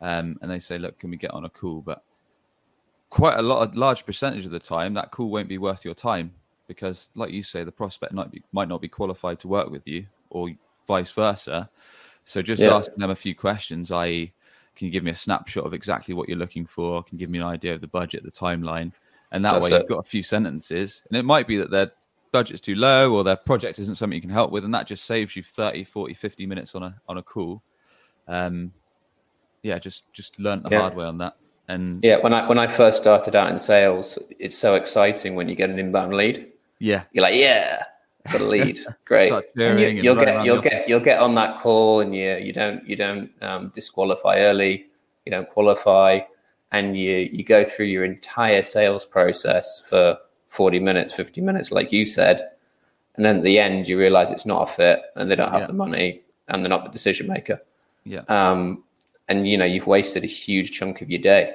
um, 0.00 0.38
and 0.40 0.50
they 0.50 0.58
say, 0.58 0.78
"Look, 0.78 0.98
can 0.98 1.10
we 1.10 1.18
get 1.18 1.32
on 1.32 1.44
a 1.44 1.50
call?" 1.50 1.82
But 1.82 2.02
quite 3.10 3.38
a 3.38 3.42
lot, 3.42 3.74
a 3.74 3.78
large 3.78 4.06
percentage 4.06 4.46
of 4.46 4.50
the 4.50 4.58
time, 4.58 4.94
that 4.94 5.10
call 5.10 5.28
won't 5.28 5.48
be 5.48 5.58
worth 5.58 5.84
your 5.84 5.94
time 5.94 6.32
because, 6.66 7.10
like 7.14 7.32
you 7.32 7.42
say, 7.42 7.64
the 7.64 7.72
prospect 7.72 8.14
might 8.14 8.30
be 8.30 8.42
might 8.52 8.68
not 8.68 8.80
be 8.80 8.88
qualified 8.88 9.38
to 9.40 9.48
work 9.48 9.68
with 9.70 9.86
you, 9.86 10.06
or 10.30 10.48
vice 10.86 11.10
versa. 11.10 11.68
So 12.24 12.40
just 12.40 12.60
yeah. 12.60 12.74
asking 12.74 12.98
them 12.98 13.10
a 13.10 13.16
few 13.16 13.34
questions, 13.34 13.90
i.e., 13.90 14.32
can 14.74 14.86
you 14.86 14.90
give 14.92 15.04
me 15.04 15.10
a 15.10 15.14
snapshot 15.14 15.66
of 15.66 15.74
exactly 15.74 16.14
what 16.14 16.28
you're 16.28 16.38
looking 16.38 16.66
for? 16.66 17.02
Can 17.02 17.18
you 17.18 17.26
give 17.26 17.30
me 17.30 17.38
an 17.38 17.44
idea 17.44 17.74
of 17.74 17.80
the 17.80 17.88
budget, 17.88 18.24
the 18.24 18.30
timeline? 18.30 18.92
And 19.32 19.44
that 19.44 19.54
That's 19.54 19.70
way, 19.70 19.76
it. 19.76 19.80
you've 19.80 19.88
got 19.88 19.98
a 19.98 20.08
few 20.08 20.22
sentences. 20.22 21.02
And 21.08 21.16
it 21.16 21.24
might 21.24 21.46
be 21.46 21.56
that 21.56 21.70
their 21.70 21.90
budget's 22.32 22.60
too 22.60 22.74
low 22.74 23.12
or 23.12 23.24
their 23.24 23.36
project 23.36 23.78
isn't 23.78 23.96
something 23.96 24.14
you 24.14 24.20
can 24.20 24.30
help 24.30 24.52
with. 24.52 24.64
And 24.64 24.74
that 24.74 24.86
just 24.86 25.04
saves 25.04 25.34
you 25.34 25.42
30, 25.42 25.84
40, 25.84 26.14
50 26.14 26.46
minutes 26.46 26.74
on 26.74 26.82
a, 26.82 27.00
on 27.08 27.18
a 27.18 27.22
call. 27.22 27.62
Um, 28.28 28.72
yeah, 29.62 29.78
just, 29.78 30.10
just 30.12 30.38
learn 30.38 30.62
the 30.62 30.70
yeah. 30.70 30.80
hard 30.80 30.94
way 30.94 31.04
on 31.04 31.18
that. 31.18 31.36
And 31.68 32.00
yeah, 32.02 32.18
when 32.18 32.34
I, 32.34 32.46
when 32.46 32.58
I 32.58 32.66
first 32.66 32.98
started 32.98 33.34
out 33.34 33.50
in 33.50 33.58
sales, 33.58 34.18
it's 34.38 34.58
so 34.58 34.74
exciting 34.74 35.34
when 35.34 35.48
you 35.48 35.54
get 35.54 35.70
an 35.70 35.78
inbound 35.78 36.12
lead. 36.14 36.52
Yeah. 36.78 37.04
You're 37.12 37.22
like, 37.22 37.36
yeah, 37.36 37.84
got 38.30 38.40
a 38.40 38.44
lead. 38.44 38.78
Great. 39.04 39.30
you, 39.30 39.64
will 39.64 40.14
get 40.16 40.44
you'll 40.44 40.60
get 40.60 40.88
you'll 40.88 41.00
get 41.00 41.20
on 41.20 41.34
that 41.34 41.58
call 41.60 42.00
and 42.00 42.14
you 42.14 42.34
you 42.36 42.52
don't 42.52 42.86
you 42.86 42.96
don't 42.96 43.30
um, 43.40 43.72
disqualify 43.74 44.34
early, 44.38 44.86
you 45.24 45.30
don't 45.30 45.48
qualify, 45.48 46.20
and 46.72 46.98
you 46.98 47.28
you 47.30 47.44
go 47.44 47.64
through 47.64 47.86
your 47.86 48.04
entire 48.04 48.62
sales 48.62 49.06
process 49.06 49.80
for 49.88 50.18
40 50.48 50.80
minutes, 50.80 51.12
50 51.12 51.40
minutes, 51.40 51.70
like 51.70 51.92
you 51.92 52.04
said. 52.04 52.50
And 53.14 53.24
then 53.24 53.38
at 53.38 53.42
the 53.42 53.58
end 53.58 53.88
you 53.88 53.98
realize 53.98 54.30
it's 54.30 54.46
not 54.46 54.62
a 54.62 54.66
fit 54.66 55.02
and 55.16 55.30
they 55.30 55.36
don't 55.36 55.50
have 55.50 55.62
yeah. 55.62 55.66
the 55.66 55.72
money 55.74 56.22
and 56.48 56.62
they're 56.62 56.70
not 56.70 56.84
the 56.84 56.90
decision 56.90 57.28
maker. 57.28 57.60
Yeah. 58.04 58.22
Um, 58.28 58.82
and 59.28 59.46
you 59.46 59.56
know, 59.56 59.64
you've 59.64 59.86
wasted 59.86 60.24
a 60.24 60.26
huge 60.26 60.72
chunk 60.72 61.02
of 61.02 61.10
your 61.10 61.20
day 61.20 61.54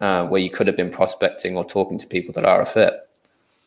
uh, 0.00 0.26
where 0.26 0.40
you 0.40 0.50
could 0.50 0.66
have 0.66 0.76
been 0.76 0.90
prospecting 0.90 1.56
or 1.56 1.64
talking 1.64 1.98
to 1.98 2.06
people 2.06 2.32
that 2.34 2.44
are 2.44 2.62
a 2.62 2.66
fit. 2.66 2.94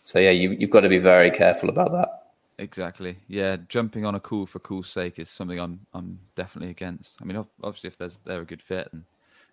So 0.04 0.20
yeah, 0.20 0.32
you, 0.32 0.52
you've 0.52 0.70
got 0.70 0.82
to 0.82 0.90
be 0.90 0.98
very 0.98 1.32
careful 1.32 1.70
about 1.70 1.92
that. 1.92 2.10
Exactly. 2.58 3.16
Yeah, 3.28 3.58
jumping 3.70 4.06
on 4.06 4.16
a 4.16 4.20
call 4.20 4.46
for 4.46 4.60
cool's 4.60 4.90
sake 4.90 5.18
is 5.18 5.30
something 5.30 5.60
I'm 5.60 5.80
I'm 5.94 6.20
definitely 6.36 6.72
against. 6.72 7.18
I 7.22 7.26
mean, 7.26 7.46
obviously, 7.64 7.88
if 7.88 7.98
there's 7.98 8.20
they're 8.26 8.42
a 8.42 8.46
good 8.46 8.62
fit, 8.62 8.90
and 8.92 9.04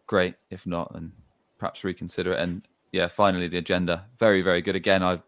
great. 0.09 0.35
If 0.51 0.66
not, 0.66 0.92
then 0.92 1.12
perhaps 1.59 1.85
reconsider 1.85 2.33
it. 2.33 2.40
And 2.40 2.62
yeah, 2.92 3.09
finally, 3.09 3.49
the 3.49 3.59
agenda 3.59 4.05
very 4.19 4.42
very 4.42 4.62
good. 4.62 4.77
Again, 4.77 5.03
I've 5.03 5.23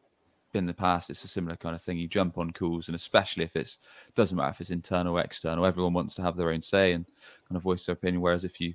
been 0.53 0.65
in 0.65 0.67
the 0.67 0.75
past. 0.75 1.11
It's 1.11 1.25
a 1.25 1.29
similar 1.29 1.57
kind 1.57 1.75
of 1.75 1.83
thing. 1.83 1.99
You 1.99 2.09
jump 2.09 2.39
on 2.39 2.53
calls, 2.53 2.89
and 2.89 2.95
especially 2.95 3.45
if 3.45 3.57
it's 3.57 3.79
doesn't 4.15 4.37
matter 4.37 4.51
if 4.51 4.61
it's 4.61 4.71
internal 4.71 5.17
or 5.17 5.21
external, 5.21 5.67
everyone 5.67 5.93
wants 5.93 6.15
to 6.17 6.23
have 6.23 6.37
their 6.37 6.51
own 6.51 6.63
say 6.63 6.93
and 6.93 7.05
kind 7.49 7.57
of 7.57 7.63
voice 7.63 7.87
their 7.87 7.95
opinion. 7.95 8.21
Whereas 8.21 8.45
if 8.45 8.61
you, 8.61 8.75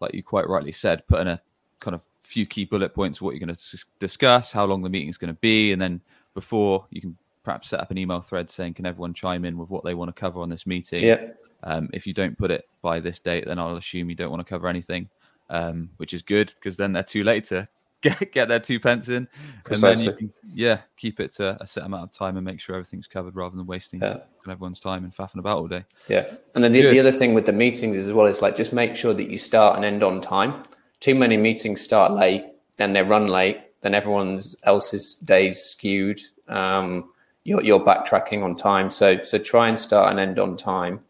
like 0.00 0.14
you 0.14 0.22
quite 0.22 0.48
rightly 0.48 0.72
said, 0.72 1.06
put 1.06 1.20
in 1.20 1.28
a 1.28 1.40
kind 1.80 1.94
of 1.94 2.02
few 2.20 2.46
key 2.46 2.64
bullet 2.64 2.94
points 2.94 3.18
of 3.18 3.22
what 3.22 3.34
you're 3.34 3.44
going 3.46 3.54
to 3.54 3.84
discuss, 3.98 4.52
how 4.52 4.64
long 4.64 4.82
the 4.82 4.90
meeting 4.90 5.08
is 5.08 5.18
going 5.18 5.32
to 5.32 5.40
be, 5.40 5.72
and 5.72 5.80
then 5.80 6.00
before 6.34 6.86
you 6.90 7.00
can 7.00 7.16
perhaps 7.42 7.68
set 7.68 7.80
up 7.80 7.90
an 7.90 7.98
email 7.98 8.20
thread 8.20 8.48
saying, 8.48 8.74
"Can 8.74 8.86
everyone 8.86 9.14
chime 9.14 9.44
in 9.44 9.58
with 9.58 9.70
what 9.70 9.84
they 9.84 9.94
want 9.94 10.14
to 10.14 10.20
cover 10.20 10.40
on 10.40 10.48
this 10.48 10.66
meeting?" 10.66 11.04
Yeah. 11.04 11.28
Um, 11.64 11.88
if 11.92 12.06
you 12.06 12.12
don't 12.12 12.36
put 12.36 12.50
it 12.50 12.68
by 12.80 12.98
this 12.98 13.20
date, 13.20 13.44
then 13.46 13.58
I'll 13.58 13.76
assume 13.76 14.10
you 14.10 14.16
don't 14.16 14.30
want 14.30 14.44
to 14.44 14.50
cover 14.50 14.66
anything, 14.66 15.08
um, 15.52 15.90
which 15.98 16.14
is 16.14 16.22
good 16.22 16.52
because 16.58 16.76
then 16.76 16.92
they're 16.92 17.02
too 17.04 17.22
late 17.22 17.44
to 17.44 17.68
get 18.02 18.32
get 18.32 18.48
their 18.48 18.58
two 18.58 18.80
pence 18.80 19.08
in, 19.08 19.28
Precisely. 19.64 19.90
and 19.90 19.98
then 19.98 20.06
you 20.06 20.12
can 20.12 20.32
yeah 20.52 20.80
keep 20.96 21.20
it 21.20 21.30
to 21.32 21.56
a 21.62 21.66
set 21.66 21.84
amount 21.84 22.02
of 22.02 22.10
time 22.10 22.36
and 22.36 22.44
make 22.44 22.58
sure 22.58 22.74
everything's 22.74 23.06
covered 23.06 23.36
rather 23.36 23.56
than 23.56 23.66
wasting 23.66 24.00
yeah. 24.00 24.18
everyone's 24.48 24.80
time 24.80 25.04
and 25.04 25.14
faffing 25.14 25.38
about 25.38 25.58
all 25.58 25.68
day. 25.68 25.84
Yeah, 26.08 26.26
and 26.56 26.64
then 26.64 26.72
the, 26.72 26.82
the 26.82 26.98
other 26.98 27.12
thing 27.12 27.32
with 27.32 27.46
the 27.46 27.52
meetings 27.52 27.96
as 27.96 28.12
well 28.12 28.26
is 28.26 28.42
like 28.42 28.56
just 28.56 28.72
make 28.72 28.96
sure 28.96 29.14
that 29.14 29.30
you 29.30 29.38
start 29.38 29.76
and 29.76 29.84
end 29.84 30.02
on 30.02 30.20
time. 30.20 30.64
Too 30.98 31.14
many 31.14 31.36
meetings 31.36 31.80
start 31.80 32.12
late, 32.12 32.44
then 32.76 32.92
they 32.92 33.02
run 33.02 33.28
late, 33.28 33.58
then 33.82 33.94
everyone's 33.94 34.56
else's 34.64 35.18
days 35.18 35.58
skewed. 35.60 36.20
Um, 36.48 37.10
you're, 37.44 37.62
you're 37.62 37.80
backtracking 37.80 38.42
on 38.42 38.56
time. 38.56 38.90
So 38.90 39.22
so 39.22 39.38
try 39.38 39.68
and 39.68 39.78
start 39.78 40.10
and 40.10 40.18
end 40.18 40.38
on 40.40 40.56
time. 40.56 41.00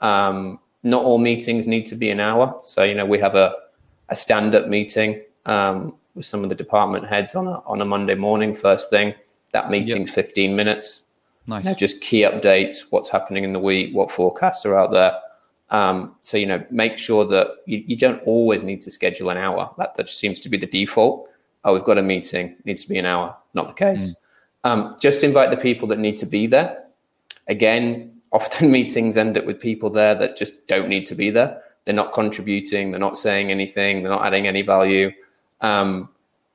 Um, 0.00 0.58
not 0.82 1.04
all 1.04 1.18
meetings 1.18 1.68
need 1.68 1.86
to 1.86 1.94
be 1.94 2.10
an 2.10 2.18
hour. 2.18 2.58
So 2.64 2.82
you 2.82 2.94
know 2.94 3.06
we 3.06 3.20
have 3.20 3.36
a 3.36 3.54
a 4.12 4.14
stand 4.14 4.54
up 4.54 4.68
meeting 4.68 5.20
um, 5.46 5.94
with 6.14 6.26
some 6.26 6.44
of 6.44 6.50
the 6.50 6.54
department 6.54 7.06
heads 7.06 7.34
on 7.34 7.46
a 7.48 7.60
on 7.66 7.80
a 7.80 7.84
Monday 7.84 8.14
morning 8.14 8.54
first 8.54 8.90
thing. 8.90 9.14
That 9.52 9.70
meeting's 9.70 10.08
yep. 10.08 10.26
15 10.26 10.54
minutes. 10.54 11.02
Nice. 11.46 11.74
Just 11.74 12.00
key 12.00 12.20
updates, 12.20 12.86
what's 12.90 13.10
happening 13.10 13.42
in 13.42 13.52
the 13.52 13.58
week, 13.58 13.94
what 13.94 14.10
forecasts 14.10 14.64
are 14.64 14.78
out 14.78 14.92
there. 14.92 15.18
Um, 15.70 16.14
so 16.20 16.36
you 16.36 16.46
know, 16.46 16.64
make 16.70 16.98
sure 16.98 17.24
that 17.26 17.48
you, 17.66 17.82
you, 17.86 17.96
don't 17.96 18.22
always 18.24 18.62
need 18.62 18.82
to 18.82 18.90
schedule 18.90 19.30
an 19.30 19.38
hour. 19.38 19.70
That 19.78 19.96
that 19.96 20.08
seems 20.08 20.38
to 20.40 20.50
be 20.50 20.58
the 20.58 20.66
default. 20.66 21.28
Oh, 21.64 21.72
we've 21.72 21.84
got 21.84 21.96
a 21.96 22.02
meeting; 22.02 22.48
it 22.50 22.66
needs 22.66 22.82
to 22.82 22.88
be 22.88 22.98
an 22.98 23.06
hour. 23.06 23.34
Not 23.54 23.68
the 23.68 23.74
case. 23.74 24.10
Mm. 24.10 24.70
Um, 24.70 24.96
just 25.00 25.24
invite 25.24 25.50
the 25.50 25.56
people 25.56 25.88
that 25.88 25.98
need 25.98 26.18
to 26.18 26.26
be 26.26 26.46
there. 26.46 26.84
Again, 27.48 28.20
often 28.30 28.70
meetings 28.78 29.16
end 29.16 29.38
up 29.38 29.46
with 29.46 29.58
people 29.58 29.88
there 29.88 30.14
that 30.14 30.36
just 30.36 30.66
don't 30.66 30.88
need 30.88 31.06
to 31.06 31.14
be 31.14 31.30
there. 31.30 31.61
They're 31.84 31.94
not 31.94 32.12
contributing. 32.12 32.90
They're 32.90 33.00
not 33.00 33.18
saying 33.18 33.50
anything. 33.50 34.02
They're 34.02 34.12
not 34.12 34.24
adding 34.24 34.46
any 34.46 34.62
value. 34.62 35.12
Um, 35.60 36.08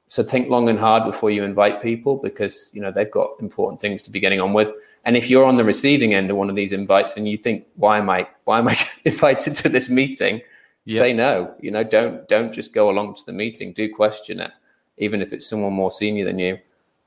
so 0.07 0.23
think 0.23 0.49
long 0.49 0.69
and 0.69 0.79
hard 0.79 1.03
before 1.03 1.31
you 1.31 1.43
invite 1.43 1.81
people 1.81 2.15
because 2.15 2.71
you 2.73 2.81
know 2.81 2.91
they've 2.91 3.11
got 3.11 3.31
important 3.41 3.81
things 3.81 4.01
to 4.03 4.11
be 4.11 4.19
getting 4.19 4.39
on 4.39 4.53
with. 4.53 4.73
And 5.03 5.17
if 5.17 5.29
you're 5.29 5.45
on 5.45 5.57
the 5.57 5.63
receiving 5.63 6.13
end 6.13 6.31
of 6.31 6.37
one 6.37 6.49
of 6.49 6.55
these 6.55 6.71
invites 6.71 7.17
and 7.17 7.27
you 7.27 7.37
think, 7.37 7.65
"Why 7.75 7.97
am 7.97 8.09
I? 8.09 8.27
Why 8.45 8.59
am 8.59 8.69
I 8.69 8.77
invited 9.05 9.55
to 9.55 9.69
this 9.69 9.89
meeting?" 9.89 10.41
Yep. 10.85 10.99
Say 10.99 11.11
no. 11.11 11.53
You 11.59 11.71
know, 11.71 11.83
don't 11.83 12.27
don't 12.29 12.53
just 12.53 12.73
go 12.73 12.89
along 12.89 13.15
to 13.15 13.25
the 13.25 13.33
meeting. 13.33 13.73
Do 13.73 13.93
question 13.93 14.39
it, 14.39 14.51
even 14.97 15.21
if 15.21 15.33
it's 15.33 15.45
someone 15.45 15.73
more 15.73 15.91
senior 15.91 16.23
than 16.23 16.39
you. 16.39 16.57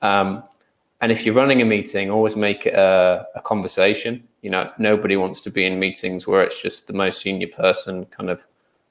Um, 0.02 0.44
and 1.00 1.11
if 1.11 1.24
you're 1.24 1.35
running 1.35 1.62
a 1.62 1.64
meeting, 1.64 2.11
always 2.11 2.37
make 2.37 2.66
it 2.66 2.74
a, 2.74 3.26
a, 3.35 3.40
conversation. 3.40 4.22
You 4.42 4.50
know, 4.50 4.70
nobody 4.79 5.16
wants 5.16 5.40
to 5.42 5.50
be 5.50 5.64
in 5.66 5.79
meetings 5.79 6.26
where 6.26 6.42
it's 6.42 6.61
just 6.61 6.87
the 6.87 6.92
most 6.92 7.20
senior 7.20 7.48
person 7.48 8.07
kind 8.07 8.31
of 8.31 8.46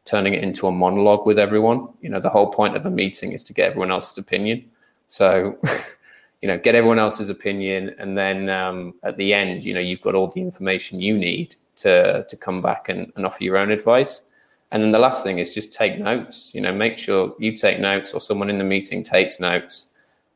turning 0.05 0.33
it 0.33 0.43
into 0.43 0.67
a 0.67 0.71
monologue 0.71 1.25
with 1.25 1.39
everyone. 1.39 1.88
You 2.01 2.09
know, 2.09 2.19
the 2.19 2.29
whole 2.29 2.51
point 2.51 2.75
of 2.75 2.85
a 2.85 2.91
meeting 2.91 3.31
is 3.31 3.43
to 3.45 3.53
get 3.53 3.69
everyone 3.69 3.91
else's 3.91 4.17
opinion. 4.17 4.69
So, 5.07 5.57
you 6.41 6.47
know, 6.47 6.57
get 6.57 6.75
everyone 6.75 6.99
else's 6.99 7.29
opinion, 7.29 7.95
and 7.97 8.17
then 8.17 8.49
um, 8.49 8.93
at 9.03 9.17
the 9.17 9.33
end, 9.33 9.63
you 9.63 9.73
know, 9.73 9.79
you've 9.79 10.01
got 10.01 10.15
all 10.15 10.27
the 10.27 10.41
information 10.41 11.01
you 11.01 11.17
need 11.17 11.55
to 11.77 12.23
to 12.23 12.38
come 12.38 12.62
back 12.62 12.89
and, 12.89 13.12
and 13.15 13.25
offer 13.25 13.43
your 13.43 13.57
own 13.57 13.71
advice. 13.71 14.23
And 14.71 14.83
then 14.83 14.91
the 14.91 14.99
last 14.99 15.23
thing 15.23 15.39
is 15.39 15.53
just 15.53 15.73
take 15.73 15.99
notes. 15.99 16.53
You 16.53 16.62
know, 16.62 16.71
make 16.71 16.97
sure 16.97 17.35
you 17.39 17.55
take 17.55 17.79
notes 17.79 18.13
or 18.13 18.21
someone 18.21 18.49
in 18.49 18.59
the 18.59 18.63
meeting 18.63 19.03
takes 19.03 19.39
notes 19.39 19.88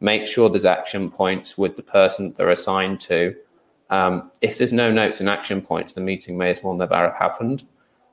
make 0.04 0.28
sure 0.28 0.50
there's 0.50 0.66
action 0.66 1.10
points 1.10 1.58
with 1.58 1.78
the 1.78 1.82
person 1.82 2.28
that 2.28 2.36
they're 2.36 2.50
assigned 2.50 3.00
to. 3.00 3.34
Um, 3.94 4.32
if 4.42 4.58
there's 4.58 4.74
no 4.74 4.92
notes 4.92 5.20
and 5.20 5.30
action 5.30 5.62
points, 5.62 5.94
the 5.94 6.02
meeting 6.02 6.38
may 6.38 6.50
as 6.50 6.64
well 6.64 6.74
never 6.74 6.96
have 6.96 7.16
happened. 7.16 7.64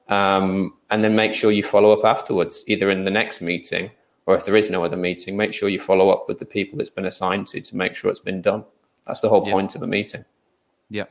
Um, 0.08 0.74
and 0.90 1.02
then 1.02 1.14
make 1.14 1.32
sure 1.34 1.52
you 1.52 1.62
follow 1.62 1.92
up 1.92 2.04
afterwards, 2.04 2.64
either 2.66 2.90
in 2.90 3.04
the 3.04 3.10
next 3.10 3.40
meeting 3.40 3.90
or 4.26 4.34
if 4.34 4.44
there 4.44 4.56
is 4.56 4.68
no 4.68 4.84
other 4.84 4.96
meeting, 4.96 5.36
make 5.36 5.54
sure 5.54 5.68
you 5.68 5.78
follow 5.78 6.10
up 6.10 6.28
with 6.28 6.38
the 6.38 6.44
people 6.44 6.80
it's 6.80 6.90
been 6.90 7.06
assigned 7.06 7.46
to 7.48 7.60
to 7.60 7.76
make 7.76 7.94
sure 7.94 8.10
it's 8.10 8.20
been 8.20 8.42
done. 8.42 8.64
That's 9.06 9.20
the 9.20 9.28
whole 9.28 9.44
point 9.44 9.74
of 9.74 9.82
a 9.82 9.86
meeting. 9.86 10.24
Yeah. 10.90 11.04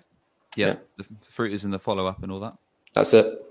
yeah. 0.55 0.67
Yeah. 0.67 0.75
The 0.97 1.05
fruit 1.21 1.53
is 1.53 1.65
in 1.65 1.71
the 1.71 1.79
follow 1.79 2.05
up 2.05 2.21
and 2.21 2.32
all 2.32 2.39
that. 2.41 2.55
That's 2.93 3.13
it. 3.13 3.41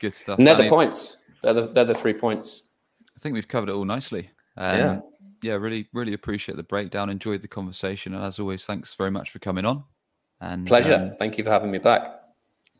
Good 0.00 0.14
stuff. 0.14 0.38
And 0.38 0.46
they're 0.46 0.56
the 0.56 0.68
points. 0.68 1.16
They're 1.42 1.54
the, 1.54 1.66
they're 1.68 1.84
the 1.84 1.94
three 1.94 2.14
points. 2.14 2.64
I 3.16 3.20
think 3.20 3.34
we've 3.34 3.48
covered 3.48 3.68
it 3.68 3.72
all 3.72 3.84
nicely. 3.84 4.30
Um, 4.56 4.78
yeah 4.78 5.00
yeah, 5.44 5.54
really, 5.54 5.86
really 5.92 6.14
appreciate 6.14 6.56
the 6.56 6.62
breakdown. 6.62 7.10
Enjoyed 7.10 7.42
the 7.42 7.48
conversation, 7.48 8.14
and 8.14 8.24
as 8.24 8.38
always, 8.38 8.64
thanks 8.64 8.94
very 8.94 9.10
much 9.10 9.30
for 9.30 9.38
coming 9.38 9.66
on. 9.66 9.84
And 10.40 10.66
pleasure. 10.66 10.94
Um, 10.94 11.16
Thank 11.18 11.38
you 11.38 11.44
for 11.44 11.50
having 11.50 11.70
me 11.70 11.78
back. 11.78 12.20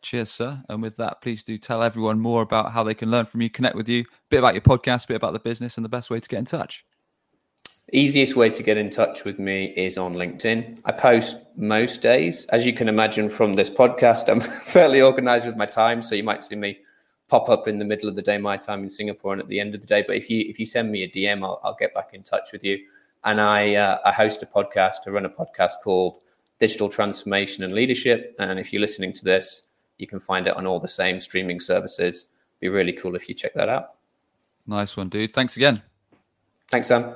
Cheers, 0.03 0.31
sir. 0.31 0.63
And 0.69 0.83
with 0.83 0.97
that, 0.99 1.23
please 1.23 1.43
do 1.43 1.57
tell 1.57 1.83
everyone 1.83 2.21
more 2.21 2.43
about 2.43 2.73
how 2.73 2.83
they 2.83 2.95
can 2.95 3.11
learn 3.11 3.25
from 3.25 3.41
you, 3.41 3.49
connect 3.49 3.75
with 3.75 3.89
you, 3.89 4.03
a 4.03 4.05
bit 4.29 4.39
about 4.39 4.53
your 4.53 4.61
podcast, 4.61 5.05
a 5.05 5.09
bit 5.09 5.17
about 5.17 5.33
the 5.33 5.39
business, 5.39 5.79
and 5.79 5.85
the 5.85 5.89
best 5.89 6.11
way 6.11 6.21
to 6.21 6.29
get 6.29 6.39
in 6.39 6.45
touch. 6.45 6.85
Easiest 7.93 8.37
way 8.37 8.51
to 8.51 8.63
get 8.63 8.77
in 8.77 8.91
touch 8.91 9.25
with 9.25 9.39
me 9.39 9.73
is 9.77 9.97
on 9.97 10.15
LinkedIn. 10.15 10.81
I 10.85 10.93
post 10.93 11.39
most 11.57 12.03
days. 12.03 12.45
As 12.47 12.67
you 12.67 12.73
can 12.73 12.89
imagine 12.89 13.31
from 13.31 13.55
this 13.55 13.71
podcast, 13.71 14.29
I'm 14.29 14.41
fairly 14.73 15.01
organized 15.01 15.47
with 15.47 15.57
my 15.57 15.67
time. 15.67 16.03
So 16.03 16.15
you 16.15 16.23
might 16.23 16.43
see 16.43 16.57
me 16.57 16.79
pop 17.29 17.49
up 17.49 17.67
in 17.67 17.79
the 17.79 17.85
middle 17.85 18.09
of 18.09 18.17
the 18.17 18.23
day 18.23 18.37
my 18.37 18.57
time 18.57 18.83
in 18.83 18.91
Singapore 18.91 19.33
and 19.33 19.41
at 19.41 19.49
the 19.49 19.61
end 19.61 19.75
of 19.75 19.81
the 19.81 19.87
day. 19.87 20.05
But 20.07 20.17
if 20.17 20.29
you 20.29 20.45
if 20.49 20.59
you 20.59 20.67
send 20.67 20.91
me 20.91 21.05
a 21.05 21.09
DM, 21.09 21.43
I'll, 21.45 21.61
I'll 21.63 21.77
get 21.79 21.95
back 21.95 22.15
in 22.15 22.23
touch 22.23 22.53
with 22.53 22.65
you. 22.65 22.79
And 23.25 23.41
I 23.41 23.75
uh, 23.75 23.99
I 24.05 24.13
host 24.13 24.43
a 24.43 24.47
podcast. 24.47 25.07
I 25.07 25.11
run 25.11 25.25
a 25.25 25.31
podcast 25.31 25.75
called 25.83 26.21
Digital 26.61 26.89
Transformation 26.89 27.65
and 27.65 27.73
Leadership. 27.73 28.35
And 28.39 28.59
if 28.59 28.73
you're 28.73 28.81
listening 28.81 29.13
to 29.15 29.25
this, 29.25 29.65
you 29.99 30.07
can 30.07 30.21
find 30.21 30.47
it 30.47 30.57
on 30.57 30.67
all 30.67 30.81
the 30.81 30.89
same 30.89 31.21
streaming 31.21 31.61
services. 31.61 32.29
Be 32.61 32.69
really 32.69 32.93
cool 32.93 33.15
if 33.15 33.29
you 33.29 33.35
check 33.35 33.55
that 33.55 33.69
out. 33.69 33.95
Nice 34.67 34.97
one, 34.97 35.09
dude. 35.09 35.33
Thanks 35.33 35.57
again. 35.57 35.83
Thanks, 36.71 36.89
Sam. 36.89 37.15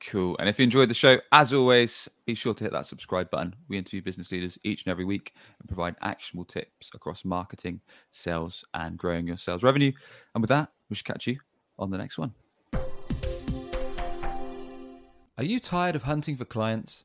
Cool. 0.00 0.36
And 0.38 0.48
if 0.48 0.58
you 0.58 0.64
enjoyed 0.64 0.88
the 0.88 0.94
show, 0.94 1.20
as 1.30 1.52
always, 1.52 2.08
be 2.24 2.34
sure 2.34 2.54
to 2.54 2.64
hit 2.64 2.72
that 2.72 2.86
subscribe 2.86 3.30
button. 3.30 3.54
We 3.68 3.76
interview 3.76 4.00
business 4.00 4.32
leaders 4.32 4.58
each 4.64 4.84
and 4.84 4.90
every 4.90 5.04
week 5.04 5.34
and 5.60 5.68
provide 5.68 5.94
actionable 6.00 6.46
tips 6.46 6.90
across 6.94 7.24
marketing, 7.24 7.80
sales, 8.10 8.64
and 8.72 8.96
growing 8.96 9.26
your 9.26 9.36
sales 9.36 9.62
revenue. 9.62 9.92
And 10.34 10.42
with 10.42 10.48
that, 10.48 10.70
we 10.88 10.96
should 10.96 11.04
catch 11.04 11.26
you 11.26 11.38
on 11.78 11.90
the 11.90 11.98
next 11.98 12.16
one. 12.16 12.32
Are 15.36 15.44
you 15.44 15.60
tired 15.60 15.96
of 15.96 16.02
hunting 16.02 16.36
for 16.36 16.44
clients? 16.44 17.04